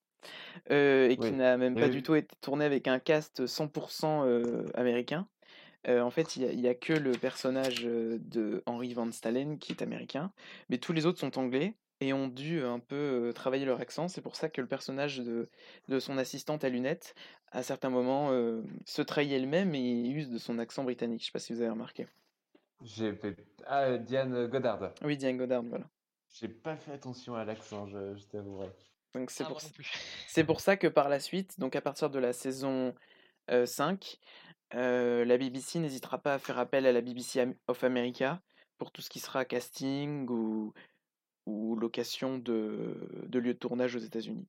euh, 0.71 1.09
et 1.09 1.17
qui 1.17 1.31
Oui. 1.31 1.37
n'a 1.37 1.57
même 1.57 1.75
pas 1.75 1.87
Oui, 1.87 1.91
du 1.91 2.03
tout 2.03 2.15
été 2.15 2.35
tourné 2.41 2.65
avec 2.65 2.87
un 2.87 2.99
cast 2.99 3.45
100% 3.47 4.25
euh, 4.25 4.65
américain. 4.75 5.27
En 5.87 6.11
fait, 6.11 6.35
il 6.37 6.59
y 6.61 6.67
a- 6.67 6.71
a, 6.71 6.75
que 6.75 6.93
le 6.93 7.11
personnage 7.17 7.83
de 7.85 8.63
Henry 8.67 8.93
Van 8.93 9.11
Stalen 9.11 9.57
qui 9.59 9.71
est 9.73 9.81
américain, 9.81 10.31
mais 10.69 10.77
tous 10.77 10.93
les 10.93 11.05
autres 11.07 11.19
sont 11.19 11.37
anglais 11.39 11.75
et 12.01 12.13
ont 12.13 12.27
dû 12.27 12.61
un 12.63 12.79
peu 12.79 12.95
euh, 13.29 13.31
travailler 13.31 13.63
leur 13.65 13.79
accent. 13.79 14.07
C'est 14.07 14.21
pour 14.21 14.35
ça 14.35 14.49
que 14.49 14.59
le 14.59 14.67
personnage 14.67 15.19
de, 15.19 15.47
de 15.87 15.99
son 15.99 16.17
assistante 16.17 16.63
à 16.63 16.69
lunettes, 16.69 17.15
à 17.51 17.63
certains 17.63 17.89
moments, 17.89 18.31
euh, 18.31 18.63
se 18.85 19.01
trahit 19.01 19.31
elle-même 19.31 19.75
et 19.75 20.09
use 20.09 20.29
de 20.29 20.37
son 20.37 20.59
accent 20.59 20.83
britannique. 20.83 21.21
Je 21.21 21.25
sais 21.27 21.31
pas 21.31 21.39
si 21.39 21.53
vous 21.53 21.61
avez 21.61 21.69
remarqué. 21.69 22.07
J'ai 22.83 23.13
fait. 23.13 23.37
Ah, 23.67 23.97
Diane 23.97 24.47
Goddard. 24.47 24.91
Oui, 25.03 25.15
Diane 25.15 25.37
Goddard, 25.37 25.63
voilà. 25.63 25.85
J'ai 26.33 26.47
pas 26.47 26.75
fait 26.75 26.91
attention 26.93 27.35
à 27.35 27.45
l'accent, 27.45 27.85
je, 27.87 28.15
je 28.15 28.23
t'avouerai. 28.25 28.69
Donc 29.13 29.29
c'est 29.29 29.43
Ah, 29.43 29.47
pour, 29.47 29.61
ça- 29.61 29.69
pour 30.45 30.59
ça 30.61 30.77
que 30.77 30.87
par 30.87 31.09
la 31.09 31.19
suite, 31.19 31.59
donc 31.59 31.75
à 31.75 31.81
partir 31.81 32.09
de 32.09 32.17
la 32.17 32.33
saison 32.33 32.95
euh, 33.51 33.65
5, 33.65 34.17
euh, 34.73 35.25
la 35.25 35.37
BBC 35.37 35.79
n'hésitera 35.79 36.17
pas 36.19 36.33
à 36.35 36.39
faire 36.39 36.57
appel 36.57 36.85
à 36.87 36.91
la 36.93 37.01
BBC 37.01 37.45
of 37.67 37.83
America 37.83 38.41
pour 38.77 38.91
tout 38.91 39.01
ce 39.01 39.09
qui 39.09 39.19
sera 39.19 39.43
casting 39.45 40.27
ou, 40.29 40.73
ou 41.45 41.75
location 41.75 42.37
de, 42.39 43.25
de 43.27 43.39
lieux 43.39 43.53
de 43.53 43.59
tournage 43.59 43.95
aux 43.95 43.99
États-Unis? 43.99 44.47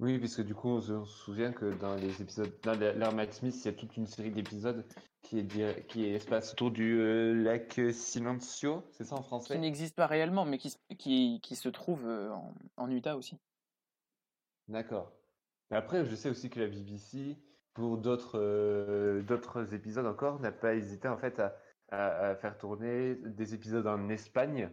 Oui, 0.00 0.18
puisque 0.18 0.42
du 0.42 0.54
coup, 0.54 0.68
on 0.68 0.80
se 0.80 1.04
souvient 1.04 1.52
que 1.52 1.72
dans 1.72 1.94
les 1.96 2.20
épisodes, 2.22 2.52
dans 2.62 2.74
la- 2.78 2.92
l'ère 2.92 3.12
Matt 3.12 3.32
Smith, 3.32 3.54
il 3.60 3.64
y 3.66 3.68
a 3.68 3.72
toute 3.72 3.96
une 3.96 4.06
série 4.06 4.30
d'épisodes 4.30 4.86
qui 5.22 5.38
est, 5.38 5.86
qui 5.86 6.04
est, 6.06 6.18
se 6.18 6.26
passe 6.26 6.52
autour 6.52 6.70
du 6.72 6.98
euh, 7.00 7.32
lac 7.34 7.80
Silencio, 7.92 8.84
c'est 8.90 9.04
ça 9.04 9.16
en 9.16 9.22
Qui 9.48 9.58
français? 9.58 9.58
n'existe 9.58 9.96
pas 9.96 10.06
réellement, 10.06 10.44
mais 10.44 10.58
qui, 10.58 10.68
se- 10.70 10.78
qui, 10.98 11.40
qui 11.42 11.56
se 11.56 11.68
trouve 11.70 12.06
euh, 12.06 12.30
en, 12.32 12.54
en 12.76 12.90
Utah 12.90 13.16
aussi. 13.16 13.38
D'accord. 14.68 15.12
Après, 15.70 16.04
je 16.04 16.14
sais 16.14 16.30
aussi 16.30 16.50
que 16.50 16.60
la 16.60 16.66
BBC, 16.68 17.38
pour 17.74 17.98
d'autres 17.98 18.38
euh, 18.38 19.22
d'autres 19.22 19.74
épisodes 19.74 20.06
encore, 20.06 20.40
n'a 20.40 20.52
pas 20.52 20.74
hésité 20.74 21.08
en 21.08 21.18
fait 21.18 21.38
à, 21.40 21.56
à- 21.88 22.28
à 22.30 22.36
faire 22.36 22.58
tourner 22.58 23.14
des 23.16 23.54
épisodes 23.54 23.86
en 23.86 24.08
Espagne, 24.08 24.70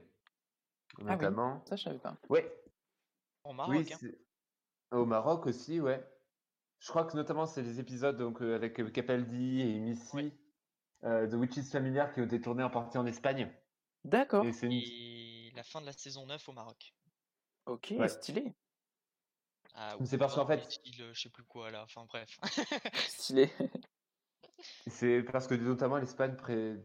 oui. 1.00 1.06
notamment. 1.06 1.64
Ça, 1.66 1.76
je 1.76 1.84
savais 1.84 2.00
pas. 2.00 2.18
Ouais, 2.30 2.52
Au 3.44 3.50
oui, 3.52 3.56
Maroc, 3.56 3.92
hein. 3.92 3.98
c'est- 4.00 4.22
au 4.92 5.06
Maroc 5.06 5.46
aussi, 5.48 5.80
ouais. 5.80 6.06
Je 6.80 6.90
crois 6.90 7.06
que 7.06 7.16
notamment 7.16 7.46
c'est 7.46 7.62
les 7.62 7.80
épisodes 7.80 8.18
donc 8.18 8.42
euh, 8.42 8.56
avec 8.56 8.80
euh, 8.80 8.90
Capaldi 8.90 9.62
et 9.62 9.80
Missy 9.80 10.16
Ouais. 10.16 10.32
euh, 11.04 11.28
de 11.28 11.38
Witches 11.38 11.70
Familiar 11.72 12.14
qui 12.14 12.22
ont 12.22 12.26
été 12.26 12.42
tournés 12.42 12.64
en 12.64 12.70
partie 12.70 12.98
en 12.98 13.06
Espagne. 13.06 13.54
D'accord. 14.04 14.44
Et. 14.46 15.48
Et 15.48 15.52
la 15.56 15.64
fin 15.64 15.80
de 15.82 15.86
la 15.86 15.94
saison 15.94 16.26
9 16.26 16.50
au 16.50 16.54
Maroc. 16.54 16.94
Ok, 17.68 17.94
Ouais. 17.98 18.08
stylé. 18.08 18.54
Ah, 19.76 19.96
c'est 20.04 20.18
parce 20.18 20.36
qu'en 20.36 20.46
fait- 20.48 20.70
styles, 20.70 21.02
euh, 21.04 21.14
je 21.14 21.22
sais 21.22 21.30
plus 21.30 21.44
quoi 21.44 21.72
là, 21.72 21.84
enfin 21.84 22.06
bref. 22.06 22.38
Stylé. 23.08 23.50
C'est 24.88 25.24
parce 25.24 25.48
que 25.48 25.56
notamment 25.56 25.98
l'Espagne 25.98 26.36
présente 26.36 26.84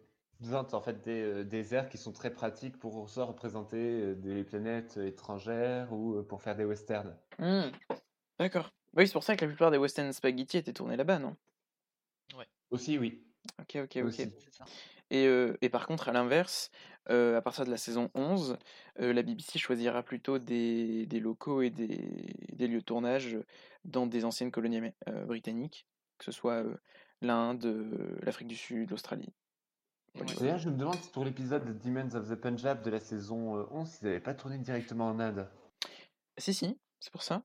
en 0.50 0.80
fait 0.80 1.02
des, 1.02 1.22
euh, 1.22 1.44
des 1.44 1.74
aires 1.74 1.88
qui 1.88 1.98
sont 1.98 2.12
très 2.12 2.32
pratiques 2.32 2.78
pour 2.78 3.08
soit 3.08 3.24
représenter 3.24 3.76
euh, 3.76 4.14
des 4.14 4.44
planètes 4.44 4.96
étrangères 4.96 5.92
ou 5.92 6.16
euh, 6.16 6.22
pour 6.22 6.42
faire 6.42 6.56
des 6.56 6.64
westerns. 6.64 7.16
Hmm, 7.38 7.70
D'accord. 8.38 8.70
Oui, 8.96 9.06
c'est 9.06 9.12
pour 9.12 9.24
ça 9.24 9.36
que 9.36 9.44
la 9.44 9.48
plupart 9.48 9.70
des 9.70 9.78
Western 9.78 10.12
Spaghetti 10.12 10.58
étaient 10.58 10.72
tournés 10.72 10.96
là-bas, 10.96 11.18
non? 11.18 11.36
Aussi, 12.70 12.98
oui. 12.98 13.22
Ok, 13.60 13.76
ok, 13.76 13.96
ok. 13.96 14.04
Aussi. 14.04 14.28
Et, 15.10 15.26
euh, 15.26 15.56
et 15.60 15.68
par 15.68 15.86
contre, 15.86 16.08
à 16.08 16.12
l'inverse, 16.12 16.70
euh, 17.10 17.36
à 17.36 17.42
partir 17.42 17.64
de 17.64 17.70
la 17.70 17.76
saison 17.76 18.10
11, 18.14 18.58
euh, 19.00 19.12
la 19.12 19.22
BBC 19.22 19.58
choisira 19.58 20.02
plutôt 20.02 20.38
des, 20.38 21.06
des 21.06 21.20
locaux 21.20 21.62
et 21.62 21.70
des, 21.70 22.34
des 22.52 22.66
lieux 22.66 22.80
de 22.80 22.84
tournage 22.84 23.38
dans 23.84 24.06
des 24.06 24.24
anciennes 24.24 24.50
colonies 24.50 24.90
euh, 25.08 25.24
britanniques, 25.24 25.86
que 26.18 26.24
ce 26.24 26.32
soit 26.32 26.64
euh, 26.64 26.74
l'Inde, 27.20 27.66
euh, 27.66 28.18
l'Afrique 28.22 28.48
du 28.48 28.56
Sud, 28.56 28.90
l'Australie. 28.90 29.32
Ouais. 30.18 30.24
D'ailleurs, 30.40 30.58
je 30.58 30.68
me 30.70 30.76
demande 30.76 30.96
si 30.96 31.10
pour 31.10 31.24
l'épisode 31.24 31.64
de 31.64 31.72
Demons 31.72 32.14
of 32.14 32.28
the 32.28 32.34
Punjab 32.34 32.82
de 32.82 32.90
la 32.90 33.00
saison 33.00 33.56
euh, 33.58 33.66
11, 33.70 33.98
ils 34.00 34.04
n'avaient 34.06 34.20
pas 34.20 34.34
tourné 34.34 34.58
directement 34.58 35.08
en 35.08 35.20
Inde. 35.20 35.48
Si, 36.38 36.54
si, 36.54 36.78
c'est 37.00 37.12
pour 37.12 37.22
ça. 37.22 37.42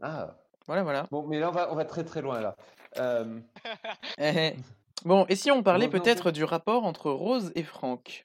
Ah, 0.00 0.36
Voilà, 0.66 0.82
voilà. 0.82 1.06
bon, 1.10 1.26
mais 1.26 1.38
là, 1.40 1.48
on 1.48 1.52
va, 1.52 1.72
on 1.72 1.76
va 1.76 1.84
très 1.84 2.04
très 2.04 2.20
loin 2.22 2.40
là. 2.40 2.56
Euh, 2.98 3.40
Eh, 4.18 4.32
eh. 4.36 4.56
Bon, 5.04 5.26
et 5.28 5.34
si 5.36 5.50
on 5.50 5.62
parlait 5.62 5.88
peut-être 5.88 6.30
du 6.30 6.44
rapport 6.44 6.84
entre 6.84 7.10
Rose 7.10 7.50
et 7.56 7.64
Frank? 7.64 8.24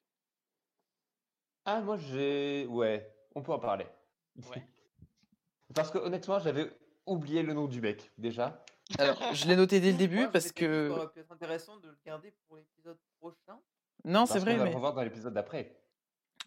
Ah, 1.65 1.81
moi 1.81 1.97
j'ai. 1.97 2.65
Ouais, 2.67 3.11
on 3.35 3.41
peut 3.41 3.51
en 3.53 3.59
parler. 3.59 3.87
Ouais. 4.51 4.67
Parce 5.75 5.89
que 5.91 5.97
honnêtement, 5.97 6.39
j'avais 6.39 6.71
oublié 7.05 7.41
le 7.43 7.53
nom 7.53 7.67
du 7.67 7.81
mec 7.81 8.11
déjà. 8.17 8.63
Alors, 8.99 9.17
je 9.33 9.47
l'ai 9.47 9.55
noté 9.55 9.79
dès 9.79 9.91
le 9.91 9.97
début 9.97 10.27
parce 10.31 10.51
que... 10.51 10.89
Ça 10.89 10.95
aurait 10.95 11.11
pu 11.11 11.19
être 11.19 11.31
intéressant 11.31 11.77
de 11.77 11.89
le 11.89 11.97
garder 12.05 12.33
pour 12.47 12.57
l'épisode 12.57 12.97
prochain. 13.19 13.59
Non, 14.03 14.25
c'est 14.25 14.39
vrai, 14.39 14.53
qu'on 14.53 14.59
va 14.59 14.65
mais... 14.65 14.73
revoir 14.75 14.93
dans 14.93 15.03
l'épisode 15.03 15.33
d'après. 15.33 15.75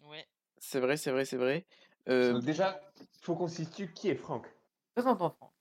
Ouais. 0.07 0.25
C'est 0.57 0.79
vrai, 0.79 0.97
c'est 0.97 1.11
vrai, 1.11 1.25
c'est 1.25 1.37
vrai. 1.37 1.65
Euh, 2.09 2.33
Donc 2.33 2.43
déjà, 2.43 2.81
faut 3.21 3.35
qu'on 3.35 3.47
se 3.47 3.57
situe 3.63 3.91
qui 3.93 4.09
est 4.09 4.15
Franck. 4.15 4.47
Présente 4.95 5.21
enfant. 5.21 5.53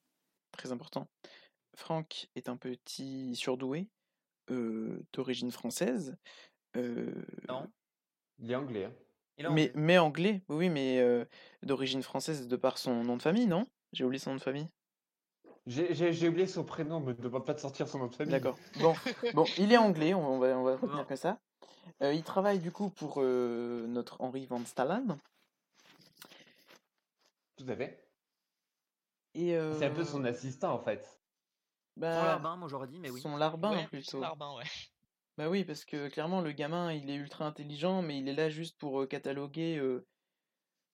très 0.53 0.73
important. 0.73 1.09
Franck 1.77 2.29
est 2.35 2.49
un 2.49 2.57
petit 2.57 3.35
surdoué 3.37 3.89
euh, 4.51 5.03
d'origine 5.13 5.51
française, 5.51 6.17
euh, 6.77 7.13
Non. 7.49 7.71
Il 8.39 8.51
est 8.51 8.55
anglais. 8.55 8.85
hein. 8.87 8.93
Il 9.37 9.45
est 9.45 9.49
anglais. 9.49 9.73
mais 9.75 9.99
anglais, 9.99 10.43
oui, 10.49 10.69
mais 10.71 10.99
euh, 11.01 11.25
d'origine 11.63 12.03
française 12.03 12.49
de 12.49 12.57
par 12.57 12.79
son 12.79 13.05
nom 13.05 13.17
de 13.17 13.23
famille, 13.23 13.47
non? 13.47 13.67
J'ai 13.93 14.05
oublié 14.05 14.19
son 14.19 14.31
nom 14.31 14.37
de 14.37 14.43
famille. 14.43 14.69
J'ai 15.67 16.29
oublié 16.29 16.47
son 16.47 16.65
prénom, 16.65 17.01
me 17.01 17.13
demande 17.15 17.45
pas 17.45 17.55
de 17.55 17.61
sortir 17.61 17.89
son 17.89 17.99
nom 17.99 18.07
de 18.07 18.15
famille. 18.15 18.33
D'accord. 18.33 18.59
Bon, 18.81 18.95
bon, 19.35 19.45
il 19.59 19.73
est 19.73 19.77
anglais, 19.77 20.15
on, 20.15 20.39
va, 20.39 20.59
on 20.59 20.65
va 20.65 20.77
retenir 20.77 21.07
que 21.07 21.17
ça. 21.17 21.39
Euh, 22.03 22.15
il 22.15 22.23
travaille 22.25 22.61
du 22.61 22.73
coup 22.73 22.89
pour 22.91 23.17
euh, 23.19 23.87
notre 23.87 24.21
Henri 24.21 24.47
Van 24.47 24.65
Stalen. 24.65 25.19
Tout 27.57 27.67
à 27.69 27.77
fait. 27.77 28.09
Et 29.35 29.51
C'est 29.79 29.87
un 29.87 29.91
peu 29.91 30.01
euh, 30.01 30.05
son 30.05 30.25
assistant 30.25 30.75
en 30.75 30.81
fait. 30.81 31.21
bah, 31.97 32.15
Sans 32.19 32.25
larbin, 32.25 32.57
moi 32.57 32.69
j'aurais 32.69 32.89
dit, 32.89 32.99
mais 32.99 33.11
oui. 33.11 33.21
son 33.21 33.37
larbin 33.37 33.73
ouais, 33.73 33.87
plutôt. 33.87 34.21
Larbin, 34.21 34.57
ouais. 34.57 34.65
Bah 35.37 35.49
oui, 35.49 35.65
parce 35.65 35.85
que 35.85 36.09
clairement, 36.09 36.41
le 36.41 36.53
gamin, 36.53 36.93
il 36.93 37.09
est 37.11 37.15
ultra 37.15 37.47
intelligent, 37.47 38.03
mais 38.03 38.19
il 38.19 38.29
est 38.29 38.35
là 38.35 38.51
juste 38.51 38.79
pour 38.79 39.03
euh, 39.03 39.07
cataloguer 39.07 39.77
euh, 39.79 40.07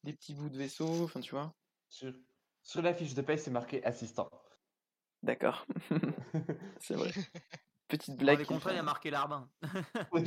des 0.05 0.13
petits 0.13 0.35
bouts 0.35 0.51
de 0.51 0.59
vaisseau, 0.59 1.05
enfin, 1.05 1.21
tu 1.21 1.31
vois. 1.31 1.55
Sur, 1.89 2.13
sur 2.63 2.83
la 2.83 2.93
fiche 2.95 3.15
de 3.15 3.23
paye, 3.23 3.39
c'est 3.39 3.51
marqué 3.51 3.83
assistant. 3.85 4.29
D'accord. 5.27 5.67
C'est 6.81 6.95
vrai. 6.95 7.11
Petite 7.89 8.15
Dans 8.17 8.25
blague. 8.25 8.39
les 8.39 8.45
qu'il 8.45 8.55
contrats, 8.55 8.73
il 8.73 8.79
a 8.79 8.83
marqué 8.83 9.11
larbin. 9.11 9.49
Oui, 10.13 10.23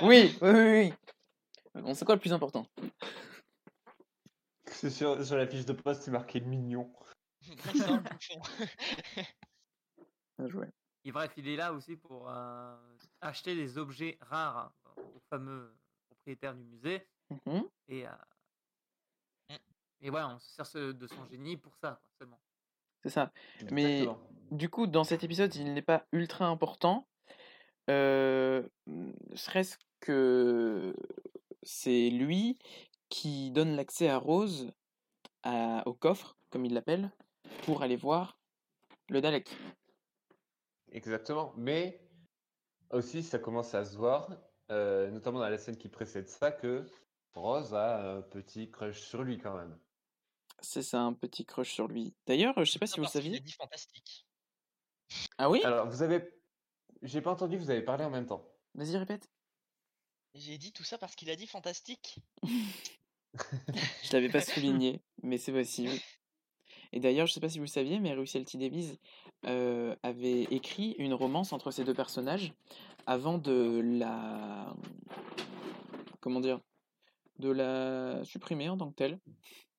oui, 0.00 0.38
oui, 0.40 0.50
oui. 0.50 0.94
Bon, 1.74 1.94
c'est 1.94 2.04
quoi 2.06 2.14
le 2.14 2.20
plus 2.20 2.32
important? 2.32 2.66
C'est 4.66 4.90
sur, 4.90 5.22
sur 5.24 5.36
la 5.36 5.46
fiche 5.46 5.66
de 5.66 5.72
poste, 5.74 6.02
c'est 6.02 6.10
marqué 6.10 6.40
mignon. 6.40 6.90
Bien 10.38 10.48
joué. 10.48 10.66
Et 11.04 11.12
bref, 11.12 11.32
il 11.36 11.48
est 11.48 11.56
là 11.56 11.72
aussi 11.72 11.96
pour 11.96 12.30
euh, 12.30 12.76
acheter 13.20 13.54
des 13.54 13.76
objets 13.78 14.16
rares. 14.22 14.72
au 14.96 15.20
fameux 15.30 15.74
propriétaire 16.08 16.54
du 16.54 16.62
musée. 16.64 17.06
Mhm. 17.30 17.64
Et, 17.88 18.06
euh, 18.06 18.10
et 20.00 20.10
voilà, 20.10 20.28
on 20.30 20.38
se 20.38 20.50
sert 20.52 20.66
ce- 20.66 20.92
de 20.92 21.06
son 21.06 21.24
génie 21.26 21.56
pour 21.56 21.74
ça, 21.76 22.00
quoi, 22.02 22.10
seulement. 22.18 22.40
C'est 23.02 23.10
ça. 23.10 23.32
Mais 23.70 24.06
du 24.50 24.68
coup, 24.68 24.86
dans 24.86 25.04
cet 25.04 25.24
épisode, 25.24 25.54
il 25.56 25.72
n'est 25.74 25.82
pas 25.82 26.06
ultra 26.12 26.46
important. 26.46 27.06
Euh, 27.90 28.62
serait-ce 29.34 29.76
que 30.00 30.94
c'est 31.62 32.10
lui 32.10 32.58
qui 33.08 33.50
donne 33.50 33.76
l'accès 33.76 34.08
à 34.08 34.18
Rose 34.18 34.72
à- 35.42 35.82
au 35.86 35.92
coffre, 35.94 36.36
comme 36.50 36.64
il 36.64 36.74
l'appelle, 36.74 37.10
pour 37.64 37.82
aller 37.82 37.96
voir 37.96 38.38
le 39.08 39.20
Dalek? 39.20 39.56
Exactement. 40.92 41.52
Mais 41.56 42.00
aussi, 42.90 43.22
ça 43.22 43.38
commence 43.38 43.74
à 43.74 43.84
se 43.84 43.96
voir, 43.96 44.30
euh, 44.70 45.10
notamment 45.10 45.40
dans 45.40 45.48
la 45.48 45.58
scène 45.58 45.76
qui 45.76 45.88
précède 45.88 46.28
ça, 46.28 46.52
que 46.52 46.86
Rose 47.34 47.74
a 47.74 48.16
un 48.16 48.22
petit 48.22 48.70
crush 48.70 49.00
sur 49.00 49.22
lui 49.22 49.38
quand 49.38 49.56
même. 49.56 49.76
C'est 50.62 50.82
ça, 50.82 51.00
un 51.00 51.12
petit 51.12 51.44
crush 51.44 51.72
sur 51.72 51.88
lui. 51.88 52.14
D'ailleurs, 52.26 52.54
je 52.64 52.70
sais 52.70 52.78
pas 52.78 52.86
si 52.86 53.00
vous 53.00 53.06
saviez. 53.06 53.40
dit 53.40 53.52
fantastique. 53.52 54.26
Ah 55.38 55.50
oui? 55.50 55.60
Alors, 55.64 55.88
vous 55.88 56.02
avez. 56.02 56.22
J'ai 57.02 57.20
pas 57.20 57.32
entendu, 57.32 57.58
vous 57.58 57.70
avez 57.70 57.82
parlé 57.82 58.04
en 58.04 58.10
même 58.10 58.26
temps. 58.26 58.48
Vas-y, 58.74 58.96
répète. 58.96 59.28
J'ai 60.34 60.56
dit 60.56 60.72
tout 60.72 60.84
ça 60.84 60.98
parce 60.98 61.14
qu'il 61.14 61.30
a 61.30 61.36
dit 61.36 61.46
fantastique. 61.46 62.20
Je 63.34 64.12
l'avais 64.12 64.28
pas 64.28 64.40
souligné, 64.40 65.00
mais 65.22 65.36
c'est 65.36 65.52
possible. 65.52 65.92
Et 66.92 67.00
d'ailleurs, 67.00 67.26
je 67.26 67.32
sais 67.32 67.40
pas 67.40 67.48
si 67.48 67.58
vous 67.58 67.64
le 67.64 67.70
saviez, 67.70 67.98
mais 67.98 68.12
Russell 68.12 68.42
L.T. 68.42 68.58
Davies 68.58 68.98
euh, 69.46 69.96
avait 70.02 70.42
écrit 70.44 70.94
une 70.98 71.14
romance 71.14 71.54
entre 71.54 71.70
ces 71.70 71.84
deux 71.84 71.94
personnages 71.94 72.52
avant 73.06 73.38
de 73.38 73.80
la. 73.82 74.76
Comment 76.20 76.40
dire 76.40 76.60
De 77.38 77.50
la 77.50 78.22
supprimer 78.24 78.68
en 78.68 78.76
tant 78.76 78.90
que 78.90 78.94
telle. 78.94 79.18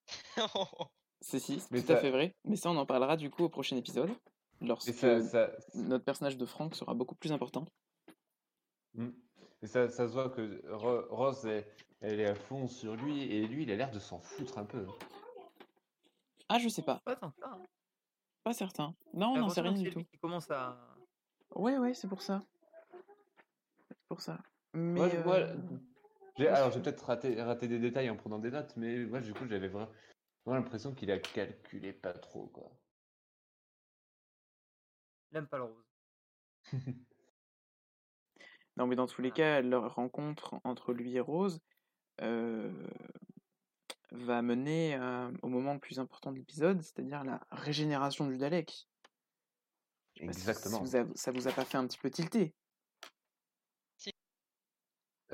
C'est 1.22 1.39
si, 1.39 1.60
c'est 1.62 1.86
tout 1.86 1.91
à 1.93 1.95
fait 1.95 2.12
vrai. 2.12 2.36
Mais 2.43 2.58
ça, 2.58 2.70
on 2.70 2.76
en 2.76 2.86
parlera 2.86 3.16
du 3.16 3.30
coup 3.30 3.43
au 3.45 3.49
prochain 3.49 3.78
épisode. 3.78 4.10
Lorsque 4.60 4.89
Et 4.89 4.93
ça, 4.93 5.22
ça, 5.22 5.51
notre 5.74 6.04
personnage 6.04 6.38
de 6.38 6.45
Frank 6.45 6.76
sera 6.76 6.93
beaucoup 6.93 7.16
plus 7.16 7.32
important. 7.32 7.66
Hmm. 8.93 9.12
Et 9.62 9.68
ça, 9.68 9.88
ça 9.88 10.06
se 10.08 10.14
voit 10.14 10.30
que 10.30 10.62
Ro- 10.70 11.06
Rose, 11.16 11.45
elle, 11.45 11.66
elle 12.01 12.20
est 12.20 12.26
à 12.26 12.36
fond 12.36 12.68
sur 12.68 12.95
lui, 12.97 13.24
et 13.24 13.47
lui, 13.47 13.64
il 13.64 13.72
a 13.72 13.76
l'air 13.78 13.89
de 13.91 13.99
s'en 13.99 14.20
foutre 14.20 14.58
un 14.58 14.66
peu. 14.66 14.86
Ah, 16.49 16.60
je 16.60 16.68
sais 16.68 16.82
pas. 16.82 17.01
Pas 18.43 18.54
certain. 18.54 18.93
Non, 19.14 19.30
on 19.32 19.36
J'ai 19.36 19.39
n'en 19.41 19.49
sait 19.49 19.62
rien 19.62 19.72
du 19.72 19.89
tout. 19.89 20.04
qui 20.04 20.18
commence 20.18 20.51
à. 20.51 20.78
Ouais, 21.56 21.78
ouais, 21.78 21.93
c'est 21.93 22.10
pour 22.10 22.22
ça. 22.22 22.43
C'est 23.88 24.08
pour 24.10 24.20
ça. 24.20 24.39
Mais. 24.74 24.99
Moi, 25.24 25.36
euh, 25.38 25.56
alors, 26.39 26.71
j'ai 26.71 26.81
peut-être 26.81 27.05
raté, 27.05 27.41
raté 27.41 27.67
des 27.67 27.79
détails 27.79 28.09
en 28.09 28.15
prenant 28.17 28.39
des 28.39 28.51
notes, 28.51 28.75
mais 28.77 29.05
moi, 29.05 29.21
du 29.21 29.34
coup, 29.34 29.45
j'avais 29.47 29.67
vraiment, 29.67 29.91
vraiment 30.45 30.63
l'impression 30.63 30.93
qu'il 30.93 31.11
a 31.11 31.19
calculé 31.19 31.93
pas 31.93 32.13
trop, 32.13 32.47
quoi. 32.47 32.71
Il 35.31 35.38
aime 35.38 35.47
pas 35.47 35.57
le 35.57 35.63
rose. 35.63 35.86
Non, 38.75 38.88
mais 38.88 38.95
dans 38.95 39.05
tous 39.05 39.21
les 39.21 39.31
cas, 39.31 39.61
leur 39.61 39.93
rencontre 39.93 40.55
entre 40.63 40.93
lui 40.93 41.15
et 41.15 41.19
Rose 41.19 41.59
euh, 42.21 42.88
va 44.11 44.41
mener 44.41 44.95
euh, 44.95 45.31
au 45.43 45.47
moment 45.47 45.73
le 45.73 45.79
plus 45.79 45.99
important 45.99 46.31
de 46.31 46.38
l'épisode, 46.38 46.81
c'est-à-dire 46.81 47.23
la 47.23 47.45
régénération 47.51 48.27
du 48.27 48.38
Dalek. 48.38 48.88
Si- 50.15 50.23
Exactement. 50.23 50.79
vous 50.79 50.95
a- 50.95 51.05
ça 51.15 51.31
vous 51.31 51.47
a 51.47 51.51
pas 51.51 51.65
fait 51.65 51.77
un 51.77 51.86
petit 51.86 51.97
peu 51.99 52.09
tilter 52.09 52.55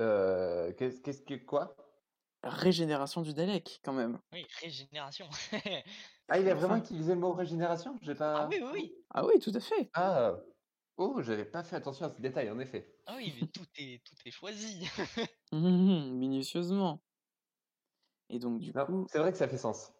Euh, 0.00 0.72
qu'est-ce, 0.72 1.00
qu'est-ce 1.00 1.22
que, 1.22 1.34
quoi? 1.34 1.76
Régénération 2.42 3.22
du 3.22 3.34
Dalek, 3.34 3.80
quand 3.84 3.92
même. 3.92 4.20
Oui, 4.32 4.46
régénération. 4.60 5.28
Ah, 6.32 6.38
il 6.38 6.48
a 6.48 6.52
Enfin. 6.54 6.60
vraiment 6.68 6.76
utilisé 6.76 7.14
le 7.14 7.20
mot 7.20 7.32
régénération? 7.32 7.98
J'ai 8.02 8.14
pas. 8.14 8.44
ah 8.44 8.48
oui, 8.48 8.60
oui, 8.62 8.70
oui. 8.72 8.94
Ah 9.10 9.26
oui, 9.26 9.40
tout 9.40 9.50
à 9.52 9.58
fait. 9.60 9.90
Ah, 9.94 10.36
oh, 10.96 11.22
j'avais 11.22 11.44
pas 11.44 11.64
fait 11.64 11.76
attention 11.76 12.06
à 12.06 12.10
ce 12.10 12.20
détail, 12.20 12.50
en 12.50 12.58
effet. 12.60 12.96
Ah 13.06 13.16
oui, 13.16 13.34
mais 13.40 13.48
tout 13.48 13.66
est, 13.76 14.04
tout 14.04 14.14
est 14.24 14.30
choisi. 14.30 14.86
Mhm, 15.52 16.10
minutieusement. 16.18 17.02
Et 18.30 18.38
donc, 18.38 18.60
du 18.60 18.72
Non, 18.74 18.86
coup, 18.86 19.06
c'est 19.10 19.18
vrai 19.18 19.30
que 19.32 19.36
ça 19.38 19.46
fait 19.48 19.58
sens. 19.58 19.92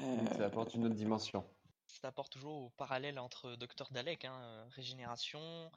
euh, 0.00 0.26
Ça 0.36 0.46
apporte 0.46 0.74
une 0.74 0.84
autre 0.86 0.94
dimension. 0.94 1.44
Ça 1.86 2.08
apporte 2.08 2.30
toujours 2.32 2.52
au 2.64 2.70
parallèle 2.70 3.18
entre 3.18 3.56
Docteur 3.56 3.90
Dalek, 3.90 4.26
hein, 4.26 4.38
euh, 4.42 4.64
régénération. 4.68 5.70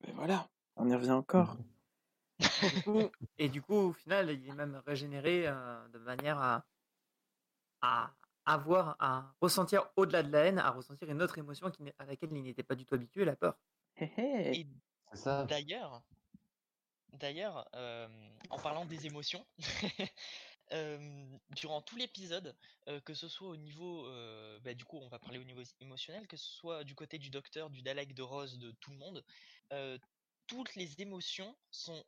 ben 0.00 0.12
voilà, 0.14 0.50
on 0.76 0.88
y 0.88 0.94
revient 0.94 1.10
encore. 1.12 1.56
Du 2.62 2.82
coup- 2.82 3.10
et 3.38 3.48
du 3.48 3.62
coup, 3.62 3.74
au 3.74 3.92
final, 3.92 4.30
il 4.30 4.46
est 4.48 4.52
même 4.54 4.82
régénéré 4.86 5.46
euh, 5.46 5.88
de 5.88 5.98
manière 5.98 6.38
à, 6.38 6.64
à 7.82 8.14
avoir, 8.44 8.96
à 8.98 9.34
ressentir 9.40 9.90
au-delà 9.96 10.22
de 10.22 10.30
la 10.32 10.44
haine, 10.46 10.58
à 10.58 10.70
ressentir 10.70 11.08
une 11.10 11.22
autre 11.22 11.38
émotion 11.38 11.70
qui 11.70 11.82
à 11.98 12.04
laquelle 12.04 12.32
il 12.32 12.42
n'était 12.42 12.62
pas 12.62 12.74
du 12.74 12.84
tout 12.84 12.94
habitué, 12.94 13.24
la 13.24 13.36
peur. 13.36 13.58
Et. 14.52 14.66
D'ailleurs, 15.46 16.02
d'ailleurs, 17.12 17.68
euh, 17.74 18.08
en 18.50 18.58
parlant 18.58 18.84
des 18.84 19.06
émotions, 19.06 19.46
euh, 20.72 21.38
durant 21.50 21.82
tout 21.82 21.96
l'épisode, 21.96 22.56
euh, 22.88 23.00
que 23.00 23.14
ce 23.14 23.28
soit 23.28 23.48
au 23.48 23.56
niveau, 23.56 24.06
euh, 24.06 24.58
bah, 24.60 24.74
du 24.74 24.84
coup, 24.84 24.98
on 24.98 25.08
va 25.08 25.18
parler 25.18 25.38
au 25.38 25.44
niveau 25.44 25.62
émotionnel, 25.80 26.26
que 26.28 26.36
ce 26.36 26.48
soit 26.48 26.84
du 26.84 26.94
côté 26.94 27.18
du 27.18 27.30
docteur, 27.30 27.70
du 27.70 27.82
Dalek, 27.82 28.14
de 28.14 28.22
Rose, 28.22 28.58
de 28.58 28.70
tout 28.72 28.90
le 28.92 28.98
monde, 28.98 29.24
euh, 29.72 29.98
toutes 30.46 30.74
les 30.76 31.00
émotions 31.00 31.56
sont 31.70 32.04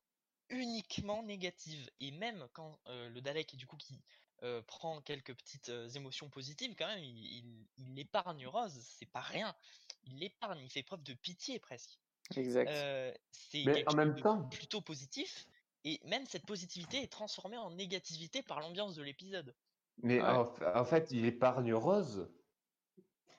uniquement 0.52 1.22
négatives. 1.24 1.90
Et 2.00 2.12
même 2.12 2.46
quand 2.52 2.78
euh, 2.86 3.08
le 3.08 3.20
Dalek, 3.20 3.56
du 3.56 3.66
coup, 3.66 3.76
qui 3.76 4.00
euh, 4.44 4.62
prend 4.62 5.00
quelques 5.00 5.34
petites 5.34 5.68
euh, 5.70 5.88
émotions 5.90 6.28
positives, 6.28 6.74
quand 6.76 6.86
même, 6.86 7.02
il, 7.02 7.38
il- 7.38 7.66
il 7.78 7.98
épargne 7.98 8.46
Rose, 8.46 8.78
c'est 8.80 9.10
pas 9.10 9.20
rien. 9.20 9.54
Il 10.04 10.18
l'épargne, 10.18 10.60
il 10.60 10.70
fait 10.70 10.82
preuve 10.82 11.02
de 11.02 11.14
pitié 11.14 11.58
presque. 11.58 11.98
Exact. 12.36 12.68
Euh, 12.68 13.12
c'est 13.30 13.64
Mais 13.64 13.88
en 13.88 13.94
même 13.94 14.14
temps, 14.16 14.42
plutôt 14.44 14.80
positif 14.80 15.46
et 15.84 16.00
même 16.04 16.26
cette 16.26 16.46
positivité 16.46 17.02
est 17.02 17.12
transformée 17.12 17.58
en 17.58 17.70
négativité 17.70 18.42
par 18.42 18.60
l'ambiance 18.60 18.94
de 18.94 19.02
l'épisode. 19.02 19.54
mais 19.98 20.20
Ouais. 20.20 20.28
en, 20.28 20.52
en 20.74 20.84
fait, 20.84 21.10
il 21.10 21.24
épargne 21.24 21.74
Rose, 21.74 22.28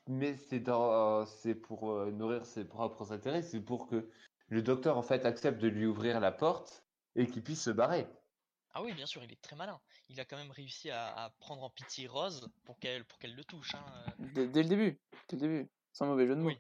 mais 0.08 0.36
c'est 0.36 0.60
dans, 0.60 1.26
c'est 1.26 1.56
pour 1.56 1.92
euh, 1.92 2.12
nourrir 2.12 2.46
ses 2.46 2.66
propres 2.66 3.12
intérêts, 3.12 3.42
c'est 3.42 3.62
pour 3.62 3.88
que 3.88 4.10
le 4.50 4.62
docteur 4.62 4.98
en 4.98 5.02
fait 5.02 5.26
accepte 5.26 5.60
de 5.62 5.68
lui 5.68 5.86
ouvrir 5.86 6.20
la 6.20 6.32
porte 6.32 6.86
et 7.16 7.28
qu'il 7.28 7.44
puisse 7.44 7.64
se 7.64 7.70
barrer. 7.70 8.08
Ah 8.76 8.82
oui, 8.82 8.94
bien 8.94 9.06
sûr, 9.06 9.24
il 9.24 9.32
est 9.32 9.42
très 9.42 9.56
malin. 9.56 9.80
Il 10.10 10.20
a 10.20 10.26
quand 10.26 10.38
même 10.38 10.52
réussi 10.52 10.90
à, 10.90 11.14
à 11.14 11.30
prendre 11.30 11.64
en 11.64 11.70
pitié 11.70 12.08
Rose 12.08 12.50
pour 12.66 12.80
qu'elle 12.80 13.06
pour 13.06 13.20
qu'elle 13.20 13.36
le 13.36 13.44
touche. 13.44 13.76
hein, 13.76 13.86
euh. 13.94 14.16
Dès, 14.18 14.48
dès 14.48 14.64
le 14.64 14.70
début, 14.70 15.02
dès 15.30 15.36
le 15.38 15.42
début, 15.42 15.70
sans 15.92 16.08
mauvais 16.08 16.28
jeu 16.28 16.36
de 16.36 16.42
mots. 16.42 16.50
Oui. 16.50 16.58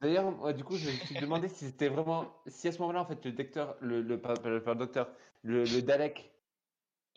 D'ailleurs, 0.00 0.30
moi, 0.32 0.52
du 0.54 0.64
coup, 0.64 0.78
je 0.78 0.90
me 0.90 0.96
suis 0.98 1.16
demandé 1.16 1.48
si 1.48 1.66
c'était 1.66 1.88
vraiment, 1.88 2.42
si 2.46 2.68
à 2.68 2.72
ce 2.72 2.78
moment-là, 2.80 3.02
en 3.02 3.06
fait, 3.06 3.24
le 3.24 3.32
docteur, 3.32 3.76
le, 3.80 4.02
le, 4.02 4.20
pas- 4.20 4.36
docteur, 4.74 5.14
le, 5.42 5.66
le 5.66 5.82
Dalek 5.82 6.34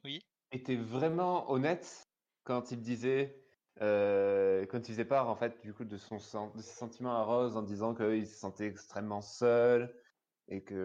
Oui. 0.04 0.20
était 0.52 0.76
vraiment 0.76 1.50
honnête 1.52 2.12
quand 2.44 2.72
il 2.72 2.82
disait, 2.82 3.44
euh, 3.82 4.66
quand 4.66 4.80
il 4.80 4.92
faisait 4.94 5.06
part, 5.06 5.30
en 5.30 5.36
fait, 5.36 5.62
du 5.62 5.74
coup, 5.74 5.86
de 5.86 5.98
son 5.98 6.18
de 6.52 6.62
ses 6.62 6.76
sentiments 6.76 7.16
à 7.16 7.24
Rose 7.24 7.58
en 7.58 7.64
disant 7.64 7.96
qu'il 7.96 8.28
se 8.28 8.38
sentait 8.38 8.68
extrêmement 8.68 9.22
seul 9.22 9.96
et 10.48 10.64
qu'il 10.64 10.76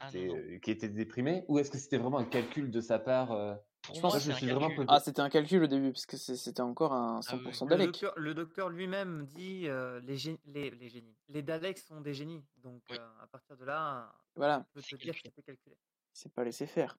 Ah, 0.00 0.10
non, 0.12 0.20
était, 0.20 0.28
euh, 0.28 0.58
qu'il 0.58 0.72
était 0.74 0.88
déprimé, 0.88 1.44
ou 1.48 1.58
est-ce 1.58 1.70
que 1.70 1.78
c'était 1.78 1.98
vraiment 1.98 2.18
un 2.18 2.24
calcul 2.24 2.70
de 2.70 2.80
sa 2.80 2.98
part 2.98 3.32
euh, 3.32 3.54
Pour 3.82 3.94
Je 3.94 4.00
pense 4.00 4.14
que 4.26 4.32
suis 4.32 4.46
vraiment 4.48 4.84
Ah, 4.88 5.00
c'était 5.00 5.20
un 5.20 5.30
calcul 5.30 5.62
au 5.62 5.66
début, 5.66 5.92
parce 5.92 6.06
que 6.06 6.16
c'était 6.16 6.60
encore 6.60 6.92
un 6.92 7.20
Ah 7.26 7.36
oui, 7.36 7.50
100% 7.52 7.64
Le 7.64 7.70
Dalek. 7.70 7.86
docteur, 7.86 8.12
le 8.16 8.34
docteur 8.34 8.68
lui-même 8.68 9.24
dit 9.26 9.66
euh, 9.66 10.00
les, 10.00 10.16
gé- 10.16 10.38
les, 10.46 10.70
les 10.70 10.88
génies. 10.88 11.16
Les 11.28 11.42
Daleks 11.42 11.78
sont 11.78 12.00
des 12.00 12.14
génies. 12.14 12.44
Donc, 12.58 12.82
Oui. 12.90 12.96
euh, 12.98 13.08
à 13.22 13.26
partir 13.26 13.56
de 13.56 13.64
là, 13.64 14.12
Voilà, 14.36 14.58
on 14.60 14.74
peut 14.74 14.80
C'est 14.82 14.96
te 14.96 15.02
dire 15.02 15.14
calculé. 15.14 15.20
qu'il 15.22 15.28
a 15.28 15.32
fait 15.32 15.42
calculer. 15.42 15.76
c'est 16.12 16.32
pas 16.32 16.44
laissé 16.44 16.66
faire. 16.66 16.98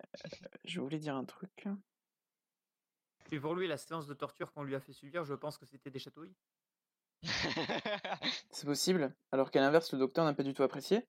Euh, 0.00 0.04
je 0.64 0.80
voulais 0.80 0.98
dire 0.98 1.16
un 1.16 1.24
truc. 1.24 1.66
Et 3.30 3.40
pour 3.40 3.54
lui, 3.54 3.66
la 3.66 3.76
séance 3.76 4.06
de 4.06 4.14
torture 4.14 4.52
qu'on 4.52 4.62
lui 4.62 4.74
a 4.74 4.80
fait 4.80 4.92
subir, 4.94 5.24
je 5.24 5.34
pense 5.34 5.58
que 5.58 5.66
c'était 5.66 5.90
des 5.90 5.98
chatouilles. 5.98 6.34
C'est 8.50 8.66
possible, 8.66 9.14
alors 9.32 9.50
qu'à 9.50 9.60
l'inverse, 9.60 9.92
le 9.92 9.98
docteur 9.98 10.24
n'a 10.24 10.34
pas 10.34 10.42
du 10.42 10.54
tout 10.54 10.62
apprécié? 10.62 11.06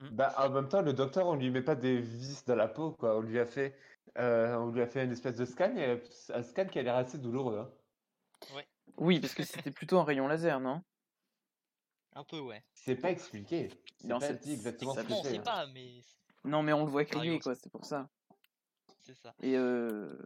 Bah, 0.00 0.34
en 0.38 0.50
même 0.50 0.68
temps, 0.68 0.82
le 0.82 0.92
docteur, 0.94 1.26
on 1.26 1.34
lui 1.36 1.50
met 1.50 1.62
pas 1.62 1.74
des 1.74 2.00
vis 2.00 2.44
dans 2.46 2.56
la 2.56 2.68
peau, 2.68 2.92
quoi. 2.92 3.16
On 3.18 3.20
lui 3.20 3.38
a 3.38 3.44
fait, 3.46 3.76
euh, 4.18 4.54
on 4.56 4.70
lui 4.70 4.80
a 4.80 4.86
fait 4.86 5.04
une 5.04 5.12
espèce 5.12 5.36
de 5.36 5.44
scan, 5.44 5.76
et 5.76 6.02
un 6.32 6.42
scan 6.42 6.66
qui 6.66 6.78
a 6.78 6.82
l'air 6.82 6.96
assez 6.96 7.18
douloureux. 7.18 7.58
hein. 7.58 7.70
Oui, 8.96 9.20
parce 9.20 9.34
que 9.34 9.42
c'était 9.42 9.70
plutôt 9.70 9.98
un 9.98 10.04
rayon 10.04 10.26
laser, 10.26 10.60
non? 10.60 10.82
Un 12.14 12.24
peu, 12.24 12.40
ouais. 12.40 12.62
C'est 12.74 12.96
pas 12.96 13.10
expliqué. 13.10 13.68
C'est 13.98 14.08
Non, 14.08 14.18
pas 14.18 14.32
dit 14.32 14.52
exactement 14.52 14.94
ce 14.94 15.02
que 15.02 15.14
c'est. 15.14 15.38
hein. 15.38 15.42
pas, 15.42 15.66
mais 15.66 16.00
Non, 16.44 16.62
mais 16.62 16.72
on 16.72 16.84
le 16.84 16.90
voit 16.90 17.04
crier, 17.04 17.38
quoi, 17.38 17.54
c'est 17.54 17.70
pour 17.70 17.84
ça. 17.84 18.08
c'est 19.04 19.14
ça. 19.14 19.34
Et 19.42 19.56
euh, 19.56 20.16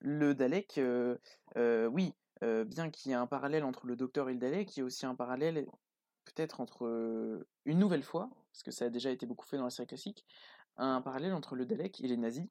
le 0.00 0.34
Dalek, 0.34 0.78
euh, 0.78 1.16
euh, 1.56 1.86
oui, 1.86 2.12
euh, 2.42 2.64
bien 2.64 2.90
qu'il 2.90 3.10
y 3.10 3.12
ait 3.12 3.16
un 3.16 3.26
parallèle 3.26 3.64
entre 3.64 3.86
le 3.86 3.96
docteur 3.96 4.28
et 4.28 4.32
le 4.32 4.38
Dalek, 4.38 4.76
il 4.76 4.80
y 4.80 4.82
a 4.82 4.84
aussi 4.84 5.06
un 5.06 5.14
parallèle 5.14 5.66
peut-être 6.24 6.60
entre 6.60 6.86
euh, 6.86 7.48
une 7.64 7.78
nouvelle 7.78 8.02
fois, 8.02 8.30
parce 8.52 8.62
que 8.62 8.70
ça 8.70 8.86
a 8.86 8.90
déjà 8.90 9.10
été 9.10 9.26
beaucoup 9.26 9.46
fait 9.46 9.56
dans 9.56 9.64
la 9.64 9.70
série 9.70 9.88
classique, 9.88 10.24
un 10.76 11.00
parallèle 11.00 11.32
entre 11.32 11.54
le 11.56 11.66
Dalek 11.66 12.00
et 12.00 12.08
les 12.08 12.16
nazis, 12.16 12.46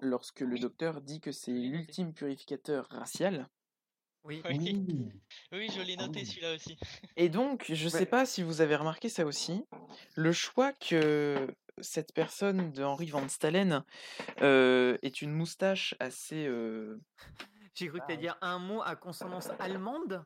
lorsque 0.00 0.40
le 0.40 0.58
docteur 0.58 1.00
dit 1.00 1.20
que 1.20 1.32
c'est 1.32 1.52
noté. 1.52 1.68
l'ultime 1.68 2.12
purificateur 2.14 2.86
racial. 2.90 3.48
Oui. 4.24 4.40
Oui. 4.48 4.86
Oui, 5.52 5.68
je 5.74 5.80
l'ai 5.82 5.96
noté 5.96 6.20
oui. 6.20 6.26
celui-là 6.26 6.54
aussi. 6.54 6.76
Et 7.16 7.28
donc, 7.28 7.66
je 7.68 7.88
sais 7.88 7.98
Ouais. 8.00 8.06
pas 8.06 8.24
si 8.24 8.42
vous 8.42 8.60
avez 8.60 8.76
remarqué 8.76 9.08
ça 9.08 9.26
aussi, 9.26 9.64
le 10.14 10.32
choix 10.32 10.72
que 10.72 11.48
cette 11.80 12.12
personne 12.14 12.70
de 12.72 12.84
Henri 12.84 13.06
Van 13.06 13.28
Stalen 13.28 13.84
euh, 14.40 14.96
est 15.02 15.22
une 15.22 15.32
moustache 15.32 15.94
assez... 15.98 16.46
J'ai 17.74 17.88
cru 17.88 18.00
que 18.00 18.06
t'allais 18.06 18.18
dire 18.18 18.36
un 18.42 18.58
mot 18.58 18.82
à 18.82 18.96
consonance 18.96 19.48
allemande. 19.58 20.24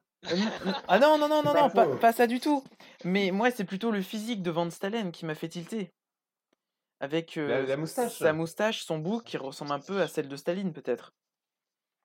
Ah 0.88 0.98
non, 0.98 1.18
non, 1.18 1.28
non, 1.28 1.42
non, 1.42 1.52
pas 1.52 1.68
non, 1.86 1.96
pas, 1.98 2.12
ça 2.12 2.26
du 2.26 2.40
tout. 2.40 2.64
Mais 3.04 3.30
moi, 3.30 3.50
c'est 3.50 3.64
plutôt 3.64 3.90
le 3.92 4.02
physique 4.02 4.42
de 4.42 4.50
Van 4.50 4.68
Stalen 4.70 5.12
qui 5.12 5.24
m'a 5.26 5.34
fait 5.34 5.48
tilter. 5.48 5.92
Avec 6.98 7.36
euh, 7.36 7.46
La- 7.46 7.62
la 7.62 7.76
moustache. 7.76 8.18
sa 8.18 8.32
moustache, 8.32 8.82
son 8.84 8.98
bouc 8.98 9.22
qui 9.24 9.36
ressemble 9.36 9.72
un 9.72 9.78
peu 9.80 10.00
à 10.00 10.08
celle 10.08 10.28
de 10.28 10.36
Staline, 10.36 10.72
peut-être. 10.72 11.12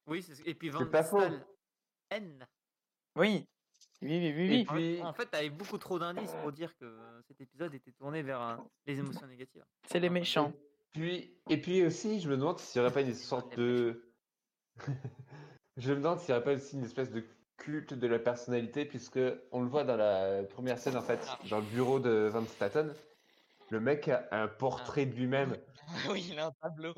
Oui, 0.07 0.21
c'est- 0.21 0.45
et 0.45 0.53
puis 0.53 0.69
Van 0.69 0.79
C'est 0.79 0.91
pas 0.91 1.03
faux. 1.03 1.19
Stal 1.21 1.45
N. 2.11 2.45
Oui. 3.15 3.47
Oui, 4.01 4.09
oui, 4.19 4.33
oui, 4.35 4.49
oui. 4.49 4.65
En 4.67 4.73
fait- 4.73 4.75
puis- 4.75 5.01
En 5.03 5.13
fait, 5.13 5.25
t'avais 5.27 5.49
beaucoup 5.49 5.77
trop 5.77 5.97
d'indices 5.97 6.33
pour 6.41 6.51
dire 6.51 6.75
que 6.75 7.21
cet 7.27 7.39
épisode 7.39 7.73
était 7.73 7.91
tourné 7.91 8.21
vers 8.21 8.41
euh, 8.41 8.57
les 8.85 8.99
émotions 8.99 9.27
négatives. 9.27 9.63
C'est 9.87 9.99
les 9.99 10.09
méchants. 10.09 10.51
Puis, 10.91 11.33
et 11.49 11.57
puis 11.61 11.85
aussi, 11.85 12.19
je 12.19 12.29
me 12.29 12.35
demande 12.35 12.59
s'il 12.59 12.81
n'y 12.81 12.85
aurait 12.85 12.93
pas 12.93 13.01
une 13.01 13.13
sorte 13.15 13.55
de. 13.57 14.10
Je 15.77 15.91
me 15.91 15.97
demande 15.97 16.19
s'il 16.19 16.33
n'y 16.33 16.35
aurait 16.35 16.43
pas 16.43 16.53
aussi 16.53 16.75
une 16.75 16.85
espèce 16.85 17.11
de 17.11 17.23
culte 17.57 17.93
de 17.93 18.07
la 18.07 18.19
personnalité, 18.19 18.85
puisque 18.85 19.19
on 19.51 19.61
le 19.61 19.67
voit 19.67 19.83
dans 19.83 19.95
la 19.95 20.43
première 20.43 20.79
scène, 20.79 20.97
en 20.97 21.01
fait, 21.01 21.27
dans 21.49 21.59
le 21.59 21.65
bureau 21.65 21.99
de 21.99 22.29
Van 22.31 22.45
Staten. 22.45 22.93
Le 23.69 23.79
mec 23.79 24.07
a 24.09 24.27
un 24.31 24.47
portrait 24.47 25.05
de 25.05 25.15
lui-même. 25.15 25.57
oui, 26.09 26.27
il 26.31 26.39
a 26.39 26.47
un 26.47 26.51
tableau. 26.51 26.93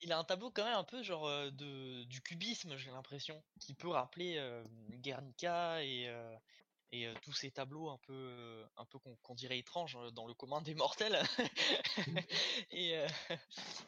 Il 0.00 0.12
a 0.12 0.18
un 0.18 0.24
tableau 0.24 0.50
quand 0.50 0.64
même 0.64 0.76
un 0.76 0.84
peu 0.84 1.02
genre 1.02 1.26
euh, 1.26 1.50
de, 1.50 2.04
du 2.04 2.20
cubisme, 2.20 2.76
j'ai 2.76 2.90
l'impression, 2.90 3.42
qui 3.60 3.74
peut 3.74 3.88
rappeler 3.88 4.36
euh, 4.36 4.62
Guernica 4.90 5.82
et, 5.82 6.08
euh, 6.08 6.36
et 6.94 7.06
euh, 7.08 7.14
tous 7.22 7.32
ces 7.32 7.50
tableaux 7.50 7.90
un 7.90 7.98
peu, 8.06 8.12
euh, 8.12 8.64
un 8.76 8.84
peu 8.84 8.98
qu'on 9.00 9.34
dirait 9.34 9.58
étranges 9.58 9.96
euh, 9.96 10.12
dans 10.12 10.28
le 10.28 10.34
commun 10.34 10.62
des 10.62 10.76
mortels, 10.76 11.18
et, 12.70 12.96
euh, 12.96 13.08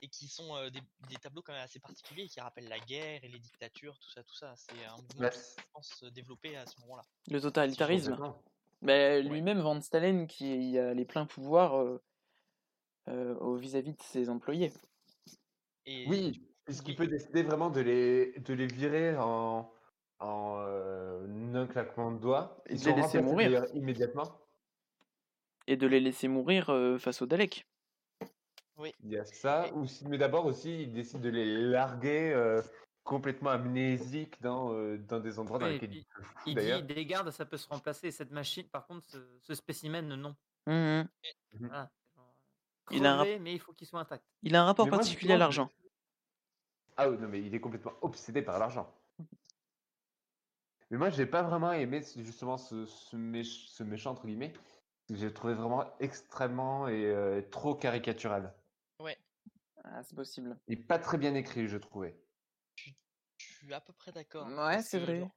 et 0.02 0.09
qui 0.09 0.26
sont 0.26 0.57
euh, 0.57 0.70
des, 0.70 0.80
des 1.09 1.14
tableaux 1.16 1.42
quand 1.42 1.52
même 1.52 1.62
assez 1.62 1.78
particuliers, 1.78 2.26
qui 2.26 2.40
rappellent 2.40 2.68
la 2.68 2.80
guerre 2.80 3.22
et 3.22 3.28
les 3.28 3.38
dictatures, 3.38 3.96
tout 4.00 4.11
ça, 4.11 4.24
tout 4.24 4.34
ça. 4.34 4.54
C'est 4.57 4.84
un 4.84 4.96
mouvement 4.96 5.20
Bah, 5.20 5.30
qui 5.30 5.38
pense 5.72 5.88
se 5.88 6.07
développer 6.07 6.57
à 6.57 6.66
ce 6.66 6.80
moment-là. 6.80 7.04
Le 7.30 7.40
totalitarisme. 7.40 8.16
Mais 8.82 9.22
lui-même, 9.22 9.61
Van 9.61 9.80
Stalen, 9.80 10.26
qui 10.26 10.76
a 10.76 10.92
les 10.92 11.04
pleins 11.04 11.26
pouvoirs 11.26 11.76
euh, 11.76 12.02
euh, 13.09 13.36
au 13.36 13.57
vis-à-vis 13.57 13.92
de 13.94 14.02
ses 14.02 14.28
employés. 14.30 14.72
Et 15.86 16.07
Oui, 16.09 16.42
puisqu'il 16.64 16.90
oui. 16.90 16.96
peut 16.96 17.07
décider 17.07 17.44
vraiment 17.44 17.70
de 17.70 17.80
les, 17.80 18.32
de 18.40 18.52
les 18.52 18.66
virer 18.66 19.16
en, 19.16 19.72
en 20.18 20.59
claquement 21.64 22.11
de 22.12 22.18
doigts. 22.18 22.62
Et 22.66 22.74
Ils 22.74 22.80
de 22.84 22.90
les 22.90 22.96
laisser 22.96 23.22
mourir. 23.22 23.64
immédiatement. 23.74 24.38
Et 25.66 25.76
de 25.76 25.86
les 25.86 26.00
laisser 26.00 26.28
mourir 26.28 26.68
euh, 26.70 26.98
face 26.98 27.22
au 27.22 27.26
Dalek. 27.26 27.66
Il 29.02 29.11
y 29.11 29.16
a 29.16 29.24
ça. 29.24 29.72
Ou 29.74 29.86
si- 29.86 30.07
mais 30.07 30.18
d'abord 30.18 30.44
aussi, 30.44 30.82
il 30.82 30.92
décide 30.92 31.22
de 31.22 31.30
les 31.30 31.46
larguer 31.57 32.32
euh, 32.34 32.61
complètement 33.04 33.50
amnésiques 33.50 34.40
dans, 34.42 34.72
euh, 34.74 34.98
dans 34.98 35.18
des 35.20 35.38
endroits 35.38 35.59
dans 35.59 35.66
Oui, 35.66 35.76
et 35.76 35.78
lesquels 35.78 36.04
il 36.46 36.54
dit 36.54 36.82
des 36.82 37.07
gardes, 37.07 37.30
ça 37.30 37.46
peut 37.46 37.57
se 37.57 37.68
remplacer. 37.68 38.11
Cette 38.11 38.32
machine, 38.32 38.68
par 38.68 38.86
contre, 38.86 39.07
ce, 39.07 39.16
ce 39.40 39.54
spécimen, 39.54 40.07
non. 40.14 40.36
Voilà. 40.66 41.90
Il 42.92 43.04
a 43.07 43.14
un 43.14 43.16
rap- 43.16 43.26
crevé, 43.26 43.38
mais 43.40 43.52
il 43.54 43.59
faut 43.61 43.72
qu'il 43.72 43.86
soit 43.86 43.98
intact. 44.00 44.24
Il 44.42 44.54
a 44.54 44.62
un 44.62 44.66
rapport 44.66 44.84
Mais 44.86 44.90
moi, 44.90 44.98
particulier 44.98 45.32
à 45.32 45.38
l'argent. 45.38 45.70
Ah 46.96 47.11
oui, 47.11 47.16
non, 47.18 47.28
mais 47.28 47.40
il 47.40 47.54
est 47.54 47.61
complètement 47.61 47.92
obsédé 48.02 48.42
par 48.42 48.59
l'argent. 48.59 48.94
Mais 50.91 50.99
moi, 50.99 51.11
j'ai 51.11 51.26
pas 51.26 51.43
vraiment 51.43 51.72
aimé 51.72 52.01
justement 52.16 52.57
ce, 52.59 52.87
ce, 52.87 53.16
méch- 53.16 53.66
ce 53.68 53.82
méchant, 53.82 54.12
entre 54.12 54.26
guillemets. 54.26 54.53
J'ai 55.11 55.32
trouvé 55.32 55.55
vraiment 55.55 55.97
extrêmement 56.01 56.89
et 56.89 57.05
euh, 57.07 57.43
trop 57.43 57.74
caricatural. 57.76 58.55
Ouais, 58.99 59.18
Ah, 59.84 60.03
c'est 60.03 60.14
possible. 60.16 60.61
Et 60.68 60.76
pas 60.76 60.99
très 60.99 61.18
bien 61.18 61.34
écrit, 61.34 61.66
je 61.68 61.76
trouvais. 61.78 62.16
je 63.39 63.45
suis 63.45 63.72
à 63.74 63.80
peu 63.80 63.93
près 63.93 64.12
d'accord. 64.12 64.49
Ouais, 64.49 64.82
c'est 64.82 64.99
vrai. 64.99 65.20
genre, 65.20 65.37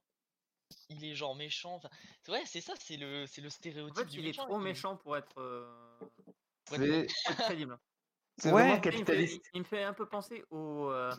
il 0.88 1.04
est 1.04 1.14
genre 1.14 1.34
méchant. 1.36 1.74
enfin, 1.76 1.90
ouais, 2.28 2.44
c'est 2.46 2.60
ça, 2.60 2.74
c'est 2.76 2.96
le, 2.96 3.26
c'est 3.26 3.40
le 3.40 3.48
En 3.48 3.52
stéréotype 3.52 4.06
fait, 4.06 4.10
du 4.10 4.20
il 4.20 4.26
est 4.28 4.32
trop 4.34 4.58
il- 4.58 4.64
méchant 4.64 4.96
pour 4.96 5.16
être, 5.16 5.38
euh, 5.38 5.98
pour 6.64 6.76
être 6.76 7.36
crédible. 7.38 7.78
c'est 8.38 8.52
Ouais. 8.52 8.62
vraiment 8.62 8.80
Tu 8.80 8.90
sais, 8.90 8.98
Il 8.98 9.00
me, 9.00 9.06
fait, 9.06 9.16
capitaliste. 9.16 9.44
il 9.54 9.60
me 9.60 9.64
fait 9.66 9.82
un 9.84 9.94
peu 9.94 10.08
penser 10.08 10.44
au 10.50 10.90
euh, 10.90 11.16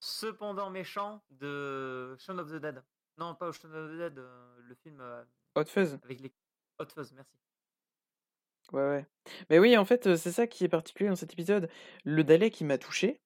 cependant 0.00 0.70
méchant 0.70 1.24
de 1.30 2.16
Shaun 2.18 2.38
of 2.38 2.50
the 2.50 2.56
Dead. 2.56 2.84
Non, 3.22 3.34
pas 3.34 3.48
au 3.48 3.52
Shaun 3.52 3.72
of 3.72 3.90
the 3.92 3.96
Dead, 3.98 4.18
euh, 4.18 4.56
le 4.62 4.74
film 4.74 5.00
euh, 5.00 5.22
Hot 5.54 5.64
Fuzz. 5.66 5.98
avec 6.04 6.20
les 6.20 6.32
Hot 6.78 6.86
Fuzz, 6.94 7.12
merci. 7.12 7.36
Ouais, 8.72 8.82
ouais. 8.88 9.06
Mais 9.50 9.58
oui, 9.58 9.76
en 9.76 9.84
fait, 9.84 10.16
c'est 10.16 10.32
ça 10.32 10.46
qui 10.46 10.64
est 10.64 10.68
particulier 10.68 11.08
dans 11.10 11.16
cet 11.16 11.32
épisode. 11.32 11.68
Le 12.04 12.24
Dalek, 12.24 12.60
il 12.60 12.66
m'a 12.66 12.78
touché. 12.78 13.20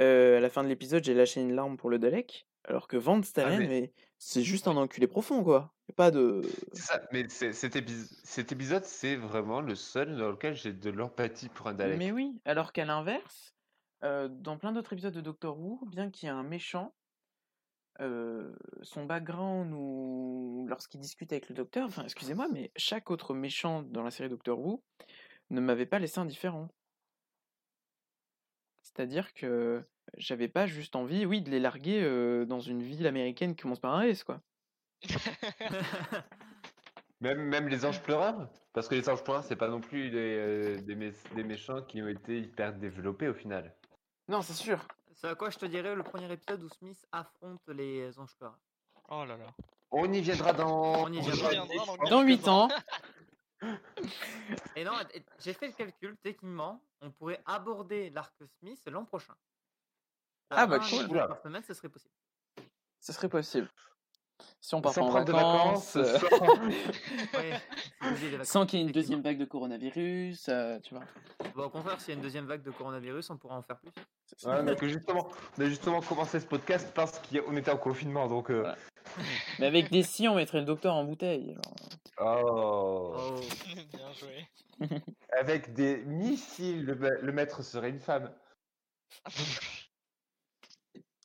Euh, 0.00 0.38
à 0.38 0.40
la 0.40 0.50
fin 0.50 0.62
de 0.62 0.68
l'épisode, 0.68 1.02
j'ai 1.04 1.14
lâché 1.14 1.40
une 1.40 1.54
larme 1.54 1.76
pour 1.76 1.90
le 1.90 1.98
Dalek. 1.98 2.46
Alors 2.64 2.86
que 2.86 2.96
Van 2.96 3.20
Stalen, 3.22 3.58
mais- 3.58 3.66
mais 3.68 3.92
c'est 4.18 4.42
juste 4.42 4.68
un 4.68 4.76
enculé 4.76 5.06
profond, 5.08 5.42
quoi. 5.42 5.74
Pas 5.96 6.10
de. 6.12 6.42
C'est 6.72 6.82
ça, 6.82 7.02
mais 7.12 7.28
c'est- 7.28 7.52
cet, 7.52 7.76
cet 8.24 8.52
épisode, 8.52 8.84
c'est 8.84 9.16
vraiment 9.16 9.60
le 9.60 9.74
seul 9.74 10.16
dans 10.16 10.30
lequel 10.30 10.54
j'ai 10.54 10.72
de 10.72 10.90
l'empathie 10.90 11.48
pour 11.48 11.66
un 11.66 11.74
Dalek. 11.74 11.98
Mais 11.98 12.12
oui, 12.12 12.40
alors 12.44 12.72
qu'à 12.72 12.84
l'inverse, 12.84 13.52
euh, 14.04 14.28
dans 14.28 14.58
plein 14.58 14.70
d'autres 14.72 14.92
épisodes 14.92 15.12
de 15.14 15.20
Doctor 15.20 15.58
Who, 15.58 15.80
bien 15.86 16.10
qu'il 16.10 16.28
y 16.28 16.30
ait 16.30 16.34
un 16.34 16.44
méchant, 16.44 16.94
euh, 18.00 18.54
son 18.82 19.04
background 19.04 19.72
ou 19.74 20.66
lorsqu'il 20.68 21.00
discute 21.00 21.32
avec 21.32 21.48
le 21.48 21.54
docteur, 21.54 21.86
enfin 21.86 22.04
excusez-moi, 22.04 22.48
mais 22.52 22.70
chaque 22.76 23.10
autre 23.10 23.34
méchant 23.34 23.82
dans 23.82 24.02
la 24.02 24.10
série 24.10 24.28
Doctor 24.28 24.58
Who 24.58 24.82
ne 25.50 25.60
m'avait 25.60 25.86
pas 25.86 25.98
laissé 25.98 26.18
indifférent. 26.18 26.68
C'est-à-dire 28.82 29.32
que 29.34 29.82
j'avais 30.16 30.48
pas 30.48 30.66
juste 30.66 30.96
envie, 30.96 31.24
oui, 31.26 31.40
de 31.42 31.50
les 31.50 31.60
larguer 31.60 32.02
euh, 32.02 32.44
dans 32.44 32.60
une 32.60 32.82
ville 32.82 33.06
américaine 33.06 33.54
qui 33.54 33.62
commence 33.62 33.80
par 33.80 33.94
un 33.94 34.02
S, 34.02 34.24
quoi. 34.24 34.40
Même, 37.20 37.40
même 37.40 37.68
les 37.68 37.84
anges 37.84 38.02
pleureurs 38.02 38.48
Parce 38.72 38.88
que 38.88 38.96
les 38.96 39.08
anges 39.08 39.22
pleureurs, 39.22 39.44
c'est 39.44 39.54
pas 39.54 39.68
non 39.68 39.80
plus 39.80 40.10
des, 40.10 40.16
euh, 40.18 40.80
des, 40.80 40.96
mé- 40.96 41.34
des 41.36 41.44
méchants 41.44 41.80
qui 41.82 42.02
ont 42.02 42.08
été 42.08 42.40
hyper 42.40 42.74
développés 42.74 43.28
au 43.28 43.34
final. 43.34 43.76
Non, 44.26 44.42
c'est 44.42 44.54
sûr. 44.54 44.88
C'est 45.14 45.28
à 45.28 45.34
quoi 45.34 45.50
je 45.50 45.58
te 45.58 45.66
dirais 45.66 45.94
le 45.94 46.02
premier 46.02 46.30
épisode 46.32 46.62
où 46.62 46.68
Smith 46.68 47.06
affronte 47.12 47.66
les 47.68 48.18
anges. 48.18 48.36
Oh 49.08 49.24
là 49.24 49.36
là. 49.36 49.46
On 49.90 50.10
y 50.12 50.20
viendra 50.20 50.52
dans. 50.52 51.04
On 51.04 51.12
y 51.12 51.20
viendra. 51.20 51.54
dans 51.54 52.08
Dans 52.08 52.22
8 52.22 52.36
quelques 52.36 52.48
ans, 52.48 52.68
Et 54.76 54.84
non, 54.84 54.92
j'ai 55.38 55.52
fait 55.52 55.68
le 55.68 55.72
calcul, 55.72 56.16
techniquement, 56.22 56.82
on 57.00 57.10
pourrait 57.10 57.40
aborder 57.46 58.10
l'arc 58.10 58.34
Smith 58.58 58.80
l'an 58.86 59.04
prochain. 59.04 59.34
Ah, 60.50 60.66
bah, 60.66 60.80
cool. 60.80 61.08
par 61.08 61.40
semaine, 61.40 61.62
ce 61.62 61.74
serait 61.74 61.88
possible. 61.88 62.14
ce 63.00 63.12
serait 63.12 63.28
possible. 63.28 63.70
Si 64.60 64.74
on 64.74 64.80
part 64.80 64.94
pas 64.94 65.00
Sans 65.00 65.06
en 65.06 65.10
prendre 65.10 65.24
de 65.26 65.32
vacances, 65.32 65.96
vacances, 65.96 65.96
euh, 65.96 66.18
sans- 68.44 68.60
vacances, 68.60 68.70
qu'il 68.70 68.78
y 68.78 68.82
ait 68.82 68.86
une 68.86 68.92
deuxième 68.92 69.22
vague 69.22 69.38
de 69.38 69.44
coronavirus, 69.44 70.48
euh, 70.48 70.78
tu 70.80 70.94
vois. 70.94 71.04
Bah, 71.56 71.64
au 71.64 71.70
contraire, 71.70 72.00
s'il 72.00 72.10
y 72.10 72.12
a 72.12 72.16
une 72.16 72.22
deuxième 72.22 72.46
vague 72.46 72.62
de 72.62 72.70
coronavirus, 72.70 73.30
on 73.30 73.36
pourra 73.36 73.56
en 73.56 73.62
faire 73.62 73.78
plus. 73.78 73.90
Donc 74.64 74.84
justement, 74.84 75.28
on 75.58 75.62
a 75.62 75.66
justement 75.66 76.00
commencé 76.00 76.40
ce 76.40 76.46
podcast 76.46 76.92
parce 76.94 77.20
qu'on 77.20 77.56
était 77.56 77.70
en 77.70 77.76
confinement, 77.76 78.28
donc. 78.28 78.50
euh, 78.50 78.60
Voilà. 78.60 78.76
Mais 79.58 79.66
avec 79.66 79.90
des 79.90 80.02
si, 80.02 80.26
on 80.28 80.36
mettrait 80.36 80.60
le 80.60 80.64
docteur 80.64 80.94
en 80.94 81.04
bouteille. 81.04 81.56
Oh. 82.20 83.14
Oh. 83.16 83.40
Bien 83.92 84.12
joué. 84.12 84.48
Avec 85.38 85.74
des 85.74 85.98
missiles, 86.04 86.84
le, 86.84 86.94
le 87.20 87.32
maître 87.32 87.62
serait 87.62 87.90
une 87.90 88.00
femme. 88.00 88.32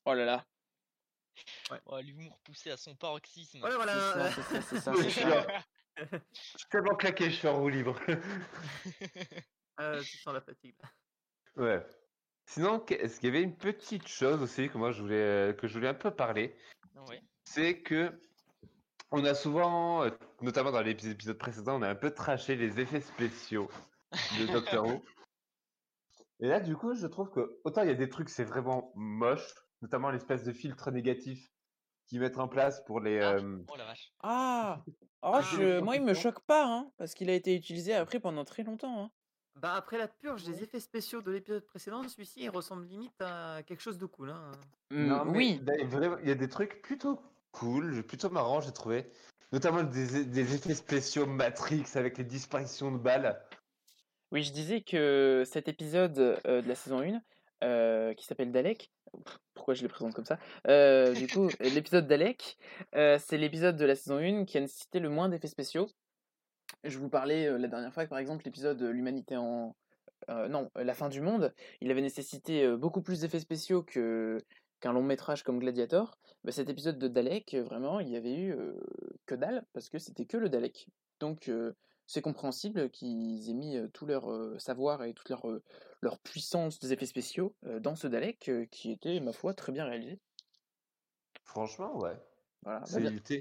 Oh 0.05 0.13
là 0.13 0.25
là. 0.25 0.43
Oh, 1.85 1.99
L'humour 2.01 2.39
poussé 2.43 2.71
à 2.71 2.77
son 2.77 2.95
paroxysme. 2.95 3.61
Ouais, 3.63 3.69
C'est 3.71 3.75
voilà. 3.75 3.93
ça, 3.93 4.31
c'est 4.31 4.41
ça, 4.41 4.61
c'est 4.61 4.79
ça. 4.79 4.93
Je 4.95 5.01
c'est 5.03 5.09
suis 5.09 5.21
ça. 5.21 5.39
en- 5.47 5.61
je 5.97 6.17
suis 6.59 6.69
tellement 6.69 6.95
claqué, 6.95 7.25
je 7.31 7.35
suis 7.37 7.47
en 7.47 7.57
roue 7.59 7.69
libre. 7.69 7.99
Euh, 9.79 10.01
tu 10.01 10.17
sens 10.17 10.33
la 10.33 10.41
fatigue. 10.41 10.75
là. 10.81 11.63
ouais. 11.63 11.85
Sinon, 12.47 12.83
est-ce 12.87 13.19
qu'il 13.19 13.27
y 13.29 13.31
avait 13.35 13.43
une 13.43 13.55
petite 13.55 14.07
chose 14.07 14.41
aussi 14.41 14.69
que 14.69 14.77
moi 14.79 14.91
je 14.91 15.01
voulais, 15.03 15.55
que 15.55 15.67
je 15.67 15.73
voulais 15.75 15.87
un 15.89 15.93
peu 15.93 16.09
parler? 16.09 16.55
Ouais. 17.07 17.21
c'est 17.43 17.81
que 17.83 18.19
on 19.11 19.23
a 19.23 19.35
souvent, 19.35 20.03
euh, 20.03 20.09
notamment 20.41 20.71
dans 20.71 20.81
les 20.81 20.93
épis- 20.95 21.11
épisodes 21.11 21.37
précédents, 21.37 21.75
on 21.77 21.83
a 21.83 21.89
un 21.89 21.95
peu 21.95 22.09
traché 22.11 22.55
les 22.55 22.79
effets 22.79 23.01
spéciaux 23.01 23.69
de 24.39 24.51
Doctor 24.51 24.83
Who. 24.87 25.05
Et 26.39 26.47
là, 26.47 26.59
du 26.59 26.75
coup, 26.75 26.95
je 26.95 27.05
trouve 27.05 27.29
que 27.29 27.59
autant 27.63 27.83
il 27.83 27.89
y 27.89 27.91
a 27.91 27.95
des 27.95 28.09
trucs, 28.09 28.29
c'est 28.29 28.45
vraiment 28.45 28.91
moche, 28.95 29.53
notamment 29.83 30.09
l'espèce 30.09 30.43
de 30.43 30.53
filtre 30.53 30.89
négatif 30.89 31.51
qu'ils 32.07 32.19
mettent 32.19 32.37
en 32.39 32.47
place 32.47 32.83
pour 32.85 32.99
les. 32.99 33.19
Ah, 33.19 33.33
euh, 33.35 33.57
oh 33.71 33.75
la 33.77 33.85
vache. 33.85 34.11
Ah, 34.21 34.83
oh, 35.21 35.31
Ah, 35.35 35.41
je... 35.41 35.79
moi 35.79 35.95
il 35.95 36.03
me 36.03 36.13
choque 36.13 36.41
pas, 36.41 36.65
hein, 36.65 36.91
parce 36.97 37.13
qu'il 37.13 37.29
a 37.29 37.33
été 37.33 37.55
utilisé 37.55 37.93
après 37.93 38.19
pendant 38.19 38.45
très 38.45 38.63
longtemps. 38.63 39.03
Hein. 39.03 39.11
Bah 39.55 39.73
après 39.75 39.97
la 39.97 40.07
purge 40.07 40.43
des 40.43 40.61
effets 40.63 40.79
spéciaux 40.79 41.21
de 41.21 41.31
l'épisode 41.31 41.65
précédent, 41.65 42.07
celui-ci 42.07 42.41
il 42.43 42.49
ressemble 42.49 42.85
limite 42.85 43.19
à 43.21 43.63
quelque 43.65 43.81
chose 43.81 43.97
de 43.97 44.05
cool. 44.05 44.29
Hein. 44.29 44.51
Non, 44.91 45.25
Mm, 45.25 45.31
mais 45.31 45.37
oui, 45.37 45.61
il 46.21 46.27
y 46.27 46.31
a 46.31 46.35
des 46.35 46.47
trucs 46.49 46.81
plutôt 46.83 47.19
cool, 47.51 48.03
plutôt 48.03 48.29
marrants, 48.29 48.61
j'ai 48.61 48.71
trouvé. 48.71 49.11
Notamment 49.51 49.81
des, 49.83 50.25
des 50.25 50.55
effets 50.55 50.75
spéciaux 50.75 51.25
Matrix 51.25 51.85
avec 51.95 52.17
les 52.19 52.23
disparitions 52.23 52.91
de 52.91 52.97
balles. 52.99 53.41
oui, 54.31 54.43
je 54.43 54.51
disais 54.51 54.81
que 54.81 55.43
cet 55.45 55.67
épisode 55.67 56.19
euh, 56.45 56.61
de 56.61 56.67
la 56.67 56.75
saison 56.75 57.01
1, 57.01 57.21
euh, 57.63 58.13
qui 58.13 58.25
s'appelle 58.25 58.51
Dalek, 58.51 58.91
pourquoi 59.53 59.73
je 59.73 59.83
le 59.83 59.89
présente 59.89 60.13
comme 60.13 60.25
ça? 60.25 60.39
Euh, 60.67 61.13
Du 61.13 61.27
coup, 61.27 61.49
l'épisode 61.59 62.07
Dalek, 62.07 62.57
euh, 62.95 63.17
c'est 63.19 63.37
l'épisode 63.37 63.77
de 63.77 63.85
la 63.85 63.95
saison 63.95 64.17
1 64.17 64.45
qui 64.45 64.57
a 64.57 64.61
nécessité 64.61 64.99
le 64.99 65.09
moins 65.09 65.29
d'effets 65.29 65.47
spéciaux. 65.47 65.87
Je 66.83 66.97
vous 66.97 67.09
parlais 67.09 67.47
euh, 67.47 67.57
la 67.57 67.67
dernière 67.67 67.93
fois 67.93 68.05
par 68.05 68.19
exemple 68.19 68.45
l'épisode 68.45 68.81
euh, 68.81 68.91
L'humanité 68.91 69.35
en... 69.37 69.75
non, 70.49 70.69
La 70.75 70.93
fin 70.93 71.09
du 71.09 71.21
monde, 71.21 71.53
il 71.81 71.91
avait 71.91 72.01
nécessité 72.01 72.67
beaucoup 72.75 73.01
plus 73.01 73.21
d'effets 73.21 73.39
spéciaux 73.39 73.83
que 73.83 74.43
qu'un 74.79 74.93
long 74.93 75.03
métrage 75.03 75.41
comme 75.43 75.59
Gladiator. 75.59 76.19
Bah, 76.43 76.51
cet 76.51 76.69
épisode 76.69 76.99
de 76.99 77.07
Dalek, 77.07 77.55
vraiment, 77.55 77.99
il 77.99 78.09
y 78.09 78.15
avait 78.15 78.35
eu 78.35 78.55
que 79.25 79.33
dalle, 79.33 79.65
parce 79.73 79.89
que 79.89 79.97
c'était 79.97 80.25
que 80.25 80.37
le 80.37 80.49
Dalek. 80.49 80.87
Donc 81.19 81.51
c'est 82.05 82.21
compréhensible 82.21 82.91
qu'ils 82.91 83.49
aient 83.49 83.53
mis 83.53 83.77
tout 83.91 84.05
leur 84.05 84.29
savoir 84.61 85.03
et 85.03 85.13
toute 85.13 85.29
leur, 85.29 85.47
leur 86.01 86.19
puissance 86.19 86.79
des 86.79 86.93
effets 86.93 87.05
spéciaux 87.05 87.55
euh, 87.65 87.79
dans 87.79 87.95
ce 87.95 88.07
Dalek, 88.07 88.49
euh, 88.49 88.65
qui 88.71 88.91
était, 88.91 89.19
ma 89.19 89.33
foi, 89.33 89.53
très 89.53 89.71
bien 89.71 89.85
réalisé. 89.85 90.19
Franchement, 91.43 91.97
ouais. 91.99 92.15
Voilà, 92.63 92.81
bah, 92.91 93.35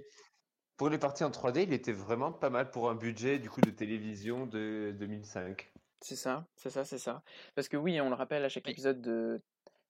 Pour 0.76 0.88
les 0.88 0.98
parties 0.98 1.24
en 1.24 1.30
3D, 1.30 1.64
il 1.64 1.72
était 1.72 1.92
vraiment 1.92 2.32
pas 2.32 2.50
mal 2.50 2.70
pour 2.70 2.90
un 2.90 2.94
budget 2.94 3.38
du 3.38 3.50
coup 3.50 3.60
de 3.60 3.70
télévision 3.70 4.46
de 4.46 4.94
2005. 4.98 5.72
C'est 6.00 6.16
ça, 6.16 6.46
c'est 6.56 6.70
ça, 6.70 6.84
c'est 6.84 6.98
ça. 6.98 7.22
Parce 7.54 7.68
que 7.68 7.76
oui, 7.76 8.00
on 8.00 8.08
le 8.08 8.14
rappelle 8.14 8.44
à 8.44 8.48
chaque 8.48 8.68
épisode 8.68 9.00
de 9.00 9.40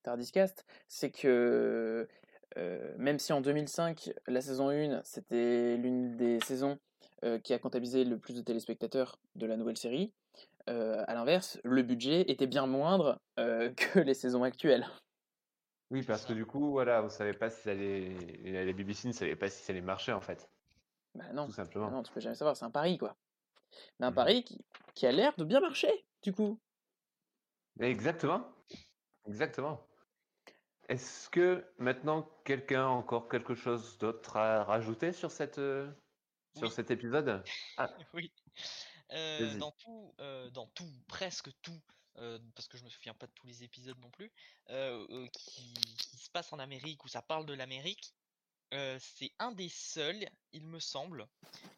Tardiscast, 0.03 0.65
c'est 0.89 1.11
que 1.11 2.09
euh, 2.57 2.95
même 2.97 3.19
si 3.19 3.33
en 3.33 3.41
2005, 3.41 4.13
la 4.27 4.41
saison 4.41 4.71
1, 4.71 5.03
c'était 5.05 5.77
l'une 5.77 6.17
des 6.17 6.41
saisons 6.41 6.79
euh, 7.25 7.39
qui 7.39 7.53
a 7.53 7.59
comptabilisé 7.59 8.05
le 8.05 8.19
plus 8.19 8.35
de 8.35 8.41
téléspectateurs 8.41 9.19
de 9.35 9.47
la 9.47 9.57
nouvelle 9.57 9.77
série, 9.77 10.13
euh, 10.69 11.05
à 11.07 11.15
l'inverse, 11.15 11.61
le 11.65 11.83
budget 11.83 12.23
était 12.31 12.47
bien 12.47 12.67
moindre 12.67 13.21
euh, 13.39 13.73
que 13.77 14.01
les 14.01 14.15
saisons 14.15 14.43
actuelles. 14.43 14.87
Oui, 15.91 16.03
parce 16.05 16.25
que 16.27 16.33
du 16.33 16.47
coup, 16.47 16.71
voilà, 16.71 17.03
on 17.05 17.09
savait 17.09 17.35
pas 17.35 17.51
si 17.51 17.63
ça 17.63 17.71
allait. 17.71 18.15
La 18.45 18.73
BBC 18.73 19.09
ne 19.09 19.13
savait 19.13 19.37
pas 19.37 19.49
si 19.49 19.63
ça 19.65 19.73
allait 19.73 19.81
marcher 19.83 20.13
en 20.13 20.21
fait, 20.21 20.51
Bah 21.15 21.33
non, 21.33 21.47
tout 21.47 21.53
bah 21.81 21.91
simplement. 21.91 21.91
non, 21.91 22.03
tu 22.05 22.13
peux 22.13 22.21
jamais 22.21 22.35
savoir, 22.37 22.57
c'est 22.57 22.65
un 22.65 22.71
pari 22.71 22.97
quoi. 22.99 23.17
Mais 24.01 24.07
un 24.07 24.13
Mhm. 24.13 24.15
pari 24.15 24.45
qui, 24.45 24.65
qui 24.95 25.07
a 25.07 25.13
l'air 25.13 25.35
de 25.37 25.45
bien 25.45 25.61
marcher, 25.61 26.07
du 26.23 26.33
coup. 26.33 26.61
Exactement. 27.81 28.55
Exactement. 29.27 29.89
Est-ce 30.89 31.29
que 31.31 31.65
maintenant 31.79 32.23
quelqu'un 32.45 32.85
a 32.87 32.89
encore 32.89 33.29
quelque 33.29 33.55
chose 33.55 33.99
d'autre 33.99 34.37
à 34.37 34.65
rajouter 34.65 35.13
sur 35.13 35.31
cette 35.31 35.59
euh, 35.59 35.93
sur 36.55 36.71
Oui. 36.71 36.73
cet 36.73 36.91
épisode? 36.91 37.45
Ah, 37.77 37.89
Oui. 38.15 38.33
Euh, 39.13 39.47
vas-y. 39.47 39.59
dans 39.59 39.71
tout, 39.73 40.15
euh, 40.21 40.51
dans 40.51 40.67
tout, 40.69 40.91
presque 41.07 41.51
tout, 41.63 41.81
euh, 42.19 42.39
parce 42.55 42.67
que 42.69 42.77
je 42.77 42.85
me 42.85 42.89
souviens 42.89 43.15
pas 43.15 43.27
de 43.27 43.33
tous 43.33 43.47
les 43.47 43.63
épisodes 43.63 43.99
non 44.01 44.11
plus, 44.11 44.33
euh, 44.71 45.07
euh, 45.11 45.27
qui, 45.29 45.75
qui 45.75 46.17
se 46.17 46.31
passe 46.31 46.53
en 46.53 46.59
Amérique 46.59 47.05
où 47.05 47.09
ça 47.09 47.23
parle 47.23 47.47
de 47.47 47.55
l'Amérique, 47.55 48.15
euh, 48.75 48.99
c'est 49.01 49.33
un 49.39 49.53
des 49.53 49.69
seuls, 49.69 50.29
il 50.53 50.65
me 50.67 50.81
semble, 50.81 51.27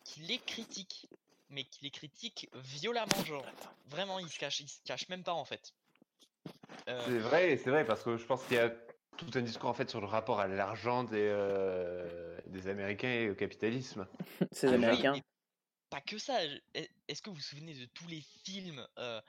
qui 0.05 0.21
les 0.21 0.39
critique, 0.39 1.07
mais 1.51 1.65
qui 1.65 1.85
les 1.85 1.91
critique 1.91 2.49
violemment, 2.55 3.25
genre 3.27 3.45
vraiment, 3.87 4.19
il 4.19 4.29
se 4.29 4.39
cache, 4.39 4.61
il 4.61 4.69
se 4.69 4.81
cache 4.85 5.09
même 5.09 5.23
pas 5.23 5.35
en 5.35 5.45
fait. 5.45 5.75
Euh, 6.89 7.01
C'est 7.05 7.19
vrai, 7.19 7.57
c'est 7.57 7.71
vrai, 7.71 7.85
parce 7.85 8.03
que 8.03 8.17
je 8.17 8.25
pense 8.25 8.43
qu'il 8.45 8.57
y 8.57 8.61
a 8.61 8.71
tout 9.19 9.31
un 9.35 9.43
discours 9.43 9.69
en 9.69 9.75
fait 9.75 9.91
sur 9.91 10.01
le 10.01 10.07
rapport 10.07 10.41
à 10.41 10.47
l'argent 10.47 11.05
des, 11.05 11.29
euh, 11.31 12.39
des 12.47 12.69
Américains 12.69 13.09
et 13.11 13.31
au 13.31 13.35
capitalisme. 13.35 14.07
Ces 14.53 14.69
Ah 14.69 14.71
oui, 14.71 14.77
Américains. 14.77 15.21
Pas 15.91 16.01
que 16.01 16.19
ça. 16.19 16.47
je- 16.47 16.59
est- 16.75 16.91
Est-ce 17.09 17.23
que 17.23 17.31
vous 17.31 17.37
vous 17.37 17.43
souvenez 17.43 17.75
de 17.75 17.87
tous 17.87 18.07
les 18.07 18.21
films 18.45 18.87
euh, 18.99 19.21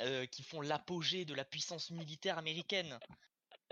euh, 0.00 0.26
qui 0.26 0.42
font 0.42 0.60
l'apogée 0.60 1.24
de 1.24 1.34
la 1.34 1.44
puissance 1.44 1.90
militaire 1.90 2.38
américaine? 2.38 2.98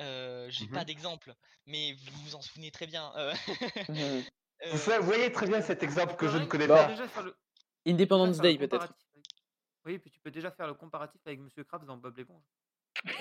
Euh, 0.01 0.49
J'ai 0.51 0.67
Mhm. 0.67 0.73
pas 0.73 0.85
d'exemple, 0.85 1.35
mais 1.67 1.93
vous 1.93 2.23
vous 2.23 2.35
en 2.35 2.41
souvenez 2.43 2.71
très 2.71 2.87
bien. 2.87 3.13
euh, 3.17 3.35
Mhm. 3.89 4.25
euh, 4.65 4.99
Vous 5.01 5.07
voyez 5.07 5.31
très 5.33 5.47
bien 5.47 5.61
cet 5.61 5.83
exemple 5.83 6.17
que 6.17 6.29
je 6.29 6.39
ne 6.39 6.47
connais 6.47 6.69
pas. 6.69 6.89
le- 7.23 7.37
Independence 7.87 8.39
Day 8.39 8.57
peut-être. 8.57 8.83
avec- 8.83 8.97
Oui, 9.85 9.99
puis 9.99 10.11
tu 10.11 10.21
peux 10.21 10.31
déjà 10.31 10.51
faire 10.51 10.67
le 10.67 10.75
comparatif 10.75 11.21
avec 11.27 11.41
Monsieur 11.41 11.65
Krabs 11.65 11.85
dans 11.87 11.97
Bob 11.97 12.17
l'éponge. 12.17 12.43
Tout 13.05 13.13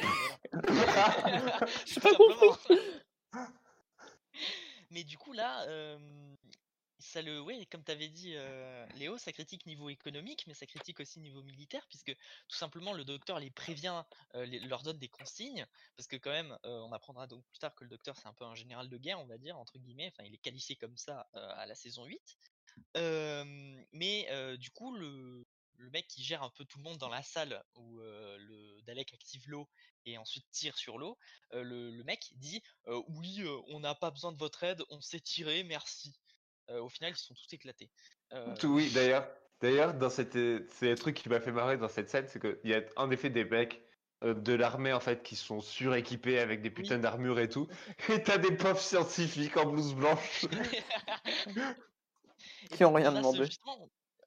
pas 2.02 2.16
compris. 2.16 2.80
Mais 4.92 5.04
du 5.04 5.18
coup 5.18 5.34
là, 5.34 5.64
euh, 5.68 5.98
ça 7.00 7.22
le, 7.22 7.42
ouais, 7.42 7.66
comme 7.68 7.84
t'avais 7.84 8.10
dit, 8.10 8.34
euh, 8.36 8.86
Léo, 8.96 9.18
ça 9.18 9.32
critique 9.32 9.66
niveau 9.66 9.90
économique, 9.90 10.44
mais 10.48 10.54
ça 10.54 10.66
critique 10.66 11.00
aussi 11.00 11.20
niveau 11.20 11.42
militaire, 11.44 11.86
puisque 11.88 12.14
tout 12.48 12.58
simplement 12.58 12.94
le 12.94 13.06
docteur 13.06 13.40
les 13.40 13.50
prévient, 13.50 14.04
euh, 14.36 14.46
leur 14.68 14.84
donne 14.84 15.00
des 15.00 15.08
consignes, 15.08 15.66
parce 15.96 16.08
que 16.08 16.18
quand 16.18 16.32
même, 16.32 16.58
euh, 16.66 16.82
on 16.82 16.92
apprendra 16.92 17.26
donc 17.28 17.46
plus 17.48 17.60
tard 17.60 17.74
que 17.74 17.86
le 17.86 17.90
docteur 17.90 18.18
c'est 18.18 18.28
un 18.28 18.34
peu 18.34 18.46
un 18.46 18.56
général 18.56 18.90
de 18.90 18.98
guerre, 18.98 19.20
on 19.20 19.26
va 19.26 19.38
dire 19.38 19.58
entre 19.58 19.78
guillemets, 19.80 20.12
enfin 20.14 20.28
il 20.28 20.34
est 20.34 20.40
qualifié 20.40 20.76
comme 20.76 20.98
ça 20.98 21.28
à 21.34 21.66
la 21.66 21.76
saison 21.76 22.06
8. 22.06 22.38
Euh, 22.98 23.84
mais 23.92 24.58
du 24.58 24.72
coup 24.72 24.96
le 24.96 25.46
mec 25.92 26.08
qui 26.08 26.24
gère 26.24 26.44
un 26.44 26.50
peu 26.50 26.66
tout 26.66 26.78
le 26.80 26.84
monde 26.84 26.98
dans 26.98 27.10
la 27.10 27.24
salle 27.24 27.64
où 27.76 28.00
le 28.00 28.82
Dalek 28.82 29.14
active 29.14 29.44
l'eau 29.48 29.70
et 30.06 30.18
ensuite 30.18 30.46
tire 30.52 30.78
sur 30.78 30.98
l'eau, 30.98 31.18
le, 31.52 32.04
mec 32.04 32.32
dit 32.36 32.62
oui, 33.08 33.44
on 33.68 33.80
n'a 33.80 33.96
pas 33.96 34.12
besoin 34.12 34.32
de 34.32 34.38
votre 34.38 34.64
aide, 34.64 34.84
on 34.90 35.02
s'est 35.02 35.22
tiré, 35.22 35.64
merci. 35.64 36.14
Euh, 36.70 36.82
au 36.82 36.90
final, 36.90 37.12
ils 37.12 37.16
sont 37.18 37.34
tous 37.34 37.54
éclatés. 37.54 37.90
Euh, 38.34 38.56
Tout- 38.56 38.68
Oui, 38.76 38.92
d'ailleurs, 38.94 39.28
d'ailleurs, 39.62 39.94
dans 39.94 40.10
cette, 40.10 40.34
c'est 40.34 40.90
le 40.90 40.96
truc 40.96 41.16
qui 41.16 41.30
m'a 41.30 41.40
fait 41.40 41.52
marrer 41.52 41.78
dans 41.78 41.88
cette 41.90 42.10
scène, 42.10 42.28
c'est 42.28 42.40
qu'il 42.40 42.70
y 42.70 42.74
a 42.74 42.82
en 42.96 43.10
effet 43.12 43.30
des 43.30 43.46
mecs 43.46 43.82
euh, 44.24 44.34
de 44.34 44.54
l'armée 44.54 44.94
en 44.94 45.00
fait 45.00 45.24
qui 45.24 45.36
sont 45.36 45.62
suréquipés 45.62 46.40
avec 46.40 46.62
des 46.62 46.70
putains 46.70 47.00
d'armures 47.00 47.40
et 47.40 47.50
tout, 47.50 47.68
et 48.10 48.22
t'as 48.22 48.38
des 48.38 48.56
pauvres 48.56 48.80
scientifiques 48.80 49.58
en 49.58 49.66
blouse 49.66 49.96
blanche. 49.96 50.46
Qui 52.72 52.86
ont 52.86 52.94
rien 52.94 53.12
demandé. 53.12 53.50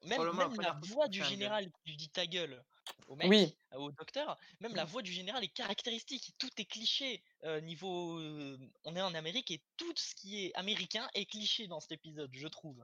même, 0.05 0.21
même 0.33 0.61
la 0.61 0.79
voix 0.83 1.07
du 1.07 1.21
un 1.21 1.25
général 1.25 1.65
qui 1.71 1.89
lui 1.91 1.97
dit 1.97 2.09
ta 2.09 2.25
gueule 2.27 2.63
au 3.07 3.15
mec, 3.15 3.27
Oui. 3.29 3.55
au 3.75 3.91
docteur, 3.91 4.37
même 4.59 4.75
la 4.75 4.85
voix 4.85 5.01
du 5.01 5.11
général 5.11 5.43
est 5.43 5.47
caractéristique. 5.53 6.33
Tout 6.37 6.49
est 6.57 6.65
cliché 6.65 7.23
euh, 7.43 7.61
niveau. 7.61 8.17
euh, 8.19 8.57
on 8.83 8.95
est 8.95 9.01
en 9.01 9.13
Amérique 9.13 9.51
et 9.51 9.61
tout 9.77 9.93
ce 9.95 10.15
qui 10.15 10.45
est 10.45 10.55
américain 10.55 11.07
est 11.13 11.25
cliché 11.25 11.67
dans 11.67 11.79
cet 11.79 11.93
épisode, 11.93 12.29
je 12.33 12.47
trouve. 12.47 12.83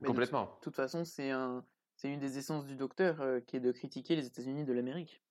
Mais 0.00 0.02
de 0.02 0.06
Complètement. 0.08 0.58
toute 0.62 0.74
façon, 0.76 1.04
c'est 1.04 1.30
un, 1.30 1.64
c'est 1.96 2.08
une 2.10 2.20
des 2.20 2.36
essences 2.38 2.66
du 2.66 2.76
docteur 2.76 3.20
euh, 3.20 3.40
qui 3.40 3.56
est 3.56 3.60
de 3.60 3.72
critiquer 3.72 4.16
les 4.16 4.26
États-Unis 4.26 4.64
de 4.64 4.72
l'Amérique. 4.72 5.22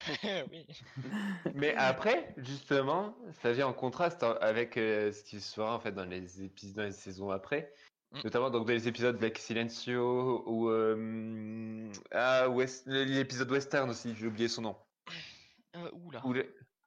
oui. 0.52 0.66
Mais 1.54 1.74
après, 1.76 2.34
justement, 2.36 3.16
ça 3.40 3.52
vient 3.52 3.66
en 3.66 3.72
contraste 3.72 4.22
en- 4.22 4.36
avec 4.36 4.76
euh, 4.76 5.10
ce 5.12 5.22
qui 5.24 5.40
se 5.40 5.54
fera 5.54 5.74
en 5.74 5.80
fait 5.80 5.92
dans 5.92 6.04
les 6.04 6.42
épisodes, 6.42 6.76
dans 6.76 6.82
les 6.82 6.92
saisons 6.92 7.30
après, 7.30 7.72
Mm. 8.12 8.20
notamment 8.24 8.50
donc 8.50 8.66
dans 8.66 8.72
les 8.72 8.88
épisodes 8.88 9.18
Black 9.18 9.36
Silencio 9.38 10.44
ou 10.46 10.70
euh, 10.70 11.90
ah 12.12 12.48
West, 12.48 12.86
l'épisode 12.86 13.50
western 13.50 13.90
aussi, 13.90 14.14
j'ai 14.14 14.26
oublié 14.26 14.48
son 14.48 14.62
nom. 14.62 14.76
Euh, 15.76 15.90
oula. 15.92 16.24
Ou 16.24 16.34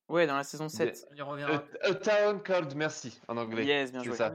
Ouais, 0.09 0.25
dans 0.25 0.37
la 0.37 0.43
saison 0.43 0.69
7. 0.69 1.07
On 1.11 1.15
y 1.15 1.21
A, 1.21 1.23
reviendra. 1.23 1.63
A 1.83 1.93
Town 1.93 2.41
Called 2.41 2.75
Mercy 2.75 3.21
en 3.27 3.37
anglais. 3.37 3.63
Yes, 3.63 3.91
bien 3.91 4.01
joué. 4.01 4.15
ça. 4.15 4.33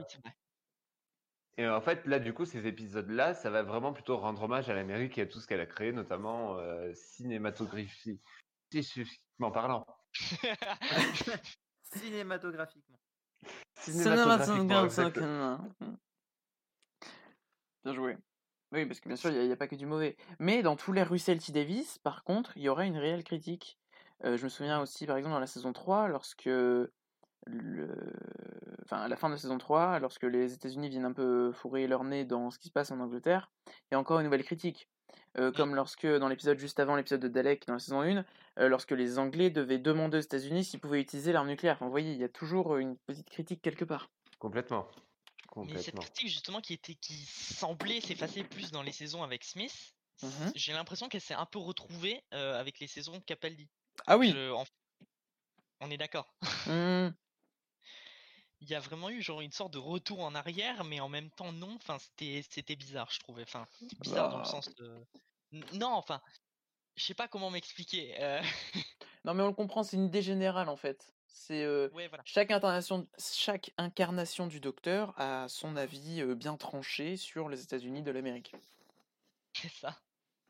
Et 1.57 1.67
en 1.67 1.81
fait, 1.81 2.05
là, 2.05 2.19
du 2.19 2.33
coup, 2.33 2.45
ces 2.45 2.65
épisodes-là, 2.65 3.33
ça 3.33 3.49
va 3.49 3.63
vraiment 3.63 3.91
plutôt 3.93 4.17
rendre 4.17 4.43
hommage 4.43 4.69
à 4.69 4.73
l'Amérique 4.73 5.17
et 5.17 5.21
à 5.21 5.25
tout 5.25 5.39
ce 5.39 5.47
qu'elle 5.47 5.59
a 5.59 5.65
créé, 5.65 5.91
notamment 5.91 6.57
euh, 6.57 6.93
cinématographie, 6.93 8.21
spécifiquement 8.69 9.51
parlant. 9.51 9.85
Cinématographiquement. 11.93 12.99
Cinématographiquement, 13.79 14.85
exact. 14.85 15.19
Bien 17.85 17.93
joué. 17.93 18.17
Oui, 18.71 18.85
parce 18.87 18.99
que 18.99 19.07
bien 19.07 19.15
sûr, 19.15 19.29
il 19.29 19.45
n'y 19.45 19.51
a, 19.51 19.55
pas 19.55 19.67
que 19.67 19.75
du 19.75 19.85
mauvais. 19.85 20.17
Mais 20.39 20.63
dans 20.63 20.75
tous 20.75 20.91
les 20.91 21.03
Russell 21.03 21.37
T. 21.37 21.51
Davis, 21.51 21.99
par 21.99 22.23
contre, 22.23 22.57
il 22.57 22.63
y 22.63 22.69
aura 22.69 22.85
une 22.85 22.97
réelle 22.97 23.23
critique. 23.23 23.77
Euh, 24.23 24.37
je 24.37 24.43
me 24.43 24.49
souviens 24.49 24.81
aussi, 24.81 25.05
par 25.05 25.17
exemple, 25.17 25.33
dans 25.33 25.39
la 25.39 25.47
saison 25.47 25.71
3, 25.71 26.07
lorsque. 26.07 26.45
Le... 26.45 27.87
Enfin, 28.83 28.97
à 28.97 29.07
la 29.07 29.15
fin 29.15 29.29
de 29.29 29.35
la 29.35 29.37
saison 29.37 29.59
3, 29.59 29.99
lorsque 29.99 30.23
les 30.23 30.53
États-Unis 30.53 30.89
viennent 30.89 31.05
un 31.05 31.13
peu 31.13 31.51
fourrer 31.51 31.85
leur 31.85 32.03
nez 32.03 32.25
dans 32.25 32.49
ce 32.49 32.57
qui 32.57 32.69
se 32.69 32.73
passe 32.73 32.89
en 32.89 32.99
Angleterre, 32.99 33.51
il 33.67 33.93
y 33.93 33.95
a 33.95 33.99
encore 33.99 34.17
une 34.19 34.25
nouvelle 34.25 34.43
critique. 34.43 34.89
Euh, 35.37 35.51
comme 35.51 35.75
lorsque, 35.75 36.07
dans 36.07 36.27
l'épisode 36.27 36.57
juste 36.57 36.79
avant 36.79 36.95
l'épisode 36.95 37.19
de 37.19 37.27
Dalek, 37.27 37.67
dans 37.67 37.73
la 37.73 37.79
saison 37.79 38.01
1, 38.01 38.25
euh, 38.57 38.67
lorsque 38.67 38.91
les 38.91 39.19
Anglais 39.19 39.51
devaient 39.51 39.77
demander 39.77 40.17
aux 40.17 40.21
États-Unis 40.21 40.63
s'ils 40.63 40.79
pouvaient 40.79 41.01
utiliser 41.01 41.33
l'arme 41.33 41.49
nucléaire. 41.49 41.75
Enfin, 41.75 41.85
vous 41.85 41.91
voyez, 41.91 42.13
il 42.13 42.17
y 42.17 42.23
a 42.23 42.29
toujours 42.29 42.77
une 42.77 42.97
petite 43.05 43.29
critique 43.29 43.61
quelque 43.61 43.85
part. 43.85 44.09
Complètement. 44.39 44.87
Mais 45.63 45.81
cette 45.81 45.99
critique 45.99 46.27
justement 46.27 46.59
qui 46.61 46.73
était 46.73 46.95
qui 46.95 47.13
semblait 47.25 48.01
s'effacer 48.01 48.43
plus 48.43 48.71
dans 48.71 48.83
les 48.83 48.91
saisons 48.91 49.23
avec 49.23 49.43
Smith, 49.43 49.95
Mhm. 50.21 50.51
j'ai 50.55 50.73
l'impression 50.73 51.09
qu'elle 51.09 51.21
s'est 51.21 51.33
un 51.33 51.45
peu 51.45 51.59
retrouvée 51.59 52.23
euh, 52.33 52.59
avec 52.59 52.79
les 52.79 52.87
saisons 52.87 53.17
de 53.17 53.23
Capaldi. 53.23 53.69
Ah 54.07 54.17
oui. 54.17 54.31
Je- 54.31 54.51
en- 54.51 54.65
On 55.81 55.91
est 55.91 55.97
d'accord. 55.97 56.33
Hmm. 56.67 57.09
Il 58.61 58.69
y 58.69 58.75
a 58.75 58.79
vraiment 58.79 59.09
eu 59.09 59.21
genre 59.21 59.41
une 59.41 59.51
sorte 59.51 59.73
de 59.73 59.77
retour 59.77 60.21
en 60.21 60.33
arrière, 60.33 60.83
mais 60.85 60.99
en 60.99 61.09
même 61.09 61.29
temps 61.31 61.51
non. 61.51 61.75
Enfin, 61.75 61.99
c'était 61.99 62.43
c'était 62.49 62.75
bizarre, 62.75 63.09
je 63.11 63.19
trouvais. 63.19 63.43
Enfin, 63.43 63.67
bizarre 63.99 64.29
dans 64.29 64.37
le 64.37 64.43
Bah. 64.43 64.49
sens 64.49 64.73
de. 64.75 65.05
Non, 65.73 65.91
enfin, 65.93 66.21
je 66.95 67.03
sais 67.03 67.13
pas 67.13 67.27
comment 67.27 67.51
m'expliquer. 67.51 68.15
euh, 68.19 68.41
Non, 69.25 69.33
mais 69.33 69.43
on 69.43 69.47
le 69.47 69.53
comprend, 69.53 69.83
c'est 69.83 69.97
une 69.97 70.05
idée 70.05 70.21
générale 70.21 70.69
en 70.69 70.77
fait. 70.77 71.13
C'est 71.37 71.63
euh, 71.65 71.89
Ouais, 71.93 72.07
voilà. 72.07 72.23
chaque 72.25 72.49
incarnation, 72.49 73.05
chaque 73.19 73.71
incarnation 73.77 74.47
du 74.47 74.61
Docteur 74.61 75.13
a 75.19 75.47
son 75.49 75.75
avis 75.75 76.21
euh, 76.21 76.33
bien 76.33 76.55
tranché 76.55 77.17
sur 77.17 77.49
les 77.49 77.61
États-Unis 77.61 78.03
de 78.03 78.11
l'Amérique. 78.11 78.55
C'est 79.53 79.67
ça. 79.69 79.97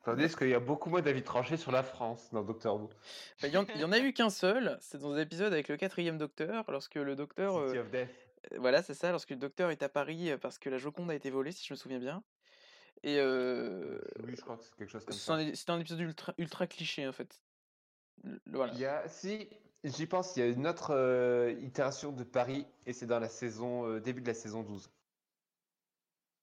Tandis 0.04 0.36
qu'il 0.36 0.50
y 0.50 0.54
a 0.54 0.60
beaucoup 0.60 0.92
moins 0.92 1.02
d'avis 1.02 1.24
tranchés 1.24 1.58
sur 1.58 1.72
la 1.72 1.82
France 1.82 2.30
dans 2.32 2.44
Doctor 2.44 2.76
Who. 2.80 2.92
Enfin, 3.38 3.48
Il 3.48 3.54
y, 3.54 3.58
en- 3.58 3.66
il 3.74 3.82
y 3.82 3.84
en 3.84 3.92
a 3.92 3.98
eu 3.98 4.14
qu'un 4.14 4.30
seul, 4.30 4.78
c'est 4.80 5.00
dans 5.00 5.12
un 5.14 5.18
épisode 5.20 5.52
avec 5.54 5.70
le 5.70 5.78
quatrième 5.78 6.20
Docteur, 6.20 6.70
lorsque 6.70 6.96
le 6.96 7.16
Docteur, 7.16 7.56
euh, 7.58 7.82
of 7.82 7.90
Death. 7.90 8.10
euh, 8.54 8.58
voilà, 8.60 8.84
c'est 8.84 8.94
ça, 8.94 9.10
lorsque 9.10 9.32
le 9.32 9.38
Docteur 9.38 9.72
est 9.72 9.82
à 9.82 9.90
Paris 9.90 10.30
parce 10.40 10.60
que 10.60 10.70
la 10.70 10.78
Joconde 10.78 11.10
a 11.10 11.16
été 11.16 11.32
volée, 11.32 11.52
si 11.52 11.66
je 11.66 11.74
me 11.74 11.78
souviens 11.78 11.98
bien. 12.00 12.24
Et 13.02 13.18
euh, 13.20 14.00
Oui, 14.24 14.36
je 14.36 14.42
crois 14.42 14.58
que 14.58 14.64
c'est 14.64 14.76
quelque 14.76 14.90
chose 14.92 15.04
comme 15.04 15.16
ça. 15.18 15.40
c'est 15.56 15.70
un 15.72 15.80
épisode 15.80 16.00
ultra, 16.02 16.36
ultra 16.38 16.68
cliché 16.68 17.08
en 17.08 17.12
fait. 17.12 17.42
Voilà. 18.46 18.72
Il 18.74 18.80
y 18.80 18.86
a, 18.86 19.08
si, 19.10 19.50
j'y 19.90 20.06
pense, 20.08 20.36
il 20.36 20.40
y 20.40 20.44
a 20.44 20.48
une 20.48 20.68
autre 20.68 20.94
euh, 20.94 21.54
itération 21.62 22.12
de 22.12 22.24
Paris 22.24 22.66
et 22.86 22.94
c'est 22.94 23.06
dans 23.06 23.20
la 23.20 23.30
saison, 23.30 23.88
euh, 23.88 24.00
début 24.00 24.22
de 24.22 24.28
la 24.28 24.34
saison 24.34 24.64
12. 24.64 24.90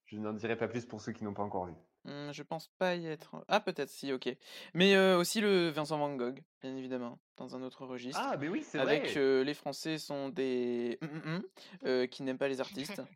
Je 0.07 0.17
n'en 0.19 0.33
dirai 0.33 0.57
pas 0.57 0.69
plus 0.69 0.85
pour 0.85 1.01
ceux 1.01 1.13
qui 1.13 1.25
n'ont 1.25 1.35
pas 1.35 1.43
encore 1.43 1.67
vu. 1.67 1.75
Hmm, 2.05 2.33
je 2.33 2.43
pense 2.43 2.69
pas 2.79 2.97
y 2.97 3.07
être. 3.07 3.45
Ah, 3.49 3.61
peut-être 3.61 3.89
si, 3.89 4.13
ok. 4.13 4.29
Mais 4.75 4.95
euh, 4.97 5.17
aussi 5.17 5.41
le 5.41 5.69
Vincent 5.71 5.99
Van 5.99 6.15
Gogh, 6.17 6.43
bien 6.61 6.77
évidemment, 6.77 7.19
dans 7.37 7.55
un 7.55 7.63
autre 7.63 7.87
registre. 7.87 8.21
Ah, 8.23 8.37
mais 8.37 8.49
oui, 8.49 8.65
c'est 8.65 8.79
avec 8.79 9.05
vrai. 9.05 9.19
euh, 9.19 9.45
les 9.45 9.55
Français 9.55 9.99
sont 9.99 10.29
des 10.29 10.99
hum, 11.01 11.43
hum, 11.85 12.09
qui 12.09 12.23
n'aiment 12.25 12.39
pas 12.39 12.49
les 12.49 12.61
artistes. 12.61 13.03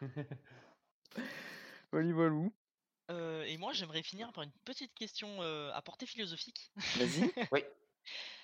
Euh, 3.10 3.44
et 3.44 3.56
moi, 3.56 3.72
j'aimerais 3.72 4.02
finir 4.02 4.32
par 4.32 4.44
une 4.44 4.52
petite 4.64 4.94
question 4.94 5.28
euh, 5.40 5.72
à 5.72 5.82
portée 5.82 6.06
philosophique. 6.06 6.70
Vas-y. 6.96 7.32
Oui. 7.52 7.64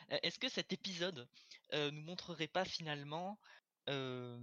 Est-ce 0.09 0.39
que 0.39 0.49
cet 0.49 0.73
épisode 0.73 1.29
euh, 1.73 1.91
nous 1.91 2.03
montrerait 2.03 2.49
pas 2.49 2.65
finalement 2.65 3.39
euh, 3.89 4.39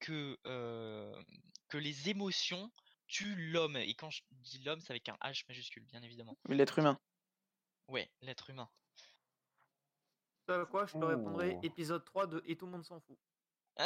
que, 0.00 0.38
euh, 0.46 1.22
que 1.68 1.78
les 1.78 2.08
émotions 2.10 2.70
tuent 3.06 3.50
l'homme? 3.50 3.76
Et 3.76 3.94
quand 3.94 4.10
je 4.10 4.22
dis 4.30 4.62
l'homme, 4.62 4.80
c'est 4.80 4.92
avec 4.92 5.08
un 5.08 5.16
H 5.22 5.44
majuscule, 5.48 5.84
bien 5.84 6.02
évidemment. 6.02 6.36
L'être 6.48 6.78
humain. 6.78 6.98
Ouais, 7.88 8.10
l'être 8.22 8.50
humain. 8.50 8.68
Ce 10.48 10.52
à 10.52 10.66
quoi 10.66 10.86
je 10.86 10.92
te 10.92 11.04
répondrai 11.04 11.56
Oh. 11.56 11.60
épisode 11.62 12.04
3 12.04 12.26
de 12.26 12.42
Et 12.46 12.56
tout 12.56 12.66
le 12.66 12.72
monde 12.72 12.84
s'en 12.84 13.00
fout. 13.00 13.18
Oh 13.76 13.84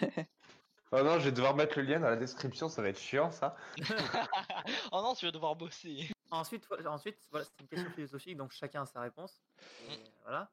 non, 1.04 1.18
je 1.18 1.26
vais 1.26 1.32
devoir 1.32 1.54
mettre 1.54 1.78
le 1.78 1.84
lien 1.84 2.00
dans 2.00 2.10
la 2.10 2.16
description, 2.16 2.68
ça 2.68 2.82
va 2.82 2.88
être 2.88 2.98
chiant 2.98 3.30
ça. 3.30 3.56
oh 4.92 5.00
non, 5.00 5.14
tu 5.14 5.24
vas 5.26 5.32
devoir 5.32 5.56
bosser. 5.56 6.10
Ensuite, 6.32 6.66
ensuite 6.86 7.26
voilà, 7.30 7.44
c'est 7.44 7.60
une 7.60 7.68
question 7.68 7.90
philosophique, 7.90 8.36
donc 8.38 8.52
chacun 8.52 8.82
a 8.82 8.86
sa 8.86 9.00
réponse. 9.02 9.42
Et 9.90 9.98
voilà. 10.22 10.50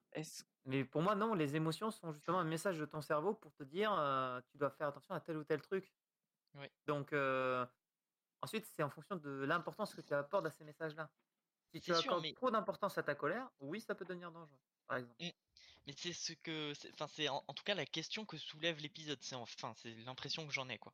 Mais 0.65 0.83
pour 0.83 1.01
moi, 1.01 1.15
non, 1.15 1.33
les 1.33 1.55
émotions 1.55 1.89
sont 1.89 2.11
justement 2.11 2.39
un 2.39 2.43
message 2.43 2.77
de 2.77 2.85
ton 2.85 3.01
cerveau 3.01 3.33
pour 3.33 3.53
te 3.53 3.63
dire 3.63 3.91
euh, 3.97 4.41
tu 4.51 4.57
dois 4.57 4.69
faire 4.71 4.89
attention 4.89 5.15
à 5.15 5.19
tel 5.21 5.37
ou 5.37 5.43
tel 5.43 5.61
truc. 5.61 5.93
Oui. 6.55 6.67
Donc, 6.85 7.13
euh, 7.13 7.65
ensuite, 8.41 8.65
c'est 8.75 8.83
en 8.83 8.89
fonction 8.89 9.15
de 9.15 9.29
l'importance 9.45 9.95
que 9.95 10.01
tu 10.01 10.13
apportes 10.13 10.45
à 10.45 10.51
ces 10.51 10.65
messages-là. 10.65 11.09
Si 11.73 11.79
tu 11.79 11.93
sûr, 11.93 11.99
accordes 11.99 12.23
mais- 12.23 12.33
trop 12.33 12.51
d'importance 12.51 12.97
à 12.97 13.03
ta 13.03 13.15
colère, 13.15 13.49
oui, 13.61 13.79
ça 13.79 13.95
peut 13.95 14.03
devenir 14.05 14.31
dangereux, 14.31 14.59
par 14.87 14.97
exemple. 14.97 15.15
Mais 15.87 15.93
c'est 15.95 16.13
ce 16.13 16.33
que, 16.33 16.73
enfin, 16.93 17.07
c'est 17.07 17.29
en, 17.29 17.43
en 17.47 17.53
tout 17.53 17.63
cas 17.63 17.73
la 17.73 17.85
question 17.85 18.25
que 18.25 18.37
soulève 18.37 18.79
l'épisode. 18.79 19.19
C'est 19.21 19.35
enfin, 19.35 19.73
c'est 19.77 19.93
l'impression 20.05 20.45
que 20.45 20.51
j'en 20.53 20.67
ai 20.67 20.77
quoi. 20.77 20.93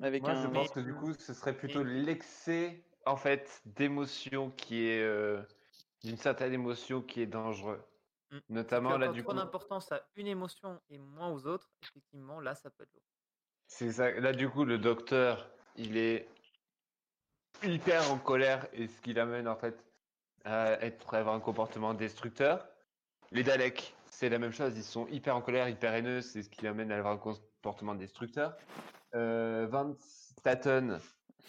Avec 0.00 0.22
Moi, 0.22 0.30
un. 0.30 0.42
je 0.42 0.46
mais- 0.46 0.52
pense 0.52 0.70
que 0.70 0.80
du 0.80 0.94
coup, 0.94 1.12
ce 1.14 1.34
serait 1.34 1.56
plutôt 1.56 1.82
l'excès, 1.82 2.84
en 3.06 3.16
fait, 3.16 3.62
d'émotion 3.64 4.50
qui 4.50 4.86
est 4.88 5.02
euh, 5.02 5.42
d'une 6.02 6.16
certaine 6.16 6.52
émotion 6.52 7.02
qui 7.02 7.22
est 7.22 7.26
dangereux. 7.26 7.82
Mm. 8.30 8.38
Tu 8.38 8.52
Notamment 8.52 8.98
là, 8.98 9.08
du 9.08 9.22
trop 9.22 9.32
coup, 9.32 9.38
d'importance 9.38 9.90
à 9.92 10.02
une 10.16 10.26
émotion 10.26 10.80
et 10.88 10.98
moins 10.98 11.30
aux 11.30 11.46
autres, 11.46 11.70
effectivement, 11.82 12.40
là, 12.40 12.54
ça 12.54 12.70
peut 12.70 12.84
être 12.84 12.92
lourd. 12.94 13.02
c'est 13.66 13.92
ça. 13.92 14.10
Là, 14.12 14.32
du 14.32 14.48
coup, 14.48 14.64
le 14.64 14.78
docteur, 14.78 15.50
il 15.76 15.96
est 15.96 16.28
hyper 17.62 18.10
en 18.10 18.18
colère 18.18 18.66
et 18.72 18.86
ce 18.86 19.00
qui 19.00 19.12
l'amène 19.12 19.48
en 19.48 19.56
fait 19.56 19.84
à 20.44 20.72
être 20.82 21.14
à 21.14 21.18
avoir 21.18 21.34
un 21.34 21.40
comportement 21.40 21.94
destructeur. 21.94 22.66
Les 23.32 23.42
Daleks, 23.42 23.94
c'est 24.10 24.28
la 24.28 24.38
même 24.38 24.52
chose. 24.52 24.76
Ils 24.76 24.84
sont 24.84 25.06
hyper 25.08 25.36
en 25.36 25.42
colère, 25.42 25.68
hyper 25.68 25.94
haineux, 25.94 26.20
c'est 26.20 26.42
ce 26.42 26.48
qui 26.48 26.64
l'amène 26.64 26.90
à 26.90 26.98
avoir 26.98 27.14
un 27.14 27.18
comportement 27.18 27.94
destructeur. 27.94 28.56
Euh, 29.14 29.66
Van 29.70 29.94
Staten, 29.98 31.00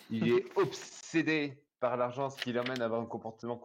il 0.10 0.28
est 0.30 0.46
obsédé 0.58 1.64
par 1.80 1.98
l'argent, 1.98 2.30
ce 2.30 2.42
qui 2.42 2.54
l'amène 2.54 2.82
à 2.82 2.86
avoir 2.86 3.02
un 3.02 3.06
comportement 3.06 3.60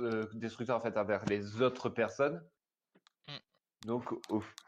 euh, 0.00 0.26
destructeur 0.34 0.76
en 0.76 0.80
fait 0.80 0.96
envers 0.96 1.24
les 1.26 1.60
autres 1.62 1.88
personnes. 1.88 2.42
Mm. 3.28 3.86
Donc, 3.86 4.04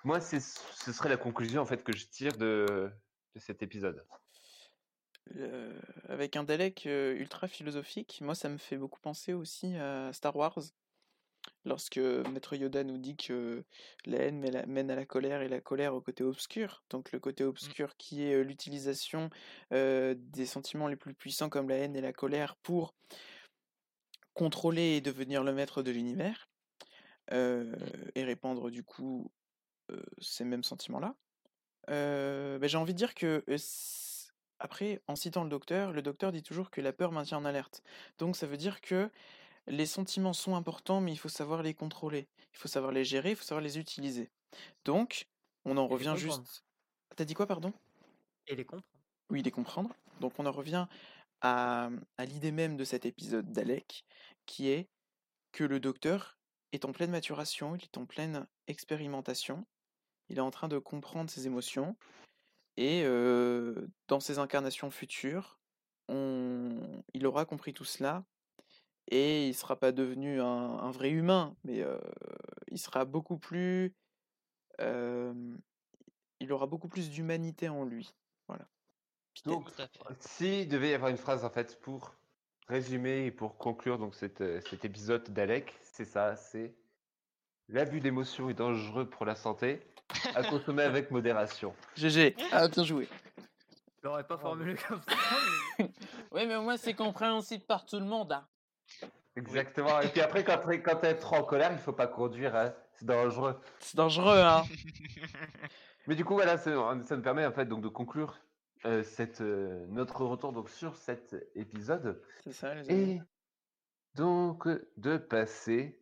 moi, 0.05 0.21
ce 0.21 0.41
serait 0.41 1.09
la 1.09 1.17
conclusion 1.17 1.63
en 1.63 1.67
fait 1.67 1.85
que 1.85 1.95
je 1.95 2.07
tire 2.07 2.37
de, 2.37 2.91
de 3.35 3.41
cet 3.41 3.63
épisode. 3.63 4.05
Euh, 5.37 5.81
avec 6.09 6.37
un 6.37 6.45
Dalek 6.45 6.87
euh, 6.87 7.15
ultra 7.15 7.49
philosophique, 7.49 8.19
moi 8.21 8.35
ça 8.35 8.51
me 8.51 8.59
fait 8.59 8.77
beaucoup 8.77 9.01
penser 9.01 9.33
aussi 9.33 9.75
à 9.77 10.13
Star 10.13 10.37
Wars, 10.37 10.59
lorsque 11.65 11.99
Maître 11.99 12.55
Yoda 12.57 12.85
nous 12.85 12.99
dit 12.99 13.17
que 13.17 13.65
la 14.07 14.19
haine 14.19 14.41
mène 14.67 14.91
à- 14.91 14.97
la 14.97 15.07
colère 15.07 15.43
et 15.43 15.49
la 15.49 15.61
colère 15.61 15.95
au 15.95 16.01
côté 16.01 16.23
obscur. 16.25 16.83
Donc 16.91 17.13
le 17.13 17.21
côté 17.21 17.45
obscur 17.45 17.97
qui 17.97 18.25
est 18.25 18.35
euh, 18.35 18.43
l'utilisation 18.43 19.31
euh, 19.73 20.15
des 20.17 20.47
sentiments 20.47 20.89
les 20.89 20.97
plus 20.97 21.15
puissants 21.15 21.49
comme 21.49 21.69
la 21.69 21.77
haine 21.77 21.97
et 21.97 22.01
la 22.01 22.13
colère 22.13 22.57
pour 22.57 22.95
contrôler 24.35 24.97
et 24.97 25.01
devenir 25.01 25.45
le 25.45 25.53
maître 25.53 25.83
de 25.83 25.91
l'univers 25.91 26.49
euh, 27.33 27.75
et 28.15 28.25
répandre 28.25 28.71
du 28.71 28.83
coup 28.83 29.31
euh, 29.91 30.03
ces 30.21 30.45
mêmes 30.45 30.65
sentiments-là. 30.65 31.15
Euh, 31.91 32.59
ben, 32.59 32.69
j'ai 32.69 32.79
envie 32.79 32.95
de 32.95 32.99
dire 32.99 33.15
que 33.15 33.45
euh, 33.49 33.57
après, 34.59 35.03
en 35.09 35.17
citant 35.17 35.45
le 35.45 35.51
docteur, 35.51 35.93
le 35.93 36.03
docteur 36.03 36.33
dit 36.33 36.43
toujours 36.43 36.71
que 36.71 36.81
la 36.81 36.93
peur 36.93 37.13
maintient 37.13 37.39
en 37.39 37.45
alerte. 37.45 37.83
Donc 38.19 38.37
ça 38.37 38.47
veut 38.47 38.57
dire 38.57 38.81
que 38.81 39.11
les 39.67 39.87
sentiments 39.87 40.33
sont 40.33 40.57
importants, 40.57 41.01
mais 41.01 41.13
il 41.13 41.17
faut 41.17 41.29
savoir 41.29 41.63
les 41.63 41.75
contrôler. 41.75 42.29
Il 42.53 42.59
faut 42.59 42.69
savoir 42.69 42.93
les 42.93 43.05
gérer, 43.05 43.31
il 43.31 43.37
faut 43.37 43.45
savoir 43.45 43.63
les 43.63 43.79
utiliser. 43.79 44.31
Donc, 44.85 45.27
on 45.65 45.77
en 45.77 45.87
Et 45.89 45.93
revient 45.93 46.15
juste. 46.17 46.65
T'as 47.17 47.25
dit 47.25 47.35
quoi, 47.35 47.47
pardon? 47.47 47.73
Et 48.47 48.57
les 48.57 48.65
comprendre. 48.65 48.87
Oui, 49.31 49.43
les 49.43 49.51
comprendre. 49.51 49.95
Donc 50.21 50.39
on 50.39 50.47
en 50.47 50.53
revient 50.53 50.87
à, 51.41 51.91
à 52.19 52.25
l'idée 52.25 52.53
même 52.53 52.77
de 52.77 52.85
cet 52.85 53.07
épisode 53.07 53.51
d'Alec, 53.53 54.05
qui 54.47 54.69
est 54.69 54.89
que 55.53 55.65
le 55.65 55.81
docteur 55.81 56.39
est 56.73 56.85
en 56.85 56.93
pleine 56.93 57.11
maturation, 57.11 57.77
il 57.77 57.83
est 57.83 57.99
en 57.99 58.07
pleine 58.07 58.47
expérimentation, 58.67 59.67
il 60.29 60.39
est 60.39 60.43
en 60.43 60.51
train 60.51 60.69
de 60.69 60.79
comprendre 60.79 61.31
ses 61.31 61.47
émotions, 61.47 61.97
et 62.77 63.03
euh, 63.05 63.87
dans 64.09 64.21
ses 64.21 64.39
incarnations 64.39 64.91
futures, 64.91 65.59
on... 66.09 67.03
il 67.13 67.27
aura 67.27 67.45
compris 67.45 67.73
tout 67.73 67.85
cela, 67.85 68.25
et 69.09 69.49
il 69.49 69.55
sera 69.55 69.77
pas 69.77 69.93
devenu 69.93 70.41
un, 70.41 70.45
un 70.47 70.91
vrai 70.91 71.11
humain, 71.11 71.55
mais 71.65 71.81
euh, 71.83 71.99
il 72.71 72.79
sera 72.79 73.05
beaucoup 73.05 73.39
plus... 73.39 73.95
euh, 74.81 75.33
il 76.41 76.53
aura 76.53 76.67
beaucoup 76.67 76.89
plus 76.89 77.11
d'humanité 77.11 77.69
en 77.69 77.85
lui. 77.85 78.15
Voilà. 78.49 78.67
Donc. 79.45 79.69
S'il 80.21 80.69
devait 80.69 80.91
y 80.91 80.95
avoir 80.95 81.11
une 81.11 81.17
phrase 81.17 81.45
en 81.45 81.51
fait 81.51 81.81
pour 81.81 82.15
résumer 82.69 83.27
et 83.27 83.31
pour 83.31 83.57
conclure 83.59 83.99
donc 83.99 84.15
cet, 84.15 84.39
cet 84.69 84.85
épisode 84.85 85.29
d'Alec, 85.33 85.75
c'est 85.83 86.05
ça, 86.05 86.37
c'est 86.37 86.75
l'abus 87.69 88.01
d'émotion 88.01 88.49
est 88.51 88.55
dangereux 88.55 89.09
pour 89.09 89.27
la 89.27 89.35
santé, 89.37 89.81
à 90.35 90.43
consommer 90.45 90.83
avec 90.85 91.11
modération. 91.11 91.75
GG, 91.97 92.37
ah, 92.53 92.69
bien 92.69 92.85
joué. 92.85 93.09
Je 94.03 94.09
l'aurais 94.09 94.27
pas 94.27 94.37
formulé 94.39 94.77
comme 94.89 95.01
ça. 95.03 95.15
mais- 95.79 95.91
Oui, 96.33 96.47
mais 96.47 96.57
au 96.57 96.63
moins 96.63 96.77
c'est 96.77 96.95
compréhensible 96.95 97.65
par 97.65 97.85
tout 97.87 97.99
le 97.99 98.05
monde. 98.05 98.33
hein. 98.33 98.47
Exactement. 99.37 100.01
Et 100.01 100.09
puis 100.09 100.21
après, 100.21 100.45
quand, 100.45 100.61
quand 100.65 100.97
t'es 100.97 101.15
trop 101.17 101.37
en 101.37 101.43
colère, 101.43 101.73
il 101.73 101.79
faut 101.79 101.93
pas 101.93 102.07
conduire, 102.07 102.55
hein. 102.55 102.73
c'est 102.95 103.07
dangereux. 103.07 103.59
C'est 103.81 103.97
dangereux, 103.97 104.39
hein. 104.39 104.63
Mais 106.07 106.15
du 106.15 106.25
coup, 106.25 106.35
voilà, 106.35 106.59
ça, 106.59 106.71
nous 106.71 107.23
permet 107.23 107.47
en 107.47 107.53
fait 107.53 107.67
donc 107.67 107.83
de 107.83 107.89
conclure 107.89 108.39
euh, 108.85 109.03
cette, 109.03 109.41
euh, 109.41 109.87
notre 109.89 110.25
retour 110.25 110.53
donc 110.53 110.69
sur 110.69 110.97
cet 110.97 111.35
épisode. 111.55 112.23
C'est 112.45 112.53
ça, 112.53 112.75
les 112.75 112.91
amis. 112.91 113.13
Et 113.13 113.23
donc 114.15 114.69
de 114.97 115.17
passer 115.17 115.99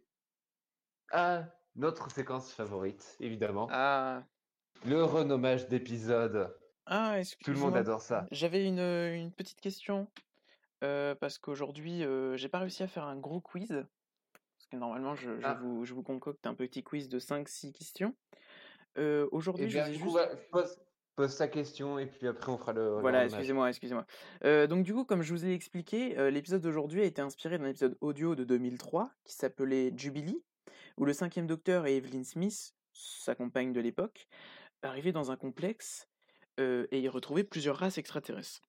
à 1.11 1.45
notre 1.77 2.11
séquence 2.11 2.53
favorite, 2.53 3.17
évidemment. 3.21 3.69
Ah, 3.71 4.25
Le 4.85 5.05
renommage 5.05 5.69
d'épisode. 5.69 6.55
Ah, 6.87 7.19
Tout 7.45 7.53
le 7.53 7.59
monde 7.59 7.77
adore 7.77 8.03
ça. 8.03 8.27
J'avais 8.33 8.67
une, 8.67 8.81
une 8.81 9.33
petite 9.33 9.61
question. 9.61 10.09
Euh, 10.83 11.15
parce 11.15 11.39
qu'aujourd'hui, 11.39 12.05
euh, 12.05 12.37
j'ai 12.37 12.49
pas 12.49 12.59
réussi 12.59 12.83
à 12.83 12.89
faire 12.89 13.05
un 13.05 13.17
gros 13.17 13.41
quiz. 13.41 13.69
Parce 13.69 14.67
que 14.71 14.77
normalement, 14.77 15.15
je, 15.15 15.39
je 15.39 15.47
Ah. 15.47 15.55
vous, 15.55 15.85
je 15.85 15.95
vous 15.95 16.03
concocte 16.03 16.47
un 16.47 16.55
petit 16.55 16.83
quiz 16.83 17.09
de 17.09 17.19
5-6 17.19 17.73
questions. 17.73 18.15
Euh, 18.99 19.27
aujourd'hui, 19.33 19.71
je 19.71 19.83
juste. 19.93 20.05
va- 20.13 20.29
pose, 20.51 20.77
pose 21.17 21.37
ta 21.37 21.49
question 21.49 21.99
et 21.99 22.07
puis 22.07 22.27
après 22.27 22.53
on 22.53 22.59
fera 22.59 22.73
le. 22.73 23.01
Voilà, 23.01 23.25
excusez-moi, 23.25 23.69
excusez-moi. 23.71 24.07
Donc 24.67 24.85
du 24.85 24.93
coup, 24.93 25.05
comme 25.05 25.23
je 25.23 25.33
vous 25.33 25.45
ai 25.47 25.53
expliqué, 25.55 26.31
l'épisode 26.31 26.61
d'aujourd'hui 26.63 27.01
a 27.01 27.05
été 27.05 27.23
inspiré 27.23 27.59
d'un 27.59 27.67
épisode 27.67 27.97
audio 28.01 28.35
de 28.35 28.45
2003 28.45 29.11
qui 29.25 29.35
s'appelait 29.35 29.93
Jubilee, 29.97 30.43
où 30.99 31.05
le 31.05 31.13
cinquième 31.13 31.47
docteur 31.47 31.87
et 31.87 31.97
Evelyn 31.97 32.25
Smith, 32.25 32.75
sa 32.93 33.35
compagne 33.35 33.73
de 33.73 33.81
l'époque, 33.81 34.27
arrivaient 34.83 35.13
dans 35.13 35.31
un 35.31 35.37
complexe 35.37 36.07
et 36.59 37.01
y 37.01 37.09
retrouvaient 37.09 37.45
plusieurs 37.45 37.77
races 37.79 37.97
extraterrestres. 37.99 38.61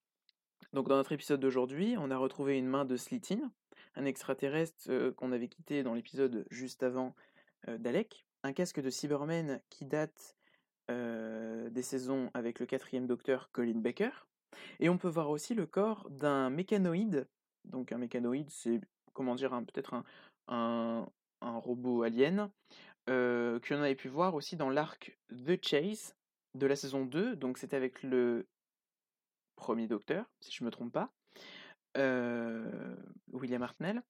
Donc 0.74 0.90
dans 0.90 0.96
notre 0.96 1.12
épisode 1.12 1.40
d'aujourd'hui, 1.40 1.96
on 2.00 2.12
a 2.12 2.18
retrouvé 2.18 2.58
une 2.58 2.68
main 2.68 2.86
de 2.86 2.98
Slitin, 2.98 3.52
un 3.96 4.06
extraterrestre 4.06 4.90
euh, 4.90 5.12
qu'on 5.12 5.32
avait 5.32 5.48
quitté 5.48 5.84
dans 5.84 5.94
l'épisode 5.94 6.46
juste 6.50 6.84
avant 6.84 7.16
euh, 7.68 7.78
Dalek, 7.78 8.26
un 8.44 8.54
casque 8.54 8.82
de 8.82 8.90
Cybermen 8.90 9.62
qui 9.70 9.86
date 9.86 10.36
euh, 10.90 11.70
des 11.70 11.84
saisons 11.84 12.32
avec 12.34 12.60
le 12.60 12.66
quatrième 12.66 13.08
docteur 13.08 13.50
Colin 13.52 13.80
Baker, 13.80 14.12
et 14.80 14.90
on 14.90 14.98
peut 14.98 15.10
voir 15.10 15.30
aussi 15.30 15.54
le 15.54 15.66
corps 15.66 16.10
d'un 16.10 16.50
mécanoïde. 16.50 17.28
Donc 17.66 17.92
un 17.92 17.98
mécanoïde, 17.98 18.50
c'est 18.50 18.82
comment 19.14 19.36
dire, 19.36 19.52
peut-être 19.66 20.04
un 20.48 21.06
robot 21.42 22.04
alien, 22.04 22.50
euh, 23.10 23.60
que 23.60 23.74
l'on 23.74 23.82
avait 23.82 23.96
pu 23.96 24.08
voir 24.08 24.34
aussi 24.34 24.56
dans 24.56 24.70
l'arc 24.70 25.18
The 25.30 25.62
Chase 25.62 26.16
de 26.56 26.66
la 26.68 26.78
saison 26.78 27.06
2, 27.06 27.36
donc 27.36 27.58
c'était 27.58 27.76
avec 27.76 28.02
le 28.02 28.48
premier 29.56 29.88
docteur, 29.88 30.26
si 30.40 30.52
je 30.52 30.64
ne 30.64 30.68
me 30.68 30.72
trompe 30.72 30.92
pas, 30.92 31.12
euh, 31.98 32.96
William 33.32 33.62
Hartnell, 33.62 34.02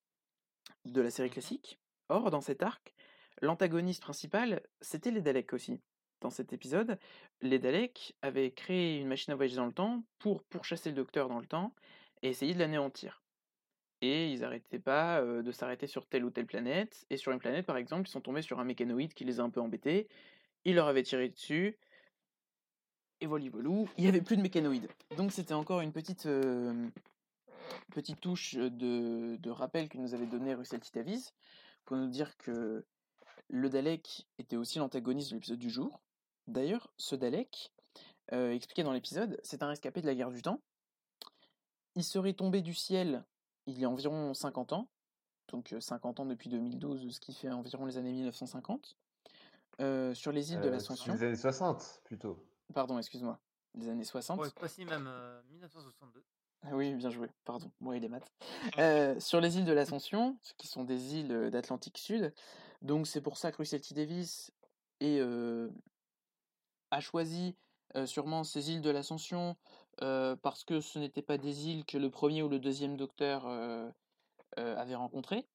de 0.85 1.01
la 1.01 1.11
série 1.11 1.29
classique. 1.29 1.79
Or, 2.09 2.31
dans 2.31 2.41
cet 2.41 2.63
arc, 2.63 2.93
l'antagoniste 3.41 4.01
principal, 4.01 4.61
c'était 4.81 5.11
les 5.11 5.21
Daleks 5.21 5.53
aussi. 5.53 5.81
Dans 6.21 6.29
cet 6.29 6.53
épisode, 6.53 6.97
les 7.41 7.59
Daleks 7.59 8.15
avaient 8.21 8.51
créé 8.51 8.99
une 8.99 9.07
machine 9.07 9.33
à 9.33 9.35
voyager 9.35 9.57
dans 9.57 9.65
le 9.65 9.73
temps 9.73 10.03
pour 10.19 10.43
pourchasser 10.43 10.89
le 10.89 10.95
docteur 10.95 11.27
dans 11.27 11.39
le 11.39 11.45
temps 11.45 11.73
et 12.21 12.29
essayer 12.29 12.53
de 12.53 12.59
l'anéantir. 12.59 13.21
Et 14.01 14.29
ils 14.31 14.41
n'arrêtaient 14.41 14.79
pas 14.79 15.21
euh, 15.21 15.41
de 15.41 15.51
s'arrêter 15.51 15.87
sur 15.87 16.05
telle 16.07 16.25
ou 16.25 16.29
telle 16.29 16.45
planète. 16.45 17.05
Et 17.09 17.17
sur 17.17 17.31
une 17.31 17.39
planète, 17.39 17.65
par 17.65 17.77
exemple, 17.77 18.07
ils 18.07 18.11
sont 18.11 18.21
tombés 18.21 18.41
sur 18.41 18.59
un 18.59 18.65
mécanoïde 18.65 19.13
qui 19.13 19.23
les 19.23 19.39
a 19.39 19.43
un 19.43 19.49
peu 19.49 19.61
embêtés. 19.61 20.07
Il 20.65 20.75
leur 20.75 20.87
avait 20.87 21.03
tiré 21.03 21.29
dessus. 21.29 21.77
Et 23.23 23.25
voilà, 23.25 23.45
il 23.45 23.87
n'y 24.03 24.07
avait 24.09 24.21
plus 24.21 24.35
de 24.35 24.41
mécanoïde. 24.41 24.89
Donc 25.15 25.31
c'était 25.31 25.53
encore 25.53 25.79
une 25.79 25.93
petite, 25.93 26.25
euh, 26.25 26.89
petite 27.93 28.19
touche 28.19 28.55
de, 28.55 29.37
de 29.37 29.49
rappel 29.49 29.87
que 29.87 29.97
nous 29.97 30.13
avait 30.13 30.25
donné 30.25 30.53
Russell 30.53 30.81
T. 30.81 30.89
Davies 30.93 31.29
pour 31.85 31.95
nous 31.95 32.09
dire 32.09 32.35
que 32.35 32.85
le 33.47 33.69
Dalek 33.69 34.27
était 34.39 34.57
aussi 34.57 34.77
l'antagoniste 34.77 35.29
de 35.29 35.35
l'épisode 35.35 35.57
du 35.57 35.69
jour. 35.69 36.01
D'ailleurs, 36.47 36.91
ce 36.97 37.15
Dalek, 37.15 37.71
euh, 38.33 38.51
expliqué 38.51 38.83
dans 38.83 38.91
l'épisode, 38.91 39.39
c'est 39.41 39.63
un 39.63 39.67
rescapé 39.67 40.01
de 40.01 40.05
la 40.05 40.15
guerre 40.15 40.31
du 40.31 40.41
temps. 40.41 40.59
Il 41.95 42.03
serait 42.03 42.33
tombé 42.33 42.61
du 42.61 42.73
ciel 42.73 43.23
il 43.67 43.79
y 43.79 43.85
a 43.85 43.89
environ 43.89 44.33
50 44.33 44.73
ans, 44.73 44.89
donc 45.47 45.71
euh, 45.71 45.79
50 45.79 46.19
ans 46.19 46.25
depuis 46.25 46.49
2012, 46.49 47.09
ce 47.09 47.19
qui 47.21 47.33
fait 47.33 47.49
environ 47.49 47.85
les 47.85 47.95
années 47.95 48.11
1950, 48.11 48.97
euh, 49.79 50.13
sur 50.13 50.33
les 50.33 50.51
îles 50.51 50.59
de 50.59 50.67
Euh, 50.67 50.71
l'Ascension. 50.71 51.13
Les 51.13 51.23
années 51.23 51.37
60 51.37 52.01
plutôt. 52.03 52.37
Pardon, 52.73 52.97
excuse-moi, 52.97 53.39
les 53.75 53.89
années 53.89 54.03
60. 54.03 54.39
Ouais, 54.39 54.49
pas 54.51 54.67
si 54.67 54.85
même 54.85 55.05
euh, 55.07 55.41
1962. 55.51 56.23
Ah 56.65 56.75
oui, 56.75 56.93
bien 56.95 57.09
joué, 57.09 57.29
pardon, 57.43 57.69
moi 57.81 57.97
et 57.97 57.99
les 57.99 58.09
maths. 58.09 58.31
Euh, 58.79 59.19
sur 59.19 59.41
les 59.41 59.57
îles 59.57 59.65
de 59.65 59.73
l'Ascension, 59.73 60.37
ce 60.41 60.53
qui 60.53 60.67
sont 60.67 60.85
des 60.85 61.15
îles 61.15 61.31
euh, 61.31 61.49
d'Atlantique 61.49 61.97
Sud, 61.97 62.33
donc 62.81 63.07
c'est 63.07 63.21
pour 63.21 63.37
ça 63.37 63.51
que 63.51 63.57
Russell 63.57 63.81
T. 63.81 63.93
Davis 63.93 64.51
est, 65.01 65.19
euh, 65.19 65.69
a 66.89 67.01
choisi 67.01 67.55
euh, 67.95 68.05
sûrement 68.05 68.43
ces 68.43 68.71
îles 68.71 68.81
de 68.81 68.89
l'Ascension 68.89 69.57
euh, 70.01 70.35
parce 70.37 70.63
que 70.63 70.79
ce 70.79 70.97
n'étaient 70.97 71.21
pas 71.21 71.37
des 71.37 71.67
îles 71.67 71.85
que 71.85 71.97
le 71.97 72.09
premier 72.09 72.41
ou 72.41 72.49
le 72.49 72.59
deuxième 72.59 72.95
docteur 72.97 73.45
euh, 73.45 73.89
euh, 74.57 74.77
avait 74.77 74.95
rencontrées. 74.95 75.45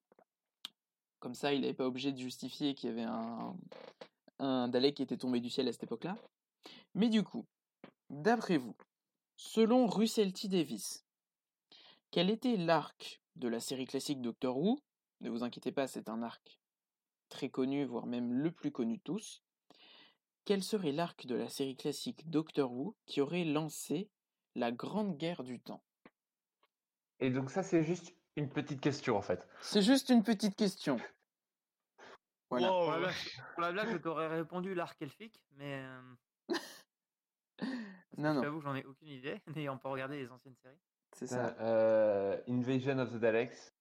Comme 1.19 1.35
ça, 1.35 1.53
il 1.53 1.63
n'avait 1.63 1.75
pas 1.75 1.87
obligé 1.87 2.13
de 2.13 2.19
justifier 2.19 2.75
qu'il 2.75 2.91
y 2.91 2.93
avait 2.93 3.03
un, 3.03 3.57
un 4.39 4.69
Dalek 4.69 4.97
qui 4.97 5.03
était 5.03 5.17
tombé 5.17 5.41
du 5.41 5.51
ciel 5.51 5.67
à 5.67 5.73
cette 5.73 5.83
époque-là. 5.85 6.17
Mais 6.95 7.09
du 7.09 7.23
coup, 7.23 7.47
d'après 8.11 8.57
vous, 8.57 8.77
selon 9.37 9.87
Russell 9.87 10.33
T. 10.33 10.49
Davis, 10.49 11.05
quel 12.11 12.31
était 12.31 12.57
l'arc 12.57 13.21
de 13.37 13.49
la 13.49 13.61
série 13.61 13.87
classique 13.87 14.21
Doctor 14.21 14.57
Who? 14.59 14.81
Ne 15.21 15.31
vous 15.31 15.43
inquiétez 15.43 15.73
pas, 15.73 15.87
c'est 15.87 16.09
un 16.09 16.23
arc 16.23 16.61
très 17.29 17.51
connu, 17.51 17.85
voire 17.85 18.07
même 18.07 18.33
le 18.33 18.51
plus 18.51 18.71
connu 18.73 18.97
de 18.99 19.03
tous. 19.03 19.43
Quel 20.45 20.63
serait 20.63 20.93
l'arc 20.93 21.27
de 21.27 21.35
la 21.35 21.49
série 21.51 21.77
classique 21.77 22.31
Doctor 22.31 22.73
Who 22.73 22.97
qui 23.07 23.21
aurait 23.21 23.45
lancé 23.45 24.09
la 24.55 24.73
Grande 24.73 25.17
Guerre 25.19 25.45
du 25.45 25.61
Temps? 25.61 25.83
Et 27.21 27.31
donc 27.31 27.51
ça 27.51 27.63
c'est 27.63 27.83
juste 27.85 28.15
une 28.37 28.49
petite 28.49 28.81
question 28.81 29.17
en 29.17 29.23
fait. 29.23 29.47
C'est 29.61 29.83
juste 29.83 30.09
une 30.09 30.23
petite 30.23 30.57
question. 30.57 30.99
Voilà. 32.49 32.69
Pour, 32.69 32.91
la 32.91 32.97
Wow. 32.97 32.99
blague, 33.01 33.15
pour 33.53 33.61
la 33.61 33.73
blague, 33.73 33.93
je 33.93 33.97
t'aurais 33.99 34.29
répondu 34.29 34.75
l'arc 34.75 35.01
elfique, 35.03 35.45
mais 35.57 35.83
euh, 35.85 36.15
Non, 38.17 38.35
non, 38.35 38.43
j'avoue 38.43 38.59
que 38.59 38.65
j'en 38.65 38.75
ai 38.75 38.85
aucune 38.85 39.09
idée, 39.09 39.41
n'ayant 39.57 39.77
pas 39.79 39.91
regardé 39.91 40.19
les 40.19 40.31
anciennes 40.31 40.57
séries. 40.63 40.79
c'est 41.13 41.27
ça. 41.27 41.57
Euh, 41.61 42.41
Invasion 42.49 42.99
of 42.99 43.13
the 43.13 43.17
Daleks. 43.17 43.73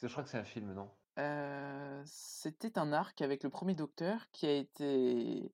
Je 0.00 0.08
crois 0.08 0.24
que 0.24 0.28
c'est 0.30 0.38
un 0.38 0.44
film, 0.44 0.72
non? 0.72 0.90
Euh, 1.18 2.02
C'était 2.06 2.78
un 2.78 2.92
arc 2.92 3.22
avec 3.22 3.44
le 3.44 3.50
premier 3.50 3.74
Docteur 3.74 4.28
qui 4.32 4.46
a 4.46 4.52
été 4.52 5.52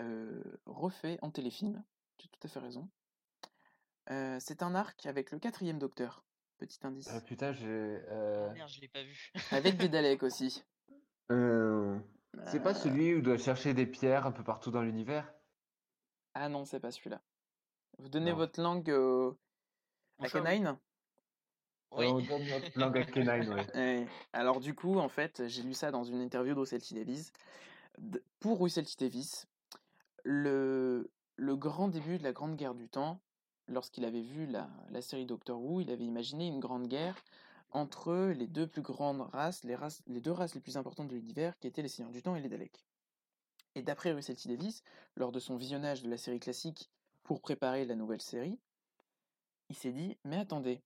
euh, 0.00 0.42
refait 0.66 1.18
en 1.20 1.30
téléfilm. 1.30 1.82
Tu 2.16 2.26
as 2.26 2.28
tout 2.30 2.40
à 2.46 2.48
fait 2.48 2.60
raison. 2.60 2.88
Euh, 4.10 4.38
c'est 4.40 4.62
un 4.62 4.74
arc 4.74 5.04
avec 5.06 5.30
le 5.32 5.38
quatrième 5.38 5.78
Docteur. 5.78 6.24
Petit 6.58 6.78
indice. 6.84 7.08
Ah 7.10 7.20
putain, 7.20 7.52
j'ai. 7.52 7.66
euh, 7.68 8.52
Merde, 8.54 8.68
je 8.70 8.80
l'ai 8.80 8.88
pas 8.88 9.02
vu. 9.02 9.32
Avec 9.50 9.76
des 9.76 9.88
Daleks 9.88 10.22
aussi. 10.22 10.64
euh, 11.32 11.98
C'est 12.46 12.62
pas 12.62 12.74
celui 12.74 13.14
où 13.14 13.18
on 13.18 13.22
doit 13.22 13.36
chercher 13.38 13.74
des 13.74 13.86
pierres 13.86 14.24
un 14.26 14.32
peu 14.32 14.44
partout 14.44 14.70
dans 14.70 14.82
l'univers? 14.82 15.30
Ah 16.34 16.48
non, 16.48 16.64
c'est 16.64 16.80
pas 16.80 16.90
celui-là. 16.90 17.20
Vous 17.98 18.08
donnez 18.08 18.30
Non. 18.32 18.36
votre 18.36 18.60
langue 18.60 18.90
euh, 18.90 19.32
à 20.20 20.26
chat, 20.28 20.38
oui. 20.40 20.44
Canine 20.44 20.76
Oui. 21.92 22.06
On 22.06 22.18
donne 22.20 22.46
notre 22.48 22.78
langue 22.78 22.98
à 22.98 23.04
Kenine, 23.04 23.48
ouais. 23.54 23.66
Ouais. 23.76 24.06
Alors 24.32 24.60
du 24.60 24.74
coup, 24.74 24.98
en 24.98 25.08
fait, 25.08 25.46
j'ai 25.46 25.62
lu 25.62 25.74
ça 25.74 25.90
dans 25.90 26.04
une 26.04 26.20
interview 26.20 26.54
de 26.54 26.60
Russell 26.60 26.82
T. 26.82 26.94
Davies. 26.94 27.30
D- 27.98 28.20
Pour 28.40 28.60
Russell 28.60 28.84
T. 28.86 28.94
Davies, 29.04 29.44
le, 30.24 31.10
le 31.36 31.56
grand 31.56 31.88
début 31.88 32.18
de 32.18 32.24
la 32.24 32.32
Grande 32.32 32.56
Guerre 32.56 32.74
du 32.74 32.88
Temps, 32.88 33.20
lorsqu'il 33.68 34.04
avait 34.04 34.22
vu 34.22 34.46
la, 34.46 34.68
la 34.90 35.00
série 35.02 35.26
Doctor 35.26 35.60
Who, 35.62 35.80
il 35.82 35.90
avait 35.90 36.04
imaginé 36.04 36.48
une 36.48 36.60
grande 36.60 36.88
guerre 36.88 37.16
entre 37.70 38.14
les 38.36 38.46
deux 38.46 38.66
plus 38.66 38.82
grandes 38.82 39.20
races, 39.32 39.64
les, 39.64 39.74
races, 39.74 40.02
les 40.06 40.20
deux 40.20 40.30
races 40.32 40.54
les 40.54 40.60
plus 40.60 40.76
importantes 40.76 41.08
de 41.08 41.14
l'univers, 41.14 41.58
qui 41.58 41.66
étaient 41.66 41.82
les 41.82 41.88
Seigneurs 41.88 42.12
du 42.12 42.22
Temps 42.22 42.36
et 42.36 42.40
les 42.40 42.48
Daleks. 42.48 42.84
Et 43.74 43.82
d'après 43.82 44.12
Russell 44.12 44.36
T. 44.36 44.48
Davies, 44.48 44.82
lors 45.16 45.32
de 45.32 45.40
son 45.40 45.56
visionnage 45.56 46.02
de 46.02 46.10
la 46.10 46.16
série 46.16 46.40
classique 46.40 46.90
pour 47.22 47.40
préparer 47.40 47.84
la 47.84 47.96
nouvelle 47.96 48.20
série, 48.20 48.58
il 49.68 49.76
s'est 49.76 49.92
dit, 49.92 50.16
mais 50.24 50.36
attendez, 50.36 50.82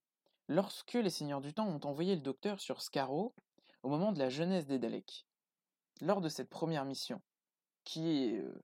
lorsque 0.47 0.93
les 0.93 1.09
Seigneurs 1.09 1.41
du 1.41 1.53
Temps 1.53 1.67
ont 1.67 1.85
envoyé 1.85 2.15
le 2.15 2.21
Docteur 2.21 2.59
sur 2.59 2.81
Scarrow, 2.81 3.33
au 3.83 3.89
moment 3.89 4.11
de 4.11 4.19
la 4.19 4.29
jeunesse 4.29 4.65
des 4.65 4.79
Daleks, 4.79 5.25
lors 6.01 6.21
de 6.21 6.29
cette 6.29 6.49
première 6.49 6.85
mission, 6.85 7.21
qui 7.83 8.09
est... 8.09 8.37
euh, 8.39 8.63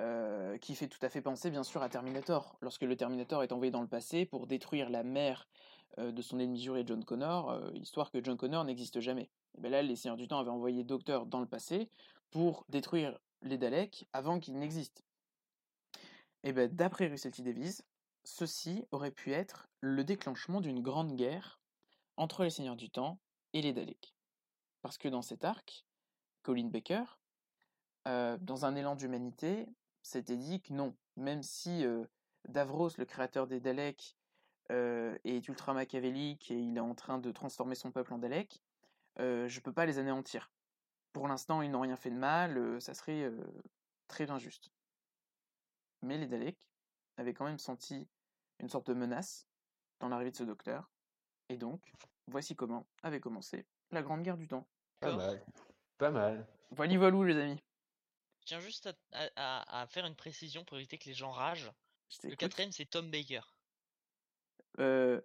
euh, 0.00 0.58
qui 0.58 0.74
fait 0.74 0.88
tout 0.88 0.98
à 1.00 1.08
fait 1.08 1.22
penser 1.22 1.48
bien 1.48 1.62
sûr 1.62 1.80
à 1.80 1.88
Terminator, 1.88 2.58
lorsque 2.60 2.82
le 2.82 2.96
Terminator 2.96 3.42
est 3.44 3.52
envoyé 3.52 3.70
dans 3.70 3.80
le 3.80 3.88
passé 3.88 4.26
pour 4.26 4.46
détruire 4.46 4.90
la 4.90 5.04
mère 5.04 5.48
euh, 5.98 6.10
de 6.10 6.22
son 6.22 6.38
ennemi 6.40 6.60
juré 6.60 6.82
John 6.84 7.04
Connor, 7.04 7.70
histoire 7.72 8.10
que 8.10 8.22
John 8.22 8.36
Connor 8.36 8.64
n'existe 8.64 9.00
jamais. 9.00 9.30
Et 9.56 9.60
bien 9.60 9.70
là, 9.70 9.82
les 9.82 9.96
Seigneurs 9.96 10.16
du 10.16 10.28
Temps 10.28 10.40
avaient 10.40 10.50
envoyé 10.50 10.84
Docteur 10.84 11.24
dans 11.24 11.40
le 11.40 11.46
passé 11.46 11.88
pour 12.30 12.66
détruire 12.68 13.18
les 13.46 13.58
Daleks 13.58 14.06
avant 14.12 14.38
qu'ils 14.40 14.58
n'existent. 14.58 15.02
Et 16.42 16.52
bien 16.52 16.68
d'après 16.68 17.06
Russell 17.06 17.32
T. 17.32 17.42
Davies, 17.42 17.80
ceci 18.24 18.84
aurait 18.90 19.10
pu 19.10 19.32
être 19.32 19.68
le 19.80 20.04
déclenchement 20.04 20.60
d'une 20.60 20.82
grande 20.82 21.16
guerre 21.16 21.60
entre 22.16 22.44
les 22.44 22.50
Seigneurs 22.50 22.76
du 22.76 22.90
Temps 22.90 23.18
et 23.52 23.62
les 23.62 23.72
Daleks. 23.72 24.14
Parce 24.82 24.98
que 24.98 25.08
dans 25.08 25.22
cet 25.22 25.44
arc, 25.44 25.86
Colin 26.42 26.68
Baker, 26.68 27.04
euh, 28.06 28.36
dans 28.40 28.64
un 28.64 28.76
élan 28.76 28.94
d'humanité, 28.94 29.66
s'était 30.02 30.36
dit 30.36 30.60
que 30.60 30.72
non, 30.72 30.96
même 31.16 31.42
si 31.42 31.84
euh, 31.84 32.04
Davros, 32.46 32.90
le 32.98 33.04
créateur 33.04 33.46
des 33.46 33.60
Daleks, 33.60 34.16
euh, 34.72 35.16
est 35.24 35.46
ultra 35.46 35.74
machiavélique 35.74 36.50
et 36.50 36.58
il 36.58 36.76
est 36.76 36.80
en 36.80 36.94
train 36.94 37.18
de 37.18 37.30
transformer 37.30 37.76
son 37.76 37.92
peuple 37.92 38.12
en 38.12 38.18
Dalek, 38.18 38.60
euh, 39.20 39.46
je 39.48 39.60
peux 39.60 39.72
pas 39.72 39.86
les 39.86 39.98
anéantir. 39.98 40.50
Pour 41.16 41.28
l'instant, 41.28 41.62
ils 41.62 41.70
n'ont 41.70 41.80
rien 41.80 41.96
fait 41.96 42.10
de 42.10 42.14
mal, 42.18 42.58
euh, 42.58 42.78
ça 42.78 42.92
serait 42.92 43.22
euh, 43.22 43.40
très 44.06 44.30
injuste. 44.30 44.70
Mais 46.02 46.18
les 46.18 46.26
Daleks 46.26 46.58
avaient 47.16 47.32
quand 47.32 47.46
même 47.46 47.56
senti 47.58 48.06
une 48.60 48.68
sorte 48.68 48.88
de 48.88 48.92
menace 48.92 49.48
dans 49.98 50.10
l'arrivée 50.10 50.30
de 50.30 50.36
ce 50.36 50.42
docteur. 50.42 50.90
Et 51.48 51.56
donc, 51.56 51.90
voici 52.26 52.54
comment 52.54 52.86
avait 53.02 53.18
commencé 53.18 53.64
la 53.92 54.02
Grande 54.02 54.24
Guerre 54.24 54.36
du 54.36 54.46
Temps. 54.46 54.68
Pas 55.00 55.16
mal. 55.16 55.42
Pas 55.96 56.10
mal. 56.10 56.46
Voilà, 56.72 56.98
voilou, 56.98 57.24
les 57.24 57.36
amis. 57.36 57.64
Je 58.40 58.44
tiens 58.48 58.60
juste 58.60 58.86
à, 58.86 58.92
à- 59.12 59.30
à- 59.36 59.80
à 59.80 59.86
faire 59.86 60.04
une 60.04 60.16
précision 60.16 60.66
pour 60.66 60.76
éviter 60.76 60.98
que 60.98 61.06
les 61.06 61.14
gens 61.14 61.30
ragent. 61.30 61.72
Le 62.24 62.36
quatrième, 62.36 62.72
c'est 62.72 62.84
Tom 62.84 63.10
Baker. 63.10 63.40
Euh, 64.80 65.22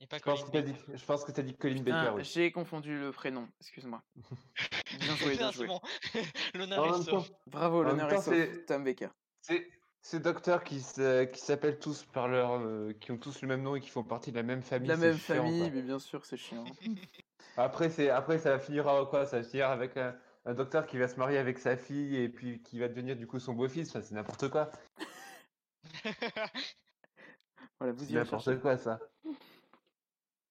Et 0.00 0.06
pas 0.06 0.18
Je 0.18 0.22
pense 0.22 0.40
Colin 0.44 0.50
que 0.50 0.52
t'as 0.52 0.62
dit, 0.62 0.74
je 0.94 1.04
pense 1.04 1.24
que 1.24 1.32
t'as 1.32 1.42
dit 1.42 1.54
Colin 1.56 1.80
ah, 1.80 1.82
Baker. 2.04 2.12
oui. 2.16 2.24
j'ai 2.24 2.52
confondu 2.52 2.98
le 2.98 3.10
prénom, 3.10 3.48
excuse-moi. 3.60 4.02
Bien 5.00 5.16
joué, 5.16 5.36
bien 5.36 5.48
Ah, 5.48 5.52
joué. 5.52 5.68
L'honneur 6.54 6.86
est 6.98 7.02
sauf. 7.02 7.30
Bravo, 7.46 7.82
l'honneur 7.82 8.10
est 8.12 8.16
sauf. 8.22 8.34
c'est- 8.34 8.64
Tom 8.66 8.84
Baker. 8.84 9.08
c'est 9.42 9.68
ces 10.00 10.20
docteurs 10.20 10.62
qui 10.64 10.80
s'appellent 10.80 11.78
tous 11.78 12.04
par 12.04 12.28
leur, 12.28 12.52
euh, 12.60 12.92
qui 13.00 13.10
ont 13.12 13.18
tous 13.18 13.42
le 13.42 13.48
même 13.48 13.62
nom 13.62 13.74
et 13.76 13.80
qui 13.80 13.90
font 13.90 14.04
partie 14.04 14.30
de 14.30 14.36
la 14.36 14.42
même 14.42 14.62
famille. 14.62 14.88
La 14.88 14.96
même 14.96 15.18
chiant, 15.18 15.34
famille, 15.36 15.60
quoi. 15.60 15.70
mais 15.70 15.82
bien 15.82 15.98
sûr, 15.98 16.24
c'est 16.24 16.36
chiant. 16.36 16.64
Après, 17.56 17.90
c'est 17.90 18.08
après 18.08 18.38
ça 18.38 18.50
va 18.52 18.58
finir 18.60 18.86
à 18.88 19.04
quoi? 19.06 19.26
Ça 19.26 19.38
va 19.38 19.42
finir 19.42 19.68
avec 19.68 19.96
un, 19.96 20.16
un 20.44 20.54
docteur 20.54 20.86
qui 20.86 20.96
va 20.96 21.08
se 21.08 21.16
marier 21.16 21.38
avec 21.38 21.58
sa 21.58 21.76
fille 21.76 22.16
et 22.16 22.28
puis 22.28 22.62
qui 22.62 22.78
va 22.78 22.86
devenir 22.88 23.16
du 23.16 23.26
coup 23.26 23.40
son 23.40 23.52
beau-fils. 23.52 23.90
Enfin, 23.90 24.00
c'est 24.00 24.14
n'importe 24.14 24.48
quoi. 24.48 24.70
Voilà, 27.80 27.92
vous 27.92 28.08
y 28.10 28.14
n'importe 28.14 28.60
quoi 28.60 28.76
ça. 28.78 28.98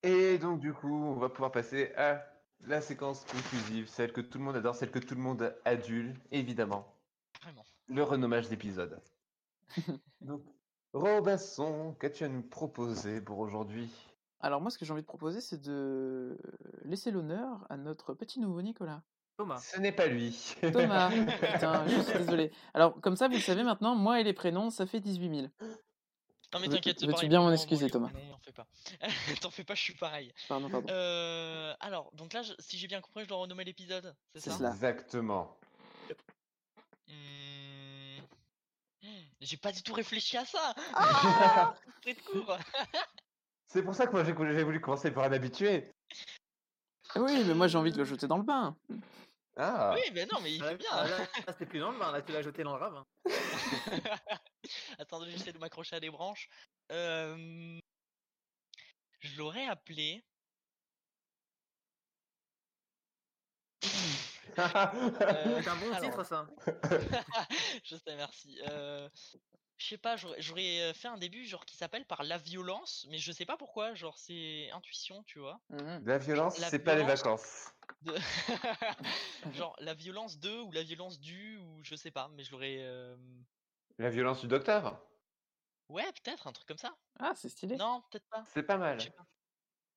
Et 0.07 0.37
donc 0.37 0.61
du 0.61 0.71
coup, 0.71 0.95
on 0.95 1.15
va 1.15 1.27
pouvoir 1.27 1.51
passer 1.51 1.91
à 1.97 2.25
la 2.61 2.79
séquence 2.79 3.25
conclusive, 3.25 3.89
celle 3.89 4.13
que 4.13 4.21
tout 4.21 4.37
le 4.37 4.45
monde 4.45 4.55
adore, 4.55 4.73
celle 4.73 4.89
que 4.89 4.99
tout 4.99 5.15
le 5.15 5.21
monde 5.21 5.53
adule, 5.65 6.15
évidemment. 6.31 6.87
Vraiment. 7.41 7.65
Le 7.87 8.03
renommage 8.03 8.47
d'épisode. 8.47 9.01
donc, 10.21 10.43
Robinson, 10.93 11.93
qu'as-tu 11.99 12.23
à 12.23 12.29
nous 12.29 12.41
proposer 12.41 13.19
pour 13.19 13.39
aujourd'hui? 13.39 13.91
Alors 14.39 14.61
moi, 14.61 14.71
ce 14.71 14.77
que 14.77 14.85
j'ai 14.85 14.93
envie 14.93 15.01
de 15.01 15.07
proposer, 15.07 15.41
c'est 15.41 15.61
de 15.61 16.37
laisser 16.83 17.11
l'honneur 17.11 17.67
à 17.69 17.75
notre 17.75 18.13
petit 18.13 18.39
nouveau 18.39 18.61
Nicolas. 18.61 19.03
Thomas. 19.37 19.57
Ce 19.57 19.77
n'est 19.77 19.91
pas 19.91 20.07
lui. 20.07 20.55
Thomas, 20.71 21.09
putain, 21.41 21.85
je 21.85 22.01
suis 22.01 22.17
désolé. 22.17 22.51
Alors, 22.73 22.99
comme 23.01 23.17
ça, 23.17 23.27
vous 23.27 23.35
le 23.35 23.41
savez 23.41 23.63
maintenant, 23.63 23.93
moi 23.93 24.21
et 24.21 24.23
les 24.23 24.33
prénoms, 24.33 24.69
ça 24.69 24.85
fait 24.85 25.01
18 25.01 25.35
000. 25.35 25.47
Non 26.57 26.61
mais 26.61 26.69
t'inquiète, 26.69 26.99
c'est 26.99 27.05
veux-tu 27.05 27.27
bien 27.27 27.39
m'en 27.39 27.51
excuser, 27.51 27.87
Thomas? 27.89 28.09
T'en 28.09 28.39
fais 28.39 28.51
pas. 28.51 28.67
T'en 29.41 29.51
fais 29.51 29.63
pas, 29.63 29.75
je 29.75 29.81
suis 29.81 29.93
pareil. 29.93 30.33
Pardon, 30.47 30.69
pardon. 30.69 30.87
Euh, 30.89 31.75
alors, 31.79 32.11
donc 32.13 32.33
là, 32.33 32.41
je- 32.41 32.53
si 32.57 32.79
j'ai 32.79 32.87
bien 32.87 32.99
compris, 32.99 33.23
je 33.23 33.29
dois 33.29 33.37
renommer 33.37 33.63
l'épisode, 33.63 34.15
c'est 34.33 34.39
C'est 34.39 34.49
ça? 34.49 34.57
cela. 34.57 34.69
Exactement. 34.71 35.55
Hmm. 37.07 38.21
J'ai 39.39 39.57
pas 39.57 39.71
du 39.71 39.83
tout 39.83 39.93
réfléchi 39.93 40.35
à 40.37 40.45
ça. 40.45 40.73
Ah 40.95 41.75
court. 42.25 42.57
C'est 43.67 43.83
pour 43.83 43.93
ça 43.93 44.07
que 44.07 44.13
moi 44.13 44.23
j'ai 44.23 44.33
j'ai 44.55 44.63
voulu 44.63 44.79
commencer 44.79 45.11
par 45.11 45.25
un 45.25 45.31
habitué. 45.33 45.93
Oui, 47.15 47.43
mais 47.45 47.53
moi 47.53 47.67
j'ai 47.67 47.77
envie 47.77 47.91
de 47.91 47.97
le 47.97 48.05
jeter 48.05 48.25
dans 48.25 48.37
le 48.37 48.43
bain. 48.43 48.75
Ah, 49.57 49.91
Oui, 49.95 50.01
mais 50.13 50.25
non, 50.27 50.39
mais 50.41 50.53
il 50.53 50.63
Ah, 50.63 50.69
fait 50.69 50.77
bien. 50.77 50.89
ah, 50.91 51.07
Là, 51.07 51.17
là, 51.47 51.53
c'était 51.53 51.65
plus 51.65 51.79
dans 51.79 51.91
le 51.91 51.97
bain, 51.99 52.11
là 52.11 52.21
tu 52.21 52.31
l'as 52.31 52.41
jeté 52.43 52.63
dans 52.63 52.75
le 52.77 52.79
ravin. 52.83 53.05
Attendez, 54.99 55.31
j'essaie 55.31 55.53
de 55.53 55.57
m'accrocher 55.57 55.95
à 55.95 55.99
des 55.99 56.09
branches. 56.11 56.47
Euh, 56.91 57.79
Je 59.19 59.37
l'aurais 59.37 59.65
appelé. 59.65 60.23
Euh, 64.59 65.61
C'est 65.61 65.69
un 65.69 65.75
bon 65.75 65.93
alors. 65.93 66.01
titre 66.09 66.23
ça. 66.23 66.47
je 67.83 67.95
sais, 67.95 68.15
merci. 68.15 68.59
Euh, 68.67 69.07
Je 69.77 69.85
sais 69.85 69.97
pas, 69.97 70.17
j'aurais- 70.17 70.41
j'aurais 70.41 70.81
euh, 70.81 70.93
fait 70.93 71.07
un 71.07 71.17
début 71.17 71.45
genre 71.45 71.65
qui 71.65 71.77
s'appelle 71.77 72.05
par 72.05 72.23
la 72.23 72.37
violence, 72.37 73.05
mais 73.09 73.19
je 73.19 73.31
sais 73.31 73.45
pas 73.45 73.57
pourquoi, 73.57 73.93
genre 73.93 74.17
c'est 74.17 74.71
intuition, 74.71 75.23
tu 75.23 75.39
vois. 75.39 75.59
Mhm. 75.69 76.03
la 76.05 76.17
violence, 76.17 76.57
c'est 76.57 76.79
pas 76.79 76.95
les 76.95 77.03
vacances. 77.03 77.71
De... 78.01 78.15
genre 79.55 79.75
la 79.79 79.93
violence 79.93 80.39
de 80.39 80.59
ou 80.59 80.71
la 80.71 80.83
violence 80.83 81.19
du 81.19 81.57
ou 81.57 81.83
je 81.83 81.95
sais 81.95 82.11
pas, 82.11 82.27
mais 82.29 82.43
je 82.43 82.51
l'aurais. 82.51 82.77
euh, 82.79 83.15
La 83.99 84.09
violence 84.09 84.41
du 84.41 84.47
docteur, 84.47 84.99
Ouais, 85.89 86.11
peut-être 86.11 86.47
un 86.47 86.51
truc 86.51 86.67
comme 86.67 86.77
ça. 86.77 86.93
Ah, 87.19 87.33
c'est 87.35 87.49
stylé. 87.49 87.77
Non, 87.77 88.01
peut-être 88.11 88.27
pas. 88.29 88.43
c'est 88.53 88.63
pas 88.63 88.77
mal. 88.77 88.97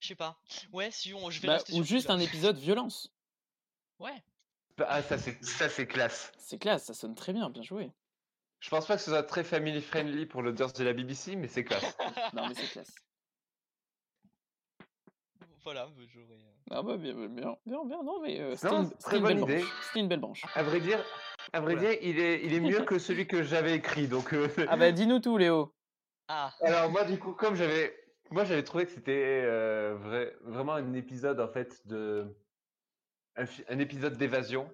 Je 0.00 0.08
sais 0.08 0.14
pas. 0.14 0.38
Ouais, 0.72 0.90
si 0.90 1.12
on, 1.14 1.30
je 1.30 1.40
vais 1.40 1.48
Bah, 1.48 1.54
rester 1.54 1.72
ou 1.74 1.82
juste 1.84 2.10
un 2.10 2.18
épisode 2.18 2.56
violence. 2.56 3.12
Ouais. 3.98 4.22
Ah, 4.78 5.02
ça 5.02 5.18
c'est 5.18 5.42
ça 5.44 5.68
c'est 5.68 5.86
classe. 5.86 6.32
C'est 6.38 6.58
classe, 6.58 6.84
ça 6.84 6.94
sonne 6.94 7.14
très 7.14 7.32
bien, 7.32 7.50
bien 7.50 7.62
joué. 7.62 7.90
Je 8.60 8.68
pense 8.68 8.86
pas 8.86 8.96
que 8.96 9.02
ce 9.02 9.10
soit 9.10 9.22
très 9.22 9.42
family 9.42 9.80
friendly 9.80 10.26
pour 10.26 10.42
l'audience 10.42 10.72
de 10.74 10.84
la 10.84 10.92
BBC, 10.92 11.34
mais 11.36 11.48
c'est 11.48 11.64
classe. 11.64 11.96
Non, 12.34 12.46
mais 12.46 12.54
c'est 12.54 12.68
classe. 12.68 12.94
voilà, 15.64 15.86
bah, 15.86 16.02
j'aurais. 16.12 16.34
euh, 16.34 16.70
Ah 16.70 16.82
bah 16.82 16.96
bien, 16.96 17.14
bien, 17.14 17.28
bien, 17.28 17.84
bien, 17.84 18.02
non 18.02 18.20
mais 18.22 18.40
euh, 18.40 18.54
Non, 18.62 18.82
une, 18.82 18.90
très 18.98 19.16
une 19.18 19.24
belle 19.24 19.40
bonne 19.40 19.50
idée. 19.50 19.62
branche. 19.64 19.82
C'était 19.86 20.00
une 20.00 20.08
belle 20.08 20.20
branche. 20.20 20.44
À 20.54 20.62
vrai 20.62 20.80
dire, 20.80 21.04
à 21.52 21.60
vrai 21.60 21.76
dire, 21.76 21.92
il 22.02 22.18
est 22.18 22.44
il 22.44 22.52
est 22.54 22.60
mieux 22.60 22.84
que 22.84 22.98
celui 22.98 23.26
que 23.26 23.42
j'avais 23.42 23.74
écrit. 23.74 24.08
Donc 24.08 24.32
euh, 24.34 24.48
Ah 24.68 24.76
bah 24.76 24.92
dis-nous 24.92 25.20
tout, 25.20 25.36
Léo. 25.36 25.74
Ah, 26.28 26.52
alors 26.62 26.90
moi 26.90 27.04
du 27.04 27.18
coup, 27.18 27.32
comme 27.32 27.56
j'avais 27.56 27.94
moi 28.30 28.44
j'avais 28.44 28.62
trouvé 28.62 28.84
que 28.86 28.92
c'était 28.92 29.42
euh, 29.44 29.96
vrai- 30.00 30.36
vraiment 30.42 30.74
un 30.74 30.92
épisode 30.92 31.40
en 31.40 31.48
fait 31.48 31.86
de 31.86 32.36
un 33.36 33.78
épisode 33.78 34.16
d'évasion. 34.16 34.70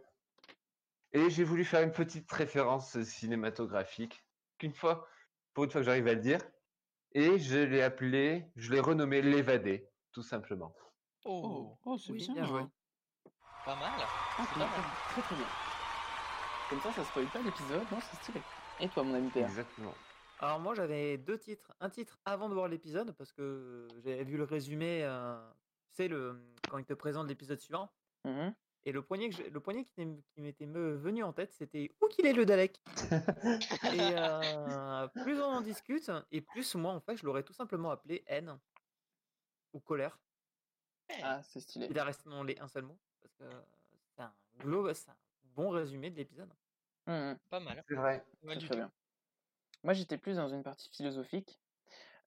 Et 1.13 1.31
j'ai 1.31 1.45
voulu 1.45 1.65
faire 1.65 1.83
une 1.83 1.93
petite 1.93 2.31
référence 2.31 3.01
cinématographique 3.03 4.25
qu'une 4.59 4.75
fois, 4.75 5.09
pour 5.55 5.65
une 5.65 5.71
fois 5.71 5.81
que 5.81 5.85
j'arrive 5.85 6.07
à 6.09 6.15
le 6.15 6.21
dire, 6.21 6.41
et 7.13 7.39
je 7.39 7.59
l'ai 7.59 7.83
appelé, 7.83 8.51
je 8.57 8.73
l'ai 8.73 8.81
renommé 8.81 9.23
l'évadé, 9.23 9.89
tout 10.13 10.23
simplement. 10.23 10.75
oh, 11.25 11.43
Oh, 11.45 11.79
oh 11.85 11.99
c'est 11.99 12.13
Oui, 12.13 12.29
bien. 12.35 12.45
joué. 12.45 12.63
pas 13.65 13.77
mal. 13.77 13.93
Ah, 13.99 14.45
C'est 14.49 14.55
c'est 14.55 14.59
pas 14.59 14.69
mal. 14.69 14.81
très 15.11 15.23
très 15.23 15.37
bien. 15.37 15.47
Comme 16.69 16.81
ça, 16.81 16.93
ça 16.93 17.05
spoil 17.05 17.27
pas 17.27 17.43
l'épisode, 17.43 17.91
non, 17.91 17.99
c'est 18.01 18.17
stylé. 18.17 18.41
Et 18.81 18.89
toi, 18.89 19.05
mon 19.05 19.15
ami 19.15 19.31
Pierre? 19.31 19.49
Exactement. 19.49 19.95
Alors 20.39 20.61
moi 20.61 20.75
j'avais 20.75 21.17
deux 21.17 21.39
titres. 21.39 21.73
Un 21.81 21.89
titre 21.89 22.19
avant 22.27 22.49
de 22.51 22.55
voir 22.55 22.69
l'épisode 22.69 23.13
parce 23.13 23.33
que 23.33 23.89
j'avais 24.05 24.25
vu 24.25 24.37
le 24.37 24.45
résumé, 24.45 25.03
euh, 25.03 25.39
tu 25.91 25.97
sais, 26.03 26.09
le, 26.09 26.43
quand 26.69 26.77
il 26.79 26.85
te 26.85 26.93
présente 26.93 27.27
l'épisode 27.29 27.59
suivant. 27.59 27.91
Mhm. 28.25 28.55
Et 28.87 28.93
le 28.93 29.03
premier, 29.03 29.31
que 29.31 29.43
le 29.43 29.61
premier 29.61 29.85
qui 29.85 30.41
m'était 30.41 30.65
venu 30.65 31.25
en 31.25 31.33
tête, 31.33 31.53
c'était 31.53 31.91
où 32.01 32.07
qu'il 32.07 32.25
est 32.25 32.33
le 32.33 32.47
Dalek? 32.47 32.81
Et 33.93 34.01
euh, 34.01 35.09
plus 35.25 35.41
on 35.41 35.45
en 35.47 35.61
discute, 35.61 36.11
et 36.31 36.41
plus 36.41 36.75
moi 36.77 36.93
en 36.93 37.01
fait 37.01 37.17
je 37.17 37.27
l'aurais 37.27 37.43
tout 37.43 37.53
simplement 37.53 37.91
appelé 37.91 38.23
haine 38.29 38.57
ou 39.73 39.81
colère. 39.81 40.21
Ah, 41.23 41.43
c'est 41.43 41.61
stylé. 41.61 41.89
Il 41.91 41.99
a 41.99 42.05
resté 42.05 42.31
dans 42.31 42.45
les 42.45 42.57
un 42.61 42.69
seul 42.69 42.85
mot 42.85 42.97
parce 43.21 43.35
que 43.35 43.45
c'est 44.15 44.23
un, 44.23 44.33
un 44.65 45.17
bon 45.57 45.71
résumé 45.71 46.11
de 46.11 46.17
l'épisode. 46.17 46.53
Mhm. 47.07 47.39
Pas 47.51 47.61
mal. 47.61 47.85
C'est 47.89 47.95
vrai. 47.95 48.25
Mal 48.43 48.55
Très, 48.55 48.61
du 48.61 48.67
très 48.67 48.75
tout. 48.75 48.79
bien. 48.81 48.93
Moi, 49.83 49.95
j'étais 49.95 50.19
plus 50.19 50.37
dans 50.37 50.49
une 50.49 50.63
partie 50.63 50.89
philosophique 50.91 51.61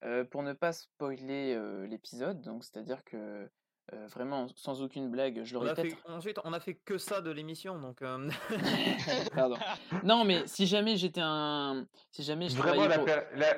euh, 0.04 0.24
pour 0.24 0.44
ne 0.44 0.54
pas 0.54 0.72
spoiler 0.74 1.54
euh, 1.56 1.86
l'épisode. 1.88 2.42
Donc, 2.42 2.64
c'est-à-dire 2.64 3.04
que 3.04 3.50
euh, 3.94 4.08
vraiment, 4.08 4.48
sans 4.56 4.82
aucune 4.82 5.10
blague, 5.10 5.42
je 5.44 5.54
le 5.54 5.60
On 5.62 5.68
a 5.68 5.76
fait, 5.76 5.96
ensuite 6.08 6.38
on 6.44 6.54
a 6.54 6.60
fait 6.60 6.76
que 6.76 6.98
ça 6.98 7.22
de 7.22 7.32
l'émission 7.32 7.80
donc 7.80 8.02
euh, 8.02 8.30
Pardon. 9.36 9.56
Non, 10.04 10.24
mais 10.26 10.46
si 10.48 10.68
jamais 10.68 10.98
j'étais 10.98 11.22
un, 11.24 11.86
si 12.12 12.24
jamais 12.24 12.50
je 12.50 12.56
Vraiment 12.58 12.86
la, 12.88 12.96
pour- 12.98 13.06
per- 13.06 13.22
la- 13.36 13.58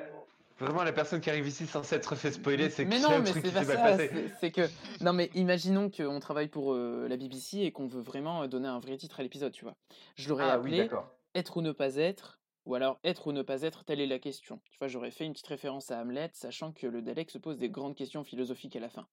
vraiment 0.60 0.84
la 0.84 0.94
personne 0.94 1.22
qui 1.22 1.30
arrive 1.30 1.48
ici 1.48 1.66
sans 1.66 1.84
s'être 1.84 2.16
fait 2.16 2.32
spoiler, 2.32 2.70
c'est 2.70 2.86
que 2.86 3.02
non, 3.02 3.20
mais 3.20 3.30
truc 3.32 3.44
c'est 3.44 3.50
qui 3.50 3.54
pas 3.54 3.66
s'est 3.66 3.76
passé. 3.76 4.32
c'est- 4.40 4.52
que 4.52 4.70
non, 5.04 5.14
mais 5.14 5.30
imaginons 5.34 5.90
qu'on 5.90 6.20
travaille 6.20 6.48
pour 6.50 6.74
euh, 6.74 7.08
la 7.08 7.18
BBC 7.18 7.60
et 7.62 7.72
qu'on 7.72 7.88
veut 7.88 8.02
vraiment 8.02 8.48
donner 8.48 8.68
un 8.68 8.80
vrai 8.80 8.98
titre 8.98 9.20
à 9.20 9.24
l'épisode, 9.24 9.52
tu 9.54 9.64
vois. 9.66 9.76
Je 10.16 10.30
l'aurais 10.30 10.46
Ah 10.46 10.54
appelé 10.54 10.90
être 11.34 11.58
ou 11.58 11.62
ne 11.62 11.72
pas 11.72 11.96
être, 11.96 12.40
ou 12.66 12.76
alors 12.76 13.00
être 13.04 13.28
ou 13.28 13.32
ne 13.32 13.42
pas 13.42 13.64
être, 13.64 13.84
telle 13.86 14.02
est 14.02 14.08
la 14.08 14.20
question. 14.20 14.60
Tu 14.70 14.78
vois, 14.78 14.88
j'aurais 14.88 15.12
fait 15.12 15.26
une 15.26 15.34
petite 15.34 15.48
référence 15.48 15.90
à 15.92 16.00
Hamlet, 16.00 16.30
sachant 16.34 16.72
que 16.74 16.86
le 16.88 17.02
Dalek 17.02 17.32
se 17.32 17.38
pose 17.40 17.58
des 17.58 17.70
grandes 17.70 17.96
questions 17.96 18.24
philosophiques 18.24 18.76
à 18.76 18.80
la 18.80 18.90
fin. 18.90 19.08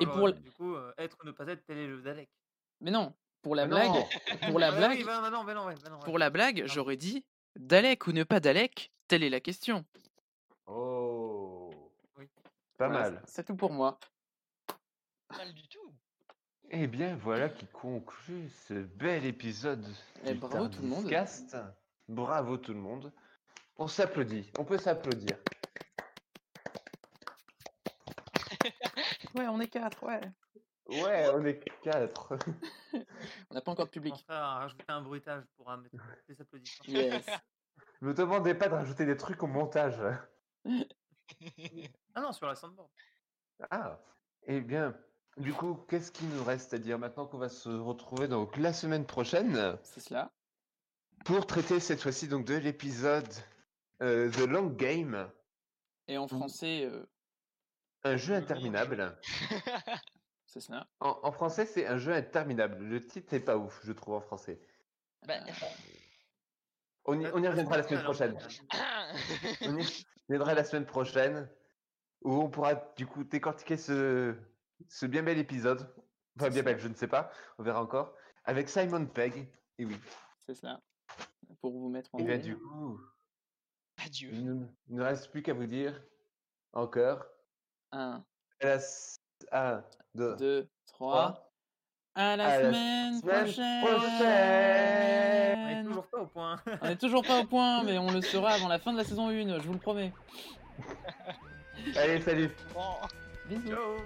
Et 0.00 0.06
pour 0.06 0.16
j'aurais- 0.18 0.32
le- 0.32 0.38
du 0.40 0.50
coup 0.52 0.74
euh, 0.74 0.92
être 0.98 1.16
ou 1.22 1.26
ne 1.26 1.32
pas 1.32 1.46
être 1.46 1.64
tel 1.66 1.78
est 1.78 1.86
le 1.86 2.00
Dalek. 2.02 2.28
Mais 2.80 2.90
non, 2.90 3.14
pour 3.42 3.54
la 3.54 3.62
Ah 3.64 3.66
blague, 3.66 3.88
non. 3.88 4.06
pour 4.48 4.58
la 4.58 4.70
blague, 4.72 5.04
bah, 5.04 5.20
bah 5.20 5.30
bah 5.30 5.42
bah 5.44 5.98
pour 6.04 6.18
la 6.18 6.30
j'aurais 6.66 6.96
dit 6.96 7.24
Dalek 7.56 8.06
ou 8.06 8.12
ne 8.12 8.24
pas 8.24 8.40
Dalek, 8.40 8.92
telle 9.08 9.22
est 9.22 9.30
la 9.30 9.40
question. 9.40 9.84
Oh. 10.66 11.70
Oui. 12.16 12.28
Pas 12.78 12.88
Voilà, 12.88 13.10
mal. 13.10 13.22
c'est- 13.26 13.32
tout 13.44 13.56
pour 13.56 13.72
moi. 13.72 13.98
Pas 15.28 15.36
mal 15.38 15.52
du 15.52 15.66
tout. 15.68 15.92
Eh 16.70 16.86
bien, 16.86 17.16
voilà 17.16 17.48
qui 17.48 17.66
conclut 17.66 18.48
ce 18.68 18.74
bel 18.74 19.24
épisode 19.26 19.84
Eh, 20.24 20.32
du 20.34 20.38
bravo 20.38 20.68
tout 20.68 20.80
le 20.82 20.88
monde. 20.88 21.10
Tardiscast. 21.10 21.56
Bravo 22.08 22.56
tout 22.58 22.72
le 22.72 22.78
monde. 22.78 23.12
On 23.76 23.88
s'applaudit. 23.88 24.50
On 24.58 24.64
peut 24.64 24.78
s'applaudir. 24.78 25.36
Ouais, 29.40 29.48
on 29.48 29.58
est 29.58 29.68
quatre, 29.68 30.02
ouais. 30.02 30.20
Ouais, 30.86 31.30
on 31.32 31.42
est 31.46 31.60
quatre. 31.82 32.36
On 33.50 33.54
n'a 33.54 33.62
pas 33.62 33.70
encore 33.70 33.86
de 33.86 33.90
public. 33.90 34.22
à 34.28 34.58
rajouter 34.58 34.84
un 34.88 35.00
bruitage 35.00 35.44
pour 35.56 35.70
mettre 35.78 35.94
des 36.28 36.38
applaudissements. 36.38 36.84
Yes. 36.88 37.24
Me 38.02 38.12
demandez 38.12 38.54
pas 38.54 38.68
de 38.68 38.74
rajouter 38.74 39.06
des 39.06 39.16
trucs 39.16 39.42
au 39.42 39.46
montage. 39.46 39.98
Ah 42.14 42.20
non, 42.20 42.32
sur 42.32 42.46
la 42.46 42.54
soundboard. 42.54 42.90
Ah, 43.70 43.98
eh 44.46 44.60
bien, 44.60 44.94
du 45.38 45.54
coup, 45.54 45.74
qu'est-ce 45.88 46.12
qu'il 46.12 46.28
nous 46.28 46.44
reste 46.44 46.74
à 46.74 46.78
dire 46.78 46.98
maintenant 46.98 47.26
qu'on 47.26 47.38
va 47.38 47.48
se 47.48 47.70
retrouver 47.70 48.28
donc 48.28 48.58
la 48.58 48.74
semaine 48.74 49.06
prochaine? 49.06 49.78
C'est 49.82 50.00
cela. 50.00 50.30
pour 51.24 51.46
traiter 51.46 51.80
cette 51.80 52.02
fois-ci 52.02 52.28
donc 52.28 52.44
de 52.44 52.56
l'épisode 52.56 53.32
euh, 54.02 54.30
The 54.30 54.40
Long 54.46 54.66
Game, 54.66 55.30
Et 56.08 56.18
en 56.18 56.26
français, 56.28 56.84
euh, 56.84 57.06
un 58.04 58.16
jeu 58.16 58.34
interminable. 58.34 59.18
c'est 60.46 60.60
cela. 60.60 60.86
En, 61.00 61.18
en 61.22 61.32
français, 61.32 61.66
c'est 61.66 61.86
un 61.86 61.98
jeu 61.98 62.12
interminable. 62.12 62.78
Le 62.84 63.04
titre 63.04 63.34
n'est 63.34 63.40
pas 63.40 63.56
ouf, 63.56 63.80
je 63.84 63.92
trouve, 63.92 64.14
en 64.14 64.20
français. 64.20 64.60
Bah, 65.26 65.38
On 67.04 67.18
y, 67.20 67.26
on 67.26 67.42
y 67.42 67.48
reviendra 67.48 67.76
la 67.76 67.82
semaine 67.82 68.02
prochaine. 68.04 68.38
On 69.62 69.78
y 69.78 69.84
reviendra 70.28 70.54
la 70.54 70.64
semaine 70.64 70.86
prochaine 70.86 71.50
où 72.22 72.32
on 72.34 72.50
pourra 72.50 72.74
du 72.96 73.06
coup 73.06 73.24
décortiquer 73.24 73.76
ce, 73.76 74.36
ce 74.88 75.06
bien 75.06 75.22
bel 75.22 75.38
épisode. 75.38 75.94
Enfin, 76.38 76.50
bien 76.50 76.62
bel, 76.62 76.78
je 76.78 76.88
ne 76.88 76.94
sais 76.94 77.08
pas, 77.08 77.30
on 77.58 77.62
verra 77.62 77.82
encore. 77.82 78.14
Avec 78.44 78.68
Simon 78.68 79.06
Pegg. 79.06 79.52
Et 79.78 79.84
oui. 79.84 80.00
C'est 80.38 80.54
cela. 80.54 80.80
Pour 81.60 81.72
vous 81.72 81.88
mettre 81.90 82.14
en 82.14 82.18
Et 82.18 82.24
bien 82.24 82.34
haleine. 82.34 82.40
du 82.40 82.56
coup, 82.56 83.00
Adieu. 83.96 84.30
il 84.32 84.44
ne 84.44 84.66
il 84.88 84.96
ne 84.96 85.02
reste 85.02 85.30
plus 85.30 85.42
qu'à 85.42 85.52
vous 85.52 85.66
dire 85.66 86.02
encore. 86.72 87.24
1, 87.92 88.22
À 88.60 88.66
la 88.66 88.74
s- 88.74 89.20
un, 89.52 89.82
deux, 90.14 90.36
2, 90.36 90.68
trois. 90.86 91.32
3. 91.32 91.46
À 92.14 92.36
la 92.36 92.44
À 92.44 92.58
la 92.60 92.68
semaine 92.72 93.20
prochaine. 93.20 93.84
On 95.62 95.68
est 95.68 95.84
toujours 95.84 96.06
pas 96.06 96.18
au 96.20 96.26
point. 96.26 96.60
On 96.82 96.88
est 96.88 96.96
toujours 96.96 97.22
pas 97.24 97.40
au 97.40 97.44
point, 97.44 97.82
mais 97.84 97.98
on 97.98 98.10
le 98.10 98.20
sera 98.20 98.50
avant 98.52 98.68
la 98.68 98.78
fin 98.78 98.92
de 98.92 98.98
la 98.98 99.04
saison 99.04 99.28
1, 99.28 99.58
je 99.60 99.66
vous 99.66 99.72
le 99.74 99.78
promets. 99.78 100.12
Allez, 101.96 102.20
salut 102.20 102.50
Bon. 102.74 102.94
Bisous. 103.48 103.68
Ciao 103.68 103.96